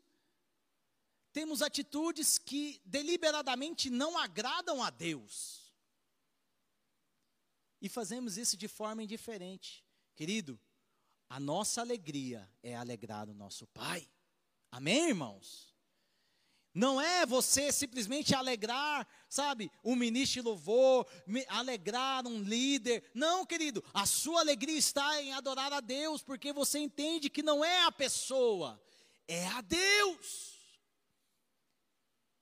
temos 1.40 1.62
atitudes 1.62 2.38
que 2.38 2.82
deliberadamente 2.84 3.90
não 3.90 4.18
agradam 4.18 4.84
a 4.84 4.90
Deus. 4.90 5.74
E 7.82 7.88
fazemos 7.88 8.38
isso 8.38 8.58
de 8.58 8.68
forma 8.68 9.02
indiferente. 9.02 9.86
Querido, 10.18 10.60
a 11.30 11.40
nossa 11.40 11.80
alegria 11.80 12.46
é 12.62 12.76
alegrar 12.76 13.30
o 13.30 13.34
nosso 13.34 13.66
Pai. 13.68 14.06
Amém, 14.70 15.08
irmãos? 15.08 15.74
Não 16.74 17.00
é 17.00 17.26
você 17.26 17.72
simplesmente 17.72 18.36
alegrar, 18.36 19.08
sabe, 19.30 19.72
um 19.82 19.96
ministro 19.96 20.42
de 20.42 20.46
louvor, 20.46 21.08
alegrar 21.48 22.28
um 22.28 22.44
líder. 22.44 23.10
Não, 23.14 23.46
querido, 23.46 23.82
a 23.94 24.06
sua 24.06 24.42
alegria 24.42 24.78
está 24.78 25.22
em 25.22 25.32
adorar 25.32 25.72
a 25.72 25.80
Deus, 25.80 26.22
porque 26.22 26.52
você 26.52 26.80
entende 26.80 27.30
que 27.30 27.42
não 27.42 27.64
é 27.64 27.84
a 27.84 27.92
pessoa, 27.94 28.78
é 29.26 29.48
a 29.48 29.62
Deus. 29.62 30.59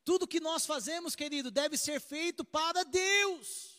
Tudo 0.07 0.25
que 0.25 0.39
nós 0.39 0.65
fazemos, 0.65 1.17
querido, 1.17 1.51
deve 1.51 1.77
ser 1.77 1.99
feito 1.99 2.45
para 2.45 2.85
Deus. 2.85 3.77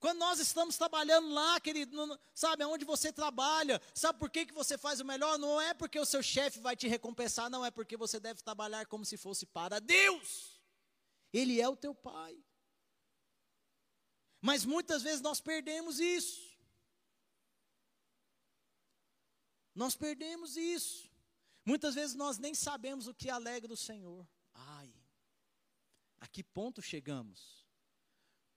Quando 0.00 0.18
nós 0.20 0.40
estamos 0.40 0.78
trabalhando 0.78 1.28
lá, 1.28 1.60
querido, 1.60 1.94
no, 1.94 2.18
sabe 2.34 2.62
aonde 2.64 2.82
você 2.82 3.12
trabalha, 3.12 3.82
sabe 3.94 4.18
por 4.18 4.30
que, 4.30 4.46
que 4.46 4.54
você 4.54 4.78
faz 4.78 4.98
o 4.98 5.04
melhor? 5.04 5.38
Não 5.38 5.60
é 5.60 5.74
porque 5.74 6.00
o 6.00 6.06
seu 6.06 6.22
chefe 6.22 6.58
vai 6.58 6.74
te 6.74 6.88
recompensar, 6.88 7.50
não, 7.50 7.62
é 7.62 7.70
porque 7.70 7.98
você 7.98 8.18
deve 8.18 8.40
trabalhar 8.40 8.86
como 8.86 9.04
se 9.04 9.18
fosse 9.18 9.44
para 9.44 9.78
Deus. 9.78 10.58
Ele 11.34 11.60
é 11.60 11.68
o 11.68 11.76
teu 11.76 11.94
pai. 11.94 12.42
Mas 14.40 14.64
muitas 14.64 15.02
vezes 15.02 15.20
nós 15.20 15.38
perdemos 15.38 16.00
isso. 16.00 16.40
Nós 19.74 19.94
perdemos 19.94 20.56
isso. 20.56 21.10
Muitas 21.62 21.94
vezes 21.94 22.16
nós 22.16 22.38
nem 22.38 22.54
sabemos 22.54 23.06
o 23.06 23.12
que 23.12 23.28
alegra 23.28 23.70
o 23.70 23.76
Senhor. 23.76 24.26
A 26.22 26.26
que 26.26 26.42
ponto 26.42 26.80
chegamos? 26.80 27.62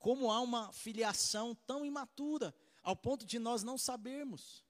como 0.05 0.31
há 0.31 0.39
uma 0.39 0.71
filiação 0.71 1.55
tão 1.65 1.83
imatura, 1.83 2.53
ao 2.83 2.95
ponto 2.95 3.25
de 3.25 3.39
nós 3.39 3.63
não 3.63 3.75
sabermos. 3.75 4.63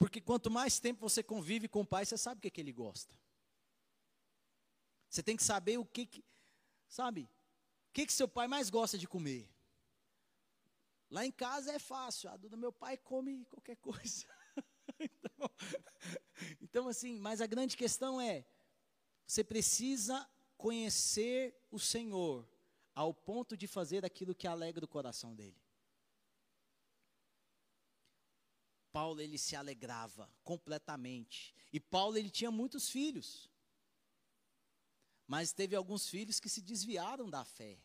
Porque 0.00 0.20
quanto 0.20 0.50
mais 0.50 0.80
tempo 0.80 1.08
você 1.08 1.22
convive 1.22 1.68
com 1.68 1.82
o 1.82 1.86
pai, 1.86 2.04
você 2.04 2.18
sabe 2.18 2.38
o 2.38 2.42
que, 2.42 2.48
é 2.48 2.50
que 2.50 2.60
ele 2.60 2.72
gosta. 2.72 3.16
Você 5.08 5.22
tem 5.22 5.36
que 5.36 5.44
saber 5.44 5.78
o 5.78 5.84
que, 5.84 6.06
que 6.06 6.24
sabe, 6.88 7.30
o 7.88 7.92
que, 7.92 8.04
que 8.04 8.12
seu 8.12 8.26
pai 8.26 8.48
mais 8.48 8.68
gosta 8.68 8.98
de 8.98 9.06
comer. 9.06 9.48
Lá 11.08 11.24
em 11.24 11.30
casa 11.30 11.70
é 11.70 11.78
fácil, 11.78 12.28
a 12.28 12.36
do 12.36 12.56
meu 12.56 12.72
pai 12.72 12.96
come 12.96 13.44
qualquer 13.44 13.76
coisa. 13.76 14.26
então, 14.98 15.50
então, 16.60 16.88
assim, 16.88 17.16
mas 17.20 17.40
a 17.40 17.46
grande 17.46 17.76
questão 17.76 18.20
é, 18.20 18.44
você 19.24 19.44
precisa 19.44 20.28
conhecer 20.56 21.54
o 21.70 21.78
Senhor 21.78 22.48
ao 22.94 23.12
ponto 23.12 23.56
de 23.56 23.66
fazer 23.66 24.04
aquilo 24.04 24.34
que 24.34 24.46
alegra 24.46 24.84
o 24.84 24.88
coração 24.88 25.34
dele. 25.34 25.60
Paulo 28.90 29.20
ele 29.20 29.36
se 29.36 29.54
alegrava 29.54 30.30
completamente. 30.42 31.54
E 31.70 31.78
Paulo 31.78 32.16
ele 32.16 32.30
tinha 32.30 32.50
muitos 32.50 32.88
filhos. 32.88 33.50
Mas 35.26 35.52
teve 35.52 35.76
alguns 35.76 36.08
filhos 36.08 36.40
que 36.40 36.48
se 36.48 36.62
desviaram 36.62 37.28
da 37.28 37.44
fé. 37.44 37.78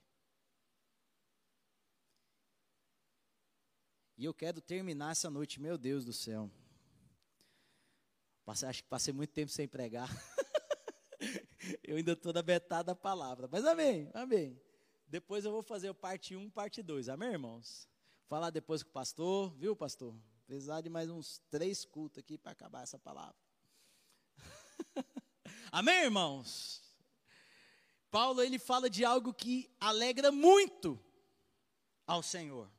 E 4.17 4.23
eu 4.23 4.33
quero 4.33 4.61
terminar 4.61 5.11
essa 5.11 5.29
noite, 5.29 5.59
meu 5.59 5.77
Deus 5.77 6.05
do 6.05 6.13
céu. 6.13 6.49
Passei, 8.45 8.69
acho 8.69 8.83
que 8.83 8.89
passei 8.89 9.13
muito 9.13 9.33
tempo 9.33 9.51
sem 9.51 9.67
pregar. 9.67 10.09
eu 11.83 11.97
ainda 11.97 12.13
estou 12.13 12.33
na 12.33 12.41
metade 12.41 12.87
da 12.87 12.95
palavra. 12.95 13.47
Mas 13.51 13.65
amém, 13.65 14.09
amém. 14.13 14.59
Depois 15.07 15.45
eu 15.45 15.51
vou 15.51 15.63
fazer 15.63 15.93
parte 15.93 16.35
1, 16.35 16.49
parte 16.49 16.81
2. 16.81 17.09
Amém, 17.09 17.29
irmãos? 17.29 17.87
Falar 18.27 18.49
depois 18.49 18.81
com 18.81 18.89
o 18.89 18.93
pastor, 18.93 19.53
viu, 19.57 19.75
pastor? 19.75 20.15
Precisar 20.45 20.81
de 20.81 20.89
mais 20.89 21.09
uns 21.09 21.41
três 21.49 21.85
cultos 21.85 22.19
aqui 22.19 22.37
para 22.37 22.51
acabar 22.51 22.83
essa 22.83 22.97
palavra. 22.97 23.35
Amém, 25.71 26.03
irmãos? 26.03 26.81
Paulo 28.09 28.41
ele 28.41 28.59
fala 28.59 28.89
de 28.89 29.05
algo 29.05 29.33
que 29.33 29.69
alegra 29.79 30.31
muito 30.31 30.99
ao 32.05 32.21
Senhor. 32.21 32.69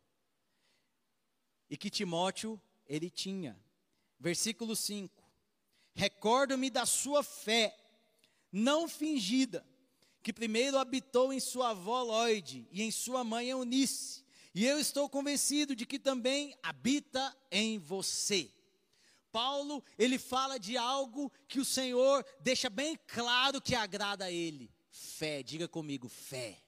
E 1.71 1.77
que 1.77 1.89
Timóteo 1.89 2.61
ele 2.87 3.09
tinha. 3.09 3.59
Versículo 4.19 4.77
5. 4.77 5.23
Recordo-me 5.95 6.71
da 6.71 6.85
sua 6.85 7.23
fé, 7.23 7.75
não 8.53 8.87
fingida, 8.87 9.67
que 10.23 10.33
primeiro 10.33 10.79
habitou 10.79 11.33
em 11.33 11.41
sua 11.41 11.71
avó 11.71 12.03
Lloyd 12.03 12.69
e 12.71 12.83
em 12.83 12.91
sua 12.91 13.25
mãe 13.25 13.49
Eunice, 13.49 14.23
e 14.55 14.67
eu 14.67 14.79
estou 14.79 15.09
convencido 15.09 15.75
de 15.75 15.87
que 15.87 15.99
também 15.99 16.55
habita 16.63 17.35
em 17.51 17.79
você. 17.79 18.51
Paulo, 19.33 19.83
ele 19.99 20.19
fala 20.19 20.59
de 20.59 20.77
algo 20.77 21.33
que 21.49 21.59
o 21.59 21.65
Senhor 21.65 22.25
deixa 22.39 22.69
bem 22.69 22.99
claro 23.07 23.63
que 23.63 23.75
agrada 23.75 24.27
a 24.27 24.31
ele. 24.31 24.71
Fé, 24.91 25.43
diga 25.43 25.67
comigo, 25.67 26.07
fé. 26.07 26.63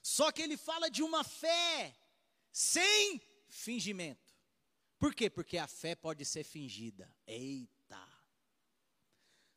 Só 0.00 0.30
que 0.30 0.40
ele 0.40 0.56
fala 0.56 0.88
de 0.88 1.02
uma 1.02 1.24
fé 1.24 1.92
sem 2.52 3.20
fingimento. 3.48 4.32
Por 5.00 5.14
quê? 5.14 5.28
Porque 5.28 5.58
a 5.58 5.66
fé 5.66 5.96
pode 5.96 6.24
ser 6.24 6.44
fingida. 6.44 7.12
Eita. 7.26 7.79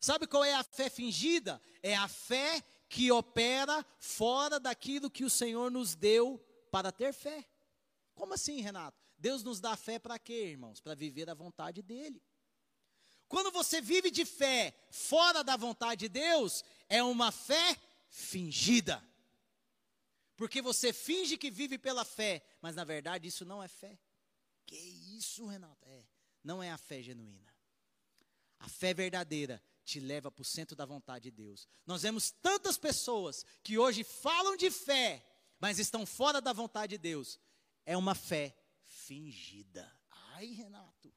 Sabe 0.04 0.28
qual 0.28 0.44
é 0.44 0.54
a 0.54 0.66
fé 0.66 0.90
fingida? 0.90 1.62
É 1.82 1.96
a 1.96 2.10
fé 2.10 2.62
que 2.90 3.10
opera 3.10 3.86
fora 3.98 4.60
daquilo 4.60 5.10
que 5.10 5.24
o 5.24 5.30
Senhor 5.30 5.72
nos 5.72 5.96
deu 5.96 6.46
para 6.70 6.92
ter 6.92 7.14
fé. 7.14 7.48
Como 8.14 8.34
assim, 8.34 8.60
Renato? 8.60 9.02
Deus 9.18 9.44
nos 9.44 9.62
dá 9.62 9.78
fé 9.78 9.98
para 9.98 10.20
quê, 10.20 10.48
irmãos? 10.48 10.82
Para 10.82 10.94
viver 10.94 11.30
a 11.30 11.34
vontade 11.34 11.82
dEle. 11.82 12.22
Quando 13.30 13.50
você 13.50 13.80
vive 13.80 14.12
de 14.12 14.26
fé 14.26 14.76
fora 14.92 15.42
da 15.42 15.56
vontade 15.56 16.02
de 16.02 16.10
Deus, 16.10 16.66
é 16.90 17.02
uma 17.02 17.32
fé 17.32 17.80
fingida. 18.10 19.02
Porque 20.36 20.62
você 20.62 20.92
finge 20.92 21.38
que 21.38 21.50
vive 21.50 21.78
pela 21.78 22.04
fé, 22.04 22.46
mas 22.62 22.76
na 22.76 22.84
verdade 22.84 23.30
isso 23.30 23.46
não 23.46 23.64
é 23.64 23.70
fé. 23.70 23.98
Que 24.66 24.76
isso, 24.76 25.48
Renato? 25.48 25.88
É, 25.88 26.04
não 26.44 26.62
é 26.62 26.72
a 26.72 26.78
fé 26.78 27.02
genuína. 27.02 27.56
A 28.60 28.68
fé 28.68 28.94
verdadeira 28.94 29.64
te 29.84 30.00
leva 30.00 30.32
para 30.32 30.42
o 30.42 30.46
centro 30.46 30.76
da 30.76 30.86
vontade 30.86 31.30
de 31.30 31.32
Deus. 31.32 31.68
Nós 31.86 32.04
vemos 32.04 32.32
tantas 32.32 32.78
pessoas 32.78 33.46
que 33.62 33.78
hoje 33.78 34.04
falam 34.04 34.56
de 34.56 34.72
fé, 34.72 35.26
mas 35.60 35.80
estão 35.80 36.06
fora 36.06 36.42
da 36.42 36.54
vontade 36.54 36.92
de 36.92 36.98
Deus. 36.98 37.40
É 37.86 37.98
uma 37.98 38.16
fé 38.16 38.56
fingida. 38.84 39.92
Ai, 40.10 40.48
Renato, 40.48 41.14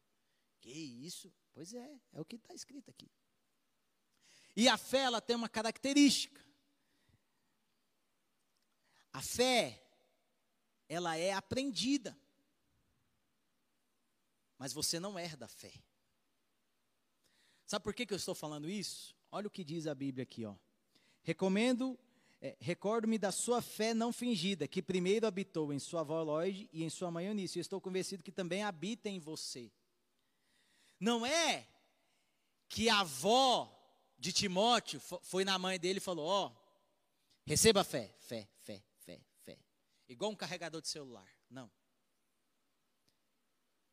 que 0.60 0.70
isso? 0.70 1.32
Pois 1.52 1.72
é, 1.72 2.00
é 2.12 2.20
o 2.20 2.24
que 2.24 2.36
está 2.36 2.54
escrito 2.54 2.90
aqui. 2.90 3.10
E 4.54 4.68
a 4.68 4.76
fé, 4.76 5.00
ela 5.00 5.20
tem 5.20 5.36
uma 5.36 5.48
característica. 5.48 6.44
A 9.12 9.22
fé, 9.22 9.82
ela 10.88 11.16
é 11.16 11.32
aprendida. 11.32 12.18
Mas 14.58 14.72
você 14.72 14.98
não 14.98 15.18
herda 15.18 15.44
a 15.44 15.48
fé. 15.48 15.72
Sabe 17.66 17.82
por 17.82 17.92
que, 17.92 18.06
que 18.06 18.14
eu 18.14 18.16
estou 18.16 18.34
falando 18.34 18.70
isso? 18.70 19.14
Olha 19.30 19.48
o 19.48 19.50
que 19.50 19.64
diz 19.64 19.86
a 19.86 19.94
Bíblia 19.94 20.22
aqui, 20.22 20.44
ó. 20.44 20.54
Recomendo 21.22 21.98
É, 22.38 22.54
Recordo-me 22.60 23.18
da 23.18 23.32
sua 23.32 23.62
fé 23.62 23.94
não 23.94 24.12
fingida, 24.12 24.68
que 24.68 24.82
primeiro 24.82 25.26
habitou 25.26 25.72
em 25.72 25.78
sua 25.78 26.02
avó 26.02 26.22
Lloyd 26.22 26.68
e 26.70 26.84
em 26.84 26.90
sua 26.90 27.10
mãe 27.10 27.26
Eunice. 27.26 27.58
E 27.58 27.60
estou 27.60 27.80
convencido 27.80 28.22
que 28.22 28.30
também 28.30 28.62
habita 28.62 29.08
em 29.08 29.18
você. 29.18 29.72
Não 31.00 31.24
é 31.24 31.66
que 32.68 32.90
a 32.90 33.00
avó 33.00 33.72
de 34.18 34.32
Timóteo 34.32 35.00
foi 35.00 35.44
na 35.44 35.58
mãe 35.58 35.80
dele 35.80 35.98
e 35.98 36.00
falou: 36.00 36.26
Ó, 36.26 36.46
oh, 36.46 36.56
receba 37.46 37.82
fé, 37.82 38.14
fé, 38.18 38.46
fé, 38.60 38.84
fé, 38.98 39.20
fé. 39.42 39.58
Igual 40.06 40.30
um 40.30 40.36
carregador 40.36 40.82
de 40.82 40.88
celular. 40.88 41.28
Não. 41.50 41.70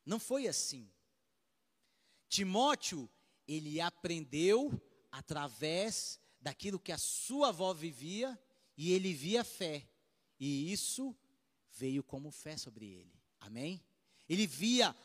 Não 0.06 0.20
foi 0.20 0.48
assim. 0.48 0.92
Timóteo, 2.28 3.10
ele 3.48 3.80
aprendeu 3.82 4.72
através 5.12 6.20
daquilo 6.42 6.80
que 6.80 6.92
a 6.92 6.98
sua 6.98 7.50
avó 7.50 7.74
vivia 7.74 8.38
e 8.78 8.92
ele 8.92 9.14
via 9.14 9.44
fé. 9.44 9.88
E 10.40 10.72
isso 10.72 11.16
veio 11.72 12.04
como 12.04 12.32
fé 12.32 12.58
sobre 12.58 12.86
ele. 12.86 13.14
Amém? 13.40 13.84
Ele 14.28 14.48
via 14.48 14.96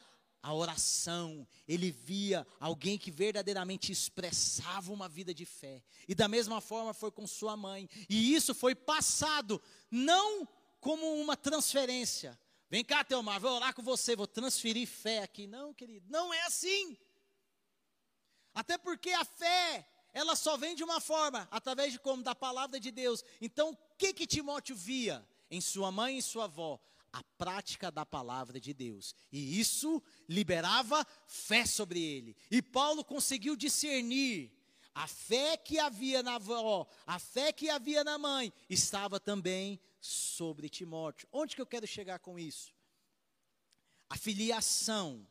a 0.43 0.55
oração, 0.55 1.47
ele 1.67 1.91
via 1.91 2.47
alguém 2.61 2.97
que 2.97 3.11
verdadeiramente 3.11 3.93
expressava 3.93 4.93
uma 4.93 5.09
vida 5.09 5.35
de 5.35 5.45
fé. 5.45 5.83
E 6.07 6.15
da 6.15 6.29
mesma 6.29 6.61
forma 6.61 6.95
foi 6.95 7.11
com 7.11 7.27
sua 7.27 7.57
mãe. 7.57 7.89
E 8.09 8.35
isso 8.35 8.55
foi 8.55 8.75
passado 8.75 9.61
não 9.91 10.49
como 10.81 11.21
uma 11.21 11.37
transferência. 11.37 12.39
Vem 12.71 12.85
cá, 12.85 13.03
Teomar, 13.03 13.41
vou 13.41 13.53
orar 13.53 13.75
com 13.75 13.83
você, 13.83 14.15
vou 14.15 14.27
transferir 14.27 14.87
fé 14.87 15.23
aqui. 15.23 15.47
Não, 15.47 15.73
querido, 15.73 16.07
não 16.09 16.33
é 16.33 16.43
assim. 16.43 16.97
Até 18.59 18.77
porque 18.77 19.11
a 19.11 19.25
fé, 19.25 19.89
ela 20.13 20.35
só 20.35 20.57
vem 20.57 20.75
de 20.75 20.83
uma 20.83 21.01
forma, 21.01 21.47
através 21.49 21.93
de 21.93 22.01
como? 22.01 22.25
Da 22.25 22.35
palavra 22.35 22.81
de 22.81 22.91
Deus. 22.91 23.23
Então, 23.41 23.71
o 23.71 23.77
que 23.97 24.13
que 24.13 24.27
Timóteo 24.27 24.75
via 24.75 25.25
em 25.49 25.61
sua 25.61 25.93
mãe 25.93 26.19
e 26.19 26.23
sua 26.23 26.45
avó? 26.45 26.81
a 27.11 27.23
prática 27.39 27.91
da 27.91 28.05
palavra 28.05 28.61
de 28.61 28.75
Deus. 28.75 29.15
E 29.33 29.59
isso 29.59 30.03
liberava 30.29 31.07
fé 31.27 31.65
sobre 31.65 32.03
ele. 32.03 32.37
E 32.51 32.61
Paulo 32.61 33.03
conseguiu 33.03 33.57
discernir 33.57 34.53
a 34.95 35.07
fé 35.07 35.57
que 35.57 35.79
havia 35.79 36.23
na 36.23 36.35
avó, 36.35 36.87
a 37.07 37.19
fé 37.19 37.51
que 37.51 37.71
havia 37.71 38.05
na 38.05 38.19
mãe, 38.19 38.53
estava 38.69 39.19
também 39.19 39.81
sobre 40.01 40.69
Timóteo. 40.69 41.27
Onde 41.33 41.57
que 41.57 41.63
eu 41.63 41.67
quero 41.67 41.87
chegar 41.87 42.19
com 42.19 42.39
isso? 42.39 42.75
A 44.11 44.17
filiação, 44.19 45.27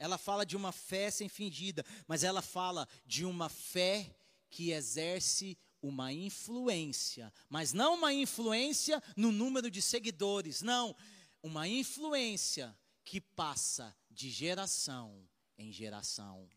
ela 0.00 0.16
fala 0.16 0.46
de 0.46 0.56
uma 0.56 0.72
fé 0.72 1.10
sem 1.10 1.28
fingida, 1.28 1.84
mas 2.08 2.24
ela 2.24 2.40
fala 2.40 2.88
de 3.06 3.24
uma 3.26 3.50
fé 3.50 4.10
que 4.48 4.72
exerce 4.72 5.58
uma 5.82 6.10
influência, 6.10 7.32
mas 7.50 7.74
não 7.74 7.94
uma 7.94 8.12
influência 8.12 9.00
no 9.14 9.30
número 9.30 9.70
de 9.70 9.82
seguidores, 9.82 10.62
não, 10.62 10.96
uma 11.42 11.68
influência 11.68 12.76
que 13.04 13.20
passa 13.20 13.94
de 14.10 14.30
geração 14.30 15.28
em 15.58 15.70
geração. 15.70 16.48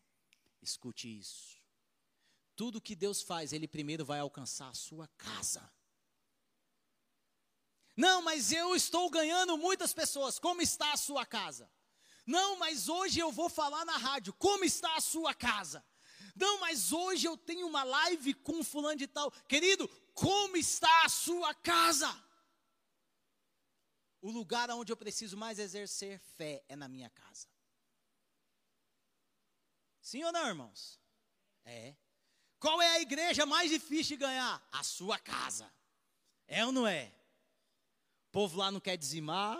Escute 0.62 1.06
isso. 1.18 1.62
Tudo 2.56 2.80
que 2.80 2.96
Deus 2.96 3.20
faz, 3.20 3.52
Ele 3.52 3.68
primeiro 3.68 4.06
vai 4.06 4.20
alcançar 4.20 4.70
a 4.70 4.74
sua 4.74 5.06
casa. 5.18 5.70
Não, 7.94 8.22
mas 8.22 8.52
eu 8.52 8.74
estou 8.74 9.10
ganhando 9.10 9.58
muitas 9.58 9.92
pessoas. 9.92 10.38
Como 10.38 10.62
está 10.62 10.94
a 10.94 10.96
sua 10.96 11.26
casa? 11.26 11.70
Não, 12.26 12.56
mas 12.56 12.88
hoje 12.88 13.18
eu 13.18 13.30
vou 13.30 13.48
falar 13.48 13.84
na 13.84 13.96
rádio. 13.96 14.32
Como 14.34 14.64
está 14.64 14.96
a 14.96 15.00
sua 15.00 15.34
casa? 15.34 15.84
Não, 16.34 16.58
mas 16.58 16.92
hoje 16.92 17.26
eu 17.26 17.36
tenho 17.36 17.66
uma 17.66 17.84
live 17.84 18.34
com 18.34 18.64
fulano 18.64 18.96
de 18.96 19.06
tal. 19.06 19.30
Querido, 19.48 19.88
como 20.14 20.56
está 20.56 21.04
a 21.04 21.08
sua 21.08 21.54
casa? 21.54 22.08
O 24.20 24.30
lugar 24.30 24.70
onde 24.70 24.90
eu 24.90 24.96
preciso 24.96 25.36
mais 25.36 25.58
exercer 25.58 26.18
fé 26.18 26.64
é 26.68 26.74
na 26.74 26.88
minha 26.88 27.10
casa. 27.10 27.46
Sim 30.00 30.24
ou 30.24 30.32
não, 30.32 30.48
irmãos? 30.48 30.98
É. 31.64 31.94
Qual 32.58 32.80
é 32.80 32.88
a 32.88 33.00
igreja 33.00 33.44
mais 33.44 33.70
difícil 33.70 34.16
de 34.16 34.24
ganhar? 34.24 34.66
A 34.72 34.82
sua 34.82 35.18
casa. 35.18 35.70
É 36.46 36.64
ou 36.64 36.72
não 36.72 36.86
é? 36.86 37.14
O 38.28 38.32
povo 38.32 38.56
lá 38.56 38.70
não 38.70 38.80
quer 38.80 38.96
dizimar, 38.96 39.58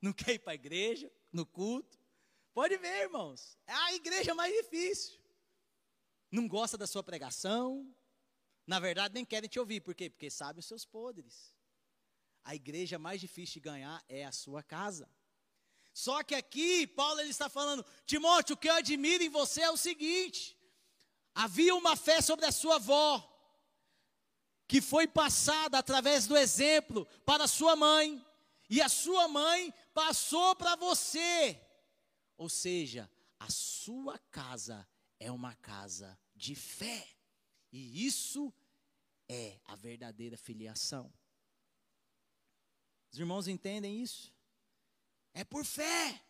não 0.00 0.12
quer 0.12 0.32
ir 0.32 0.38
para 0.38 0.52
a 0.52 0.54
igreja, 0.54 1.12
no 1.30 1.46
culto. 1.46 1.98
Pode 2.58 2.76
ver, 2.78 3.02
irmãos. 3.02 3.58
É 3.66 3.72
a 3.72 3.92
igreja 4.00 4.34
mais 4.34 4.52
difícil. 4.60 5.20
Não 6.30 6.48
gosta 6.48 6.76
da 6.78 6.86
sua 6.86 7.02
pregação. 7.10 7.68
Na 8.66 8.80
verdade, 8.80 9.14
nem 9.14 9.24
querem 9.24 9.50
te 9.50 9.60
ouvir. 9.60 9.80
Por 9.80 9.94
quê? 9.94 10.08
Porque 10.08 10.30
sabem 10.30 10.60
os 10.60 10.66
seus 10.66 10.84
podres 10.84 11.54
a 12.46 12.54
igreja 12.54 12.96
mais 12.96 13.20
difícil 13.20 13.54
de 13.54 13.60
ganhar 13.68 14.04
é 14.08 14.24
a 14.24 14.30
sua 14.30 14.62
casa. 14.62 15.10
Só 15.92 16.22
que 16.22 16.32
aqui, 16.32 16.86
Paulo 16.86 17.20
ele 17.20 17.30
está 17.30 17.48
falando, 17.48 17.84
Timóteo, 18.06 18.54
o 18.54 18.56
que 18.56 18.68
eu 18.68 18.74
admiro 18.74 19.24
em 19.24 19.28
você 19.28 19.62
é 19.62 19.70
o 19.70 19.76
seguinte: 19.76 20.56
havia 21.34 21.74
uma 21.74 21.96
fé 21.96 22.20
sobre 22.20 22.46
a 22.46 22.52
sua 22.52 22.76
avó, 22.76 23.20
que 24.68 24.80
foi 24.80 25.08
passada 25.08 25.76
através 25.76 26.28
do 26.28 26.36
exemplo 26.36 27.04
para 27.24 27.44
a 27.44 27.48
sua 27.48 27.74
mãe, 27.74 28.24
e 28.70 28.80
a 28.80 28.88
sua 28.88 29.26
mãe 29.26 29.74
passou 29.92 30.54
para 30.54 30.76
você. 30.76 31.60
Ou 32.36 32.48
seja, 32.48 33.10
a 33.38 33.50
sua 33.50 34.18
casa 34.30 34.86
é 35.18 35.30
uma 35.30 35.54
casa 35.54 36.18
de 36.34 36.54
fé, 36.54 37.06
e 37.72 38.06
isso 38.06 38.52
é 39.28 39.58
a 39.64 39.74
verdadeira 39.74 40.36
filiação. 40.36 41.12
Os 43.12 43.18
irmãos 43.18 43.48
entendem 43.48 44.02
isso? 44.02 44.32
É 45.32 45.44
por 45.44 45.64
fé. 45.64 46.22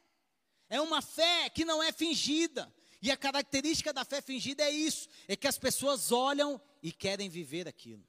É 0.68 0.80
uma 0.80 1.02
fé 1.02 1.48
que 1.50 1.64
não 1.64 1.82
é 1.82 1.92
fingida. 1.92 2.72
E 3.02 3.10
a 3.10 3.16
característica 3.16 3.92
da 3.92 4.04
fé 4.04 4.20
fingida 4.20 4.62
é 4.64 4.70
isso: 4.70 5.08
é 5.28 5.36
que 5.36 5.46
as 5.46 5.58
pessoas 5.58 6.10
olham 6.12 6.60
e 6.82 6.92
querem 6.92 7.28
viver 7.28 7.68
aquilo. 7.68 8.06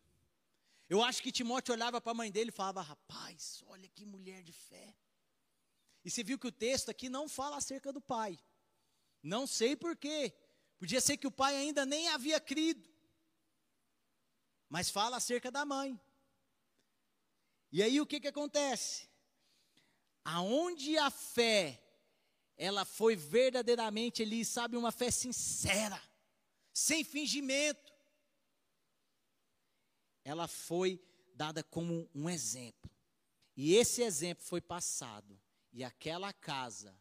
Eu 0.89 1.03
acho 1.03 1.21
que 1.21 1.31
Timóteo 1.31 1.73
olhava 1.73 1.99
para 1.99 2.11
a 2.11 2.15
mãe 2.15 2.31
dele 2.31 2.49
e 2.49 2.53
falava: 2.53 2.81
Rapaz, 2.81 3.63
olha 3.67 3.87
que 3.89 4.05
mulher 4.05 4.41
de 4.43 4.53
fé. 4.53 4.95
E 6.07 6.09
você 6.09 6.23
viu 6.23 6.39
que 6.39 6.47
o 6.47 6.51
texto 6.53 6.87
aqui 6.87 7.09
não 7.09 7.27
fala 7.27 7.57
acerca 7.57 7.91
do 7.91 7.99
pai. 7.99 8.39
Não 9.21 9.45
sei 9.45 9.75
porquê. 9.75 10.33
Podia 10.79 11.01
ser 11.01 11.17
que 11.17 11.27
o 11.27 11.31
pai 11.31 11.53
ainda 11.57 11.85
nem 11.85 12.07
havia 12.07 12.39
crido. 12.39 12.89
Mas 14.69 14.89
fala 14.89 15.17
acerca 15.17 15.51
da 15.51 15.65
mãe. 15.65 15.99
E 17.73 17.83
aí 17.83 17.99
o 17.99 18.05
que, 18.05 18.21
que 18.21 18.27
acontece? 18.29 19.09
Aonde 20.23 20.97
a 20.97 21.11
fé, 21.11 21.83
ela 22.55 22.85
foi 22.85 23.13
verdadeiramente 23.17 24.23
ali, 24.23 24.45
sabe, 24.45 24.77
uma 24.77 24.93
fé 24.93 25.11
sincera, 25.11 26.01
sem 26.73 27.03
fingimento, 27.03 27.93
ela 30.23 30.47
foi 30.47 31.05
dada 31.33 31.61
como 31.65 32.09
um 32.15 32.29
exemplo. 32.29 32.89
E 33.57 33.75
esse 33.75 34.01
exemplo 34.01 34.45
foi 34.45 34.61
passado, 34.61 35.37
e 35.77 35.83
aquela 35.83 36.33
casa 36.33 36.93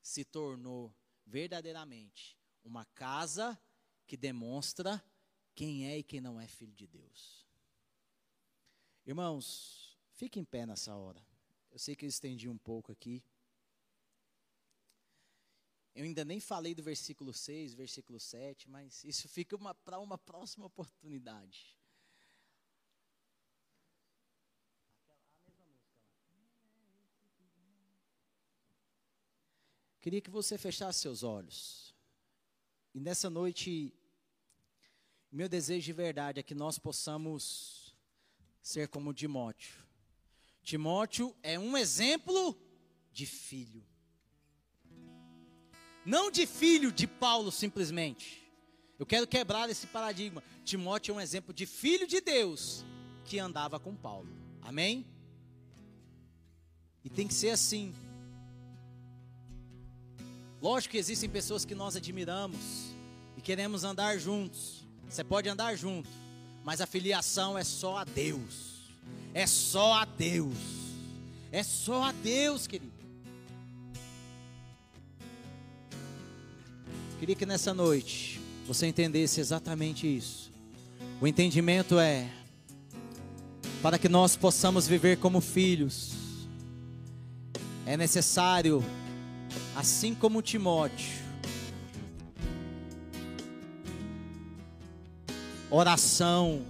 se 0.00 0.24
tornou 0.24 0.94
verdadeiramente 1.26 2.38
uma 2.62 2.84
casa 2.84 3.60
que 4.06 4.16
demonstra 4.16 5.02
quem 5.54 5.86
é 5.86 5.98
e 5.98 6.02
quem 6.02 6.20
não 6.20 6.40
é 6.40 6.46
filho 6.46 6.74
de 6.74 6.86
Deus. 6.86 7.44
Irmãos, 9.04 9.90
Fique 10.20 10.38
em 10.38 10.44
pé 10.44 10.66
nessa 10.66 10.94
hora. 10.94 11.26
Eu 11.70 11.78
sei 11.78 11.96
que 11.96 12.04
eu 12.04 12.08
estendi 12.10 12.46
um 12.46 12.58
pouco 12.58 12.92
aqui. 12.92 13.24
Eu 15.94 16.04
ainda 16.04 16.26
nem 16.26 16.38
falei 16.38 16.74
do 16.74 16.82
versículo 16.82 17.32
6, 17.32 17.72
versículo 17.72 18.20
7, 18.20 18.68
mas 18.68 19.02
isso 19.02 19.26
fica 19.30 19.56
para 19.76 19.98
uma 19.98 20.18
próxima 20.18 20.66
oportunidade. 20.66 21.74
Queria 30.00 30.20
que 30.20 30.30
você 30.30 30.56
fechasse 30.56 31.00
seus 31.00 31.22
olhos. 31.22 31.94
E 32.94 33.00
nessa 33.00 33.28
noite, 33.28 33.94
meu 35.30 35.48
desejo 35.48 35.84
de 35.84 35.92
verdade 35.92 36.40
é 36.40 36.42
que 36.42 36.54
nós 36.54 36.78
possamos 36.78 37.94
ser 38.62 38.88
como 38.88 39.14
Timóteo 39.14 39.90
Timóteo 40.62 41.34
é 41.42 41.58
um 41.58 41.76
exemplo 41.76 42.56
de 43.12 43.26
filho. 43.26 43.84
Não 46.04 46.30
de 46.30 46.46
filho 46.46 46.92
de 46.92 47.06
Paulo 47.06 47.50
simplesmente. 47.50 48.50
Eu 48.98 49.06
quero 49.06 49.26
quebrar 49.26 49.68
esse 49.70 49.86
paradigma. 49.86 50.42
Timóteo 50.64 51.12
é 51.12 51.16
um 51.16 51.20
exemplo 51.20 51.54
de 51.54 51.66
filho 51.66 52.06
de 52.06 52.20
Deus 52.20 52.84
que 53.24 53.38
andava 53.38 53.80
com 53.80 53.96
Paulo. 53.96 54.28
Amém? 54.62 55.06
E 57.02 57.08
tem 57.08 57.26
que 57.26 57.34
ser 57.34 57.50
assim. 57.50 57.94
Lógico 60.62 60.92
que 60.92 60.98
existem 60.98 61.28
pessoas 61.28 61.64
que 61.64 61.74
nós 61.74 61.96
admiramos 61.96 62.94
e 63.36 63.40
queremos 63.40 63.82
andar 63.82 64.18
juntos. 64.18 64.84
Você 65.08 65.24
pode 65.24 65.48
andar 65.48 65.74
junto, 65.74 66.08
mas 66.64 66.80
a 66.80 66.86
filiação 66.86 67.56
é 67.56 67.64
só 67.64 67.96
a 67.96 68.04
Deus. 68.04 68.80
É 69.32 69.46
só 69.46 69.94
a 69.94 70.04
Deus. 70.04 70.56
É 71.50 71.62
só 71.62 72.04
a 72.04 72.12
Deus, 72.12 72.66
querido. 72.66 72.92
Queria 77.18 77.34
que 77.34 77.46
nessa 77.46 77.74
noite 77.74 78.40
você 78.66 78.86
entendesse 78.86 79.40
exatamente 79.40 80.06
isso. 80.06 80.50
O 81.20 81.26
entendimento 81.26 81.98
é 81.98 82.30
para 83.82 83.98
que 83.98 84.08
nós 84.08 84.36
possamos 84.36 84.86
viver 84.86 85.16
como 85.18 85.40
filhos. 85.40 86.12
É 87.84 87.96
necessário, 87.96 88.84
assim 89.74 90.14
como 90.14 90.42
Timóteo, 90.42 91.20
oração, 95.70 96.62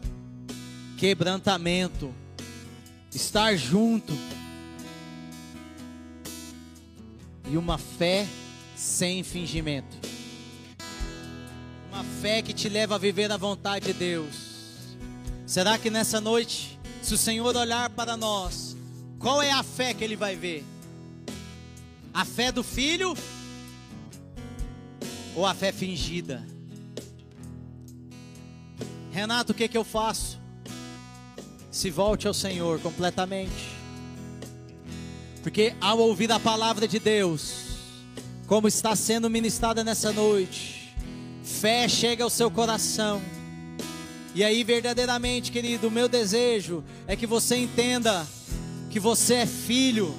quebrantamento, 0.99 2.15
estar 3.11 3.57
junto 3.57 4.13
e 7.51 7.57
uma 7.57 7.79
fé 7.79 8.27
sem 8.77 9.25
fingimento. 9.25 9.99
Uma 11.91 12.05
fé 12.23 12.41
que 12.41 12.53
te 12.53 12.69
leva 12.69 12.95
a 12.95 12.99
viver 12.99 13.33
a 13.33 13.37
vontade 13.37 13.87
de 13.87 13.93
Deus. 13.93 14.51
Será 15.47 15.77
que 15.77 15.91
nessa 15.91 16.21
noite, 16.21 16.79
se 17.03 17.13
o 17.13 17.19
Senhor 17.19 17.57
olhar 17.57 17.91
para 17.91 18.17
nós, 18.17 18.77
qual 19.19 19.43
é 19.43 19.51
a 19.51 19.65
fé 19.65 19.93
que 19.93 20.05
ele 20.05 20.15
vai 20.15 20.37
ver? 20.37 20.65
A 22.13 22.25
fé 22.25 22.51
do 22.51 22.63
filho 22.63 23.17
ou 25.35 25.47
a 25.47 25.55
fé 25.55 25.73
fingida? 25.73 26.47
Renato, 29.13 29.53
o 29.53 29.55
que, 29.55 29.69
que 29.69 29.79
eu 29.79 29.85
faço? 29.85 30.39
Se 31.71 31.91
volte 31.91 32.27
ao 32.27 32.35
Senhor 32.35 32.81
completamente. 32.81 33.71
Porque 35.43 35.75
ao 35.81 35.99
ouvir 35.99 36.31
a 36.33 36.39
palavra 36.39 36.87
de 36.87 36.99
Deus, 36.99 37.71
como 38.47 38.69
está 38.69 38.95
sendo 38.95 39.31
ministrada 39.31 39.83
nessa 39.83 40.13
noite, 40.13 40.93
fé 41.43 41.89
chega 41.89 42.25
ao 42.25 42.31
seu 42.31 42.51
coração. 42.51 43.23
E 44.35 44.45
aí, 44.45 44.63
verdadeiramente, 44.63 45.51
querido, 45.51 45.89
o 45.89 45.91
meu 45.91 46.09
desejo 46.09 46.85
é 47.07 47.17
que 47.17 47.27
você 47.27 47.57
entenda 47.57 48.27
que 48.91 49.01
você 49.01 49.35
é 49.35 49.47
filho 49.47 50.15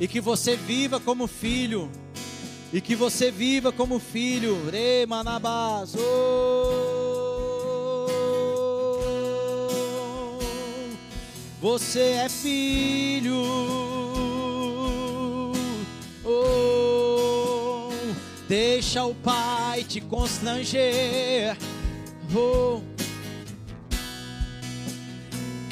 e 0.00 0.06
que 0.06 0.20
você 0.20 0.56
viva 0.56 1.00
como 1.00 1.26
filho 1.26 1.90
e 2.72 2.80
que 2.80 2.94
você 2.94 3.30
viva 3.30 3.72
como 3.72 3.98
filho. 3.98 4.68
Re 4.70 5.06
manabás. 5.06 5.94
Você 11.60 12.00
é 12.00 12.28
filho. 12.28 13.42
Oh, 16.24 17.90
deixa 18.48 19.04
o 19.04 19.14
Pai 19.14 19.82
te 19.84 20.00
constranger. 20.00 21.56
Oh. 22.34 22.97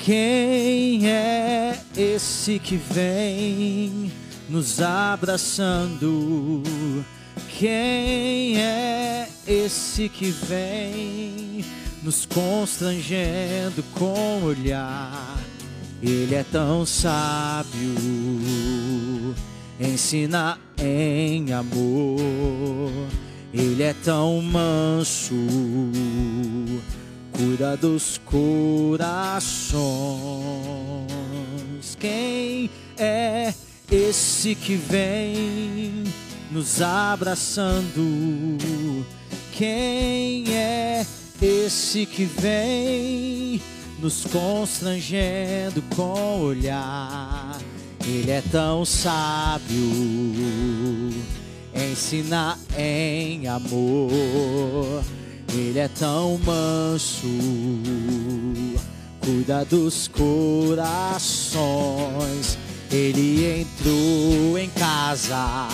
Quem 0.07 1.11
é 1.11 1.76
esse 1.96 2.61
que 2.61 2.76
vem 2.76 4.12
nos 4.48 4.80
abraçando? 4.80 6.62
Quem 7.59 8.57
é 8.57 9.28
esse 9.48 10.09
que 10.09 10.30
vem 10.30 11.64
nos 12.04 12.24
constrangendo 12.24 13.82
com 13.94 14.44
olhar? 14.44 15.40
Ele 16.00 16.36
é 16.36 16.44
tão 16.52 16.86
sábio, 16.86 17.74
ensina 19.80 20.57
em 20.78 21.52
amor. 21.52 23.09
Ele 23.52 23.82
é 23.82 23.92
tão 24.04 24.40
manso, 24.40 25.34
cuida 27.37 27.76
dos 27.76 28.20
corações. 28.24 29.76
Quem 31.99 32.70
é 32.99 33.53
esse 33.91 34.55
que 34.55 34.76
vem 34.76 36.05
nos 36.51 36.80
abraçando? 36.80 37.95
Quem 39.53 40.55
é 40.55 41.07
esse 41.41 42.07
que 42.07 42.24
vem? 42.24 43.61
nos 43.99 44.24
constrangendo 44.26 45.82
com 45.95 46.41
olhar. 46.41 47.59
Ele 48.07 48.30
é 48.30 48.43
tão 48.53 48.84
sábio, 48.84 49.76
ensina 51.74 52.59
em 52.78 53.49
amor. 53.49 55.03
Ele 55.57 55.78
é 55.78 55.88
tão 55.88 56.38
manso, 56.44 57.26
cuida 59.20 59.64
dos 59.64 60.07
corações. 60.09 61.57
Ele 62.92 63.62
entrou 63.62 64.59
em 64.59 64.68
casa, 64.70 65.66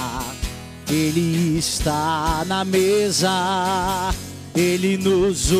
ele 0.88 1.58
está 1.58 2.44
na 2.46 2.64
mesa. 2.64 4.14
Ele 4.54 4.96
nos 4.98 5.50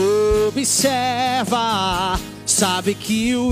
observa 0.48 2.20
sabe 2.52 2.94
que 2.94 3.34
o 3.34 3.50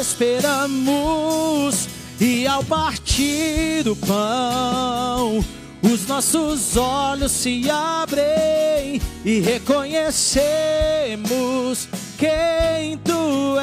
esperamos 0.00 1.88
e 2.20 2.46
ao 2.46 2.64
partir 2.64 3.82
do 3.84 3.94
pão 3.94 5.44
os 5.82 6.06
nossos 6.06 6.76
olhos 6.76 7.32
se 7.32 7.68
abrem 7.70 9.00
e 9.24 9.40
reconhecemos 9.40 11.88
quem 12.18 12.98
tu 12.98 13.56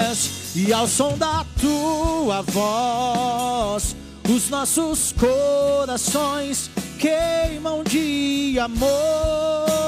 és. 0.00 0.30
E 0.54 0.72
ao 0.72 0.86
som 0.86 1.16
da 1.16 1.44
tua 1.60 2.42
voz, 2.42 3.96
os 4.28 4.48
nossos 4.50 5.12
corações 5.12 6.70
queimam 6.98 7.82
de 7.84 8.58
amor 8.58 9.80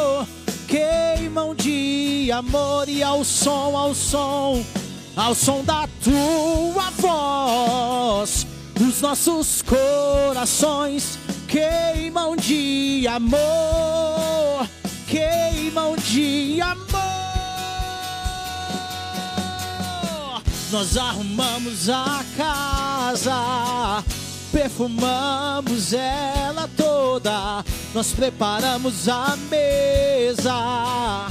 queimam 0.72 1.54
de 1.54 2.30
amor 2.32 2.88
e 2.88 3.02
ao 3.02 3.22
som, 3.22 3.76
ao 3.76 3.94
som, 3.94 4.64
ao 5.14 5.34
som 5.34 5.62
da 5.62 5.86
tua 6.02 6.90
voz, 6.96 8.46
os 8.80 9.00
nossos 9.00 9.62
corações 9.62 11.18
queimam 11.48 12.36
de 12.36 13.06
amor, 13.08 14.68
queimam 15.06 15.96
de 15.96 16.60
amor. 16.60 16.82
Nós 20.70 20.96
arrumamos 20.96 21.90
a 21.90 22.24
casa 22.36 24.02
perfumamos 24.52 25.94
ela 25.94 26.68
toda, 26.76 27.64
nós 27.94 28.12
preparamos 28.12 29.08
a 29.08 29.34
mesa. 29.50 31.26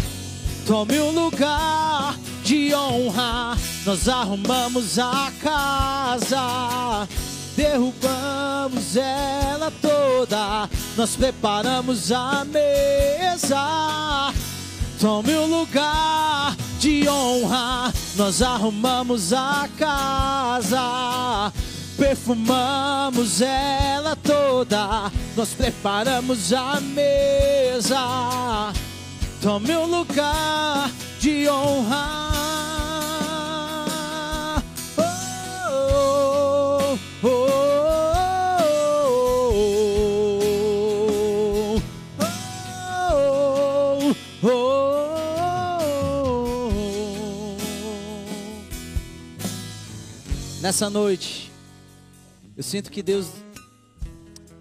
Tome 0.65 0.99
um 0.99 1.11
lugar 1.11 2.17
de 2.43 2.73
honra, 2.73 3.55
nós 3.85 4.09
arrumamos 4.09 4.97
a 4.97 5.31
casa, 5.41 7.07
derrubamos 7.62 8.95
ela 8.95 9.72
toda, 9.82 10.68
nós 10.97 11.16
preparamos 11.16 12.12
a 12.12 12.43
mesa. 12.43 14.34
Tome 14.99 15.36
um 15.36 15.59
lugar 15.59 16.55
de 16.80 17.07
honra, 17.07 17.93
nós 18.16 18.41
arrumamos 18.41 19.32
a 19.32 19.70
casa 19.78 21.51
perfumamos 21.97 23.41
ela 23.41 24.16
toda, 24.16 25.12
nós 25.38 25.49
preparamos 25.49 26.51
a 26.51 26.82
mesa. 26.82 28.74
Tome 29.39 29.76
um 29.76 29.86
lugar 29.86 30.89
de 31.20 31.47
honra. 31.47 32.30
Nessa 50.72 50.89
noite, 50.89 51.51
eu 52.55 52.63
sinto 52.63 52.89
que 52.89 53.03
Deus 53.03 53.28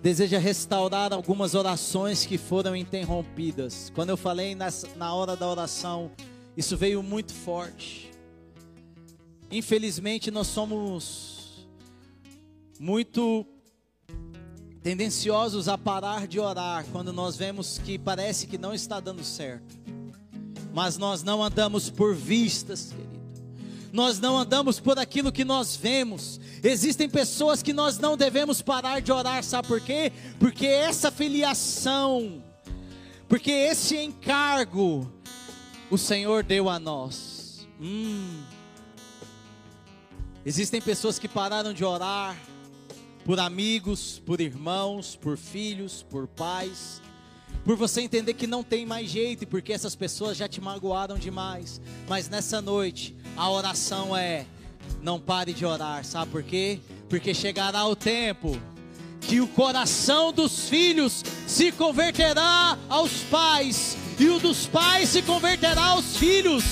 deseja 0.03 0.41
restaurar 0.41 1.13
algumas 1.13 1.55
orações 1.55 2.27
que 2.27 2.37
foram 2.37 2.75
interrompidas. 2.75 3.93
Quando 3.95 4.09
eu 4.09 4.17
falei 4.17 4.57
nessa, 4.57 4.89
na 4.97 5.15
hora 5.15 5.37
da 5.37 5.49
oração, 5.49 6.11
isso 6.57 6.77
veio 6.77 7.01
muito 7.01 7.33
forte. 7.33 8.11
infelizmente, 9.53 10.33
nós 10.33 10.49
somos 10.49 11.69
muito 12.81 13.47
tendenciosos 14.83 15.69
a 15.69 15.79
parar 15.79 16.27
de 16.27 16.41
orar 16.41 16.85
quando 16.91 17.13
nós 17.13 17.37
vemos 17.37 17.79
que 17.79 17.97
parece 17.97 18.49
que 18.49 18.59
não 18.59 18.75
está 18.75 18.99
dando 18.99 19.23
certo. 19.23 19.79
Mas 20.75 20.99
nós 20.99 21.23
não 21.23 21.41
andamos 21.41 21.89
por 21.89 22.17
vistas, 22.17 22.91
querido. 22.91 23.10
Nós 23.93 24.21
não 24.21 24.39
andamos 24.39 24.79
por 24.79 24.99
aquilo 24.99 25.33
que 25.33 25.45
nós 25.45 25.77
vemos. 25.77 26.41
Existem 26.63 27.09
pessoas 27.09 27.63
que 27.63 27.73
nós 27.73 27.99
não 27.99 28.17
devemos 28.17 28.63
parar 28.63 29.01
de 29.01 29.11
orar, 29.11 29.43
sabe 29.43 29.69
por 29.69 29.81
quê? 29.81 30.13
Porque 30.39 30.67
essa 30.67 31.11
filiação, 31.11 32.43
porque 33.29 33.51
esse 33.51 33.97
encargo, 33.97 35.11
o 35.91 35.99
Senhor 35.99 36.43
deu 36.43 36.69
a 36.69 36.79
nós. 36.79 37.67
Hum. 37.81 38.43
Existem 40.45 40.81
pessoas 40.81 41.19
que 41.19 41.29
pararam 41.29 41.73
de 41.73 41.85
orar 41.85 42.37
por 43.25 43.39
amigos, 43.39 44.23
por 44.25 44.41
irmãos, 44.41 45.15
por 45.17 45.37
filhos, 45.37 46.03
por 46.03 46.27
pais, 46.27 47.03
por 47.65 47.77
você 47.77 48.01
entender 48.01 48.35
que 48.35 48.47
não 48.47 48.63
tem 48.63 48.87
mais 48.87 49.11
jeito 49.11 49.45
e 49.45 49.47
porque 49.47 49.73
essas 49.73 49.95
pessoas 49.95 50.37
já 50.37 50.49
te 50.49 50.61
magoaram 50.61 51.19
demais. 51.19 51.81
Mas 52.09 52.29
nessa 52.29 52.61
noite, 52.61 53.15
a 53.37 53.51
oração 53.51 54.17
é: 54.17 54.47
não 55.03 55.19
pare 55.19 55.53
de 55.53 55.65
orar, 55.65 56.05
sabe 56.05 56.31
por 56.31 56.43
quê? 56.43 56.81
Porque 57.09 57.35
chegará 57.35 57.87
o 57.87 57.97
tempo 57.97 58.59
que 59.21 59.41
o 59.41 59.49
coração 59.49 60.33
dos 60.33 60.69
filhos 60.69 61.23
se 61.47 61.71
converterá 61.73 62.79
aos 62.89 63.21
pais 63.31 63.97
e 64.19 64.29
o 64.29 64.39
dos 64.39 64.67
pais 64.67 65.11
se 65.11 65.23
converterá 65.23 65.83
aos 65.87 66.17
filhos 66.17 66.65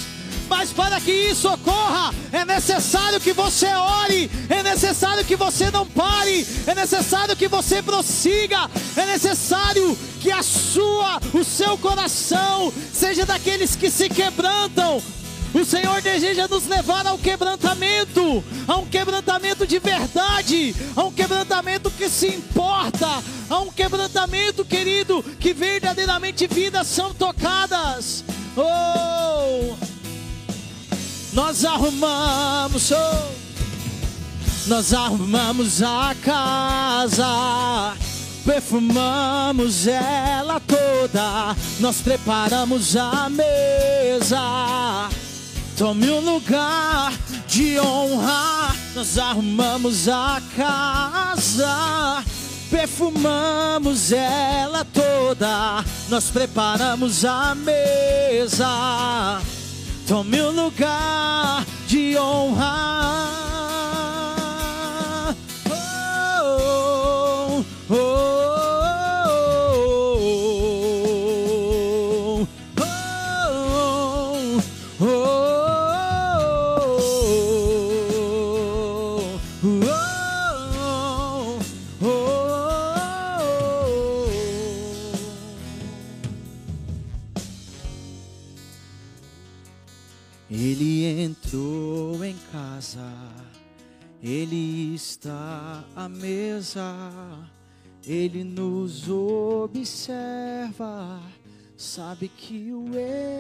mas 0.49 0.73
para 0.73 1.01
que 1.01 1.13
isso 1.13 1.49
ocorra, 1.49 2.15
é 2.33 2.45
necessário 2.45 3.21
que 3.21 3.33
você 3.33 3.67
ore, 3.67 4.31
é 4.49 4.63
necessário 4.63 5.25
que 5.25 5.37
você 5.37 5.71
não 5.71 5.87
pare, 5.87 6.47
é 6.67 6.75
necessário 6.75 7.37
que 7.37 7.47
você 7.47 7.83
prossiga, 7.83 8.71
é 8.97 9.07
necessário 9.07 9.97
que 10.21 10.33
a 10.33 10.43
sua, 10.43 11.21
o 11.35 11.45
seu 11.45 11.77
coração 11.77 12.73
seja 12.93 13.27
daqueles 13.27 13.77
que 13.77 13.91
se 13.91 14.09
quebrantam. 14.09 15.03
O 15.55 15.65
Senhor 15.65 16.03
deseja 16.03 16.47
nos 16.47 16.67
levar 16.67 17.07
ao 17.07 17.17
quebrantamento, 17.17 18.45
a 18.67 18.77
um 18.77 18.87
quebrantamento 18.87 19.67
de 19.67 19.79
verdade, 19.79 20.75
a 20.95 21.05
um 21.05 21.13
quebrantamento 21.13 21.91
que 21.91 22.09
se 22.09 22.27
importa, 22.29 23.23
a 23.49 23.59
um 23.61 23.71
quebrantamento, 23.71 24.65
querido, 24.65 25.23
que 25.41 25.55
verdadeiramente 25.55 26.47
vidas 26.47 26.87
são 26.87 27.15
tocadas. 27.15 28.25
Oh! 28.57 29.75
Nós 31.33 31.65
arrumamos, 31.65 32.91
oh, 32.91 33.29
nós 34.67 34.93
arrumamos 34.93 35.83
a 35.83 36.15
casa, 36.23 37.95
perfumamos 38.45 39.87
ela 39.87 40.61
toda, 40.61 41.57
nós 41.81 42.01
preparamos 42.03 42.97
a 42.97 43.31
mesa. 43.31 45.09
Tome 45.79 46.11
um 46.11 46.19
lugar 46.19 47.13
de 47.47 47.79
honra, 47.79 48.75
nós 48.97 49.17
arrumamos 49.17 50.09
a 50.09 50.43
casa, 50.57 52.25
perfumamos 52.69 54.11
ela 54.11 54.85
toda, 54.85 55.85
nós 56.09 56.31
preparamos 56.31 57.25
a 57.25 57.55
mesa. 57.55 59.41
Tome 60.09 60.41
o 60.41 60.51
lugar 60.51 61.65
de 61.87 62.19
honra. 62.19 63.68
Está 95.19 95.85
à 95.97 96.09
mesa, 96.09 96.81
Ele 98.07 98.45
nos 98.45 99.11
observa, 99.11 101.21
sabe 101.77 102.29
que 102.29 102.73
o 102.73 102.85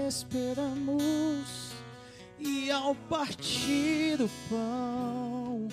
esperamos, 0.08 1.70
e 2.36 2.68
ao 2.68 2.96
partir 2.96 4.20
o 4.20 4.28
pão, 4.50 5.68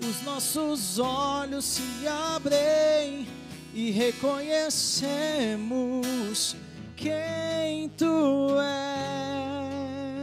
os 0.00 0.22
nossos 0.22 0.98
olhos 0.98 1.66
se 1.66 2.08
abrem 2.08 3.28
e 3.74 3.90
reconhecemos 3.90 6.56
quem 6.96 7.90
tu 7.90 8.56
és, 8.58 10.15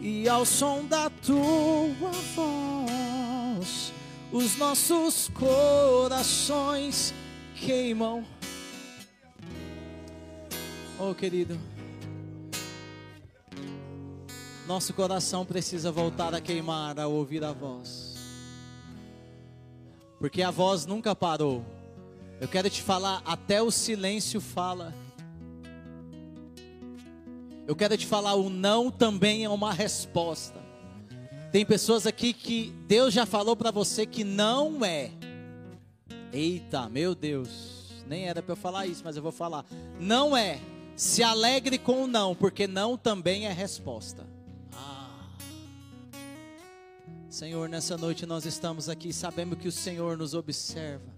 e 0.00 0.28
ao 0.28 0.44
som 0.44 0.84
da 0.84 1.10
tua 1.10 2.10
voz 2.34 3.92
os 4.30 4.56
nossos 4.56 5.28
corações 5.28 7.14
queimam. 7.56 8.24
Oh, 10.98 11.14
querido, 11.14 11.58
nosso 14.66 14.92
coração 14.92 15.46
precisa 15.46 15.90
voltar 15.90 16.34
a 16.34 16.40
queimar 16.40 16.98
ao 16.98 17.12
ouvir 17.12 17.42
a 17.44 17.52
voz, 17.52 18.16
porque 20.18 20.42
a 20.42 20.50
voz 20.50 20.84
nunca 20.86 21.14
parou. 21.14 21.64
Eu 22.40 22.48
quero 22.48 22.68
te 22.68 22.82
falar, 22.82 23.22
até 23.24 23.62
o 23.62 23.70
silêncio 23.70 24.40
fala. 24.40 24.94
Eu 27.68 27.76
quero 27.76 27.98
te 27.98 28.06
falar, 28.06 28.32
o 28.32 28.48
não 28.48 28.90
também 28.90 29.44
é 29.44 29.48
uma 29.50 29.74
resposta. 29.74 30.58
Tem 31.52 31.66
pessoas 31.66 32.06
aqui 32.06 32.32
que 32.32 32.72
Deus 32.86 33.12
já 33.12 33.26
falou 33.26 33.54
para 33.54 33.70
você 33.70 34.06
que 34.06 34.24
não 34.24 34.82
é. 34.82 35.10
Eita, 36.32 36.88
meu 36.88 37.14
Deus, 37.14 38.02
nem 38.06 38.26
era 38.26 38.42
para 38.42 38.52
eu 38.52 38.56
falar 38.56 38.86
isso, 38.86 39.02
mas 39.04 39.18
eu 39.18 39.22
vou 39.22 39.30
falar. 39.30 39.66
Não 40.00 40.34
é. 40.34 40.58
Se 40.96 41.22
alegre 41.22 41.76
com 41.76 42.04
o 42.04 42.06
não, 42.06 42.34
porque 42.34 42.66
não 42.66 42.96
também 42.96 43.46
é 43.46 43.52
resposta. 43.52 44.26
Ah. 44.72 45.28
Senhor, 47.28 47.68
nessa 47.68 47.98
noite 47.98 48.24
nós 48.24 48.46
estamos 48.46 48.88
aqui, 48.88 49.12
sabemos 49.12 49.58
que 49.58 49.68
o 49.68 49.72
Senhor 49.72 50.16
nos 50.16 50.32
observa. 50.32 51.12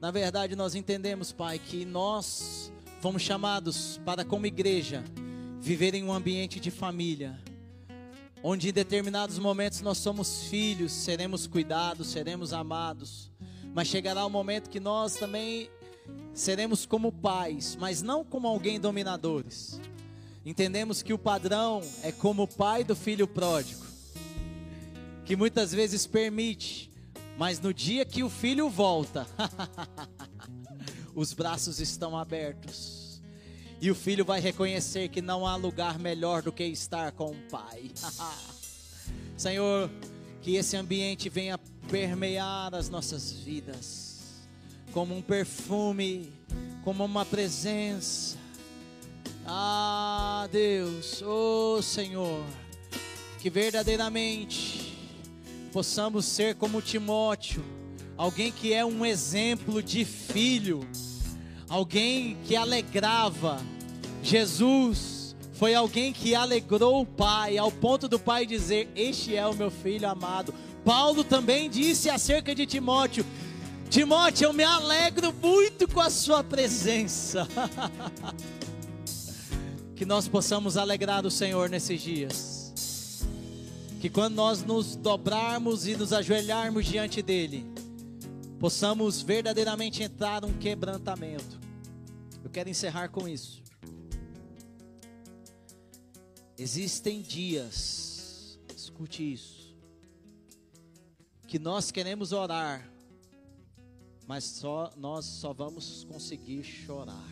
Na 0.00 0.10
verdade, 0.10 0.56
nós 0.56 0.74
entendemos, 0.74 1.30
Pai, 1.30 1.60
que 1.60 1.84
nós 1.84 2.72
fomos 3.00 3.22
chamados 3.22 4.00
para, 4.04 4.24
como 4.24 4.44
igreja, 4.44 5.04
viver 5.68 5.94
em 5.94 6.02
um 6.02 6.14
ambiente 6.14 6.58
de 6.58 6.70
família 6.70 7.38
onde 8.42 8.70
em 8.70 8.72
determinados 8.72 9.38
momentos 9.38 9.82
nós 9.82 9.98
somos 9.98 10.44
filhos, 10.44 10.90
seremos 10.90 11.46
cuidados, 11.46 12.06
seremos 12.06 12.54
amados, 12.54 13.30
mas 13.74 13.86
chegará 13.86 14.24
o 14.24 14.28
um 14.28 14.30
momento 14.30 14.70
que 14.70 14.80
nós 14.80 15.16
também 15.16 15.68
seremos 16.32 16.86
como 16.86 17.12
pais, 17.12 17.76
mas 17.78 18.00
não 18.00 18.24
como 18.24 18.48
alguém 18.48 18.80
dominadores. 18.80 19.78
Entendemos 20.42 21.02
que 21.02 21.12
o 21.12 21.18
padrão 21.18 21.82
é 22.02 22.12
como 22.12 22.44
o 22.44 22.48
pai 22.48 22.82
do 22.82 22.96
filho 22.96 23.28
pródigo, 23.28 23.84
que 25.26 25.36
muitas 25.36 25.70
vezes 25.70 26.06
permite, 26.06 26.90
mas 27.36 27.60
no 27.60 27.74
dia 27.74 28.06
que 28.06 28.22
o 28.22 28.30
filho 28.30 28.70
volta, 28.70 29.26
os 31.14 31.34
braços 31.34 31.78
estão 31.78 32.16
abertos 32.16 32.97
e 33.80 33.90
o 33.90 33.94
filho 33.94 34.24
vai 34.24 34.40
reconhecer 34.40 35.08
que 35.08 35.22
não 35.22 35.46
há 35.46 35.54
lugar 35.54 35.98
melhor 35.98 36.42
do 36.42 36.52
que 36.52 36.64
estar 36.64 37.12
com 37.12 37.30
o 37.30 37.36
pai. 37.50 37.90
Senhor, 39.36 39.88
que 40.42 40.56
esse 40.56 40.76
ambiente 40.76 41.28
venha 41.28 41.58
permear 41.88 42.74
as 42.74 42.88
nossas 42.88 43.30
vidas, 43.30 44.20
como 44.92 45.16
um 45.16 45.22
perfume, 45.22 46.32
como 46.82 47.04
uma 47.04 47.24
presença. 47.24 48.36
Ah, 49.46 50.48
Deus, 50.50 51.22
oh 51.22 51.80
Senhor, 51.80 52.44
que 53.38 53.48
verdadeiramente 53.48 54.98
possamos 55.72 56.24
ser 56.24 56.56
como 56.56 56.82
Timóteo, 56.82 57.64
alguém 58.16 58.50
que 58.50 58.72
é 58.72 58.84
um 58.84 59.06
exemplo 59.06 59.82
de 59.82 60.04
filho 60.04 60.80
alguém 61.68 62.36
que 62.44 62.56
alegrava. 62.56 63.60
Jesus 64.22 65.36
foi 65.52 65.74
alguém 65.74 66.12
que 66.12 66.34
alegrou 66.34 67.02
o 67.02 67.06
pai, 67.06 67.58
ao 67.58 67.70
ponto 67.70 68.08
do 68.08 68.18
pai 68.18 68.46
dizer: 68.46 68.88
Este 68.94 69.36
é 69.36 69.46
o 69.46 69.54
meu 69.54 69.70
filho 69.70 70.08
amado. 70.08 70.54
Paulo 70.84 71.24
também 71.24 71.68
disse 71.68 72.08
acerca 72.08 72.54
de 72.54 72.64
Timóteo: 72.64 73.24
Timóteo, 73.90 74.46
eu 74.46 74.52
me 74.52 74.64
alegro 74.64 75.32
muito 75.32 75.88
com 75.88 76.00
a 76.00 76.10
sua 76.10 76.44
presença. 76.44 77.48
que 79.96 80.04
nós 80.04 80.28
possamos 80.28 80.76
alegrar 80.76 81.26
o 81.26 81.30
Senhor 81.30 81.68
nesses 81.68 82.00
dias. 82.00 83.26
Que 84.00 84.08
quando 84.08 84.36
nós 84.36 84.62
nos 84.62 84.94
dobrarmos 84.94 85.88
e 85.88 85.96
nos 85.96 86.12
ajoelharmos 86.12 86.86
diante 86.86 87.20
dEle, 87.20 87.66
possamos 88.58 89.22
verdadeiramente 89.22 90.02
entrar 90.02 90.42
num 90.42 90.58
quebrantamento. 90.58 91.58
Eu 92.42 92.50
quero 92.50 92.68
encerrar 92.68 93.08
com 93.08 93.28
isso. 93.28 93.62
Existem 96.56 97.22
dias, 97.22 98.58
escute 98.74 99.32
isso, 99.32 99.76
que 101.46 101.58
nós 101.58 101.92
queremos 101.92 102.32
orar, 102.32 102.90
mas 104.26 104.42
só 104.42 104.92
nós 104.96 105.24
só 105.24 105.52
vamos 105.52 106.02
conseguir 106.04 106.64
chorar. 106.64 107.28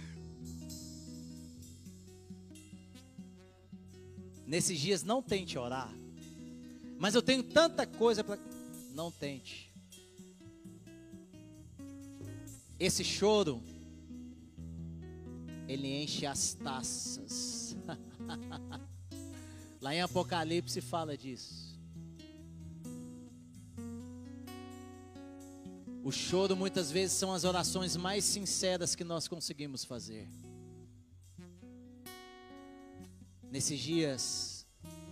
Nesses 4.46 4.78
dias 4.78 5.02
não 5.02 5.20
tente 5.20 5.58
orar, 5.58 5.92
mas 6.96 7.16
eu 7.16 7.22
tenho 7.22 7.42
tanta 7.42 7.84
coisa 7.84 8.22
para 8.22 8.38
não 8.94 9.10
tente. 9.10 9.65
Esse 12.78 13.02
choro 13.02 13.62
ele 15.68 16.02
enche 16.02 16.26
as 16.26 16.54
taças. 16.54 17.76
Lá 19.80 19.94
em 19.94 20.00
Apocalipse 20.00 20.80
fala 20.80 21.16
disso. 21.16 21.66
O 26.04 26.12
choro 26.12 26.54
muitas 26.54 26.90
vezes 26.90 27.16
são 27.16 27.32
as 27.32 27.42
orações 27.42 27.96
mais 27.96 28.24
sinceras 28.24 28.94
que 28.94 29.02
nós 29.02 29.26
conseguimos 29.26 29.84
fazer. 29.84 30.28
Nesses 33.50 33.80
dias, 33.80 34.66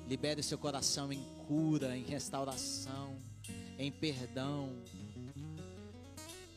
libere 0.07 0.41
o 0.41 0.45
seu 0.45 0.57
coração 0.57 1.13
em 1.13 1.21
cura, 1.49 1.97
em 1.97 2.05
restauração, 2.05 3.19
em 3.79 3.91
perdão. 3.91 4.71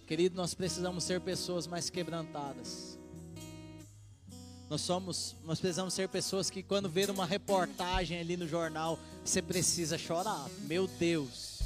Querido, 0.08 0.38
nós 0.38 0.54
precisamos 0.54 1.04
ser 1.04 1.20
pessoas 1.20 1.68
mais 1.68 1.90
quebrantadas. 1.90 2.98
Nós 4.70 4.80
somos, 4.80 5.36
nós 5.44 5.60
precisamos 5.60 5.94
ser 5.94 6.08
pessoas 6.08 6.50
que 6.50 6.64
quando 6.64 6.88
ver 6.88 7.10
uma 7.10 7.26
reportagem 7.26 8.18
ali 8.18 8.38
no 8.38 8.48
jornal, 8.48 8.98
você 9.26 9.42
precisa 9.42 9.98
chorar. 9.98 10.50
Meu 10.62 10.88
Deus. 10.88 11.60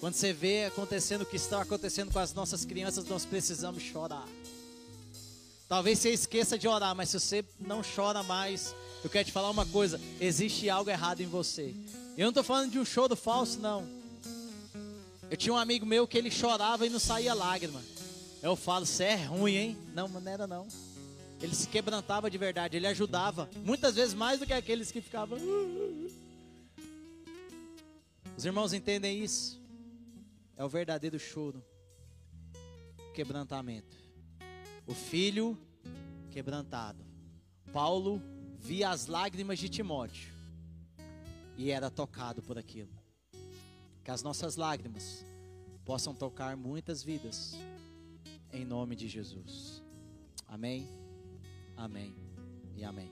Quando 0.00 0.14
você 0.14 0.32
vê 0.32 0.64
acontecendo 0.64 1.22
o 1.22 1.26
que 1.26 1.36
está 1.36 1.62
acontecendo 1.62 2.12
com 2.12 2.18
as 2.18 2.34
nossas 2.34 2.64
crianças, 2.64 3.04
nós 3.06 3.24
precisamos 3.24 3.80
chorar. 3.80 4.26
Talvez 5.68 6.00
você 6.00 6.10
esqueça 6.10 6.58
de 6.58 6.66
orar, 6.66 6.96
mas 6.96 7.10
se 7.10 7.20
você 7.20 7.44
não 7.60 7.80
chora 7.82 8.24
mais, 8.24 8.74
eu 9.04 9.08
quero 9.08 9.24
te 9.26 9.32
falar 9.32 9.50
uma 9.50 9.66
coisa: 9.66 10.00
existe 10.20 10.68
algo 10.68 10.90
errado 10.90 11.20
em 11.20 11.26
você. 11.26 11.72
Eu 12.18 12.24
não 12.24 12.30
estou 12.30 12.42
falando 12.42 12.72
de 12.72 12.80
um 12.80 12.84
choro 12.84 13.14
falso, 13.14 13.60
não. 13.60 14.01
Eu 15.32 15.36
tinha 15.38 15.54
um 15.54 15.56
amigo 15.56 15.86
meu 15.86 16.06
que 16.06 16.18
ele 16.18 16.30
chorava 16.30 16.86
e 16.86 16.90
não 16.90 16.98
saía 16.98 17.32
lágrima. 17.32 17.82
Eu 18.42 18.54
falo, 18.54 18.84
você 18.84 19.04
é 19.04 19.14
ruim, 19.14 19.54
hein? 19.54 19.78
Não, 19.94 20.06
não 20.06 20.30
era 20.30 20.46
não. 20.46 20.68
Ele 21.40 21.54
se 21.54 21.66
quebrantava 21.66 22.30
de 22.30 22.36
verdade, 22.36 22.76
ele 22.76 22.86
ajudava, 22.86 23.48
muitas 23.64 23.94
vezes 23.94 24.12
mais 24.12 24.38
do 24.38 24.46
que 24.46 24.52
aqueles 24.52 24.92
que 24.92 25.00
ficavam. 25.00 25.38
Os 28.36 28.44
irmãos 28.44 28.74
entendem 28.74 29.24
isso? 29.24 29.58
É 30.54 30.62
o 30.62 30.68
verdadeiro 30.68 31.18
choro, 31.18 31.64
quebrantamento. 33.14 33.96
O 34.86 34.92
filho 34.92 35.58
quebrantado. 36.30 37.02
Paulo 37.72 38.22
via 38.58 38.90
as 38.90 39.06
lágrimas 39.06 39.58
de 39.58 39.70
Timóteo 39.70 40.30
e 41.56 41.70
era 41.70 41.90
tocado 41.90 42.42
por 42.42 42.58
aquilo. 42.58 43.01
Que 44.04 44.10
as 44.10 44.22
nossas 44.22 44.56
lágrimas 44.56 45.24
possam 45.84 46.14
tocar 46.14 46.56
muitas 46.56 47.02
vidas, 47.02 47.54
em 48.52 48.64
nome 48.64 48.96
de 48.96 49.08
Jesus. 49.08 49.82
Amém. 50.46 50.88
Amém 51.76 52.14
e 52.76 52.84
amém. 52.84 53.10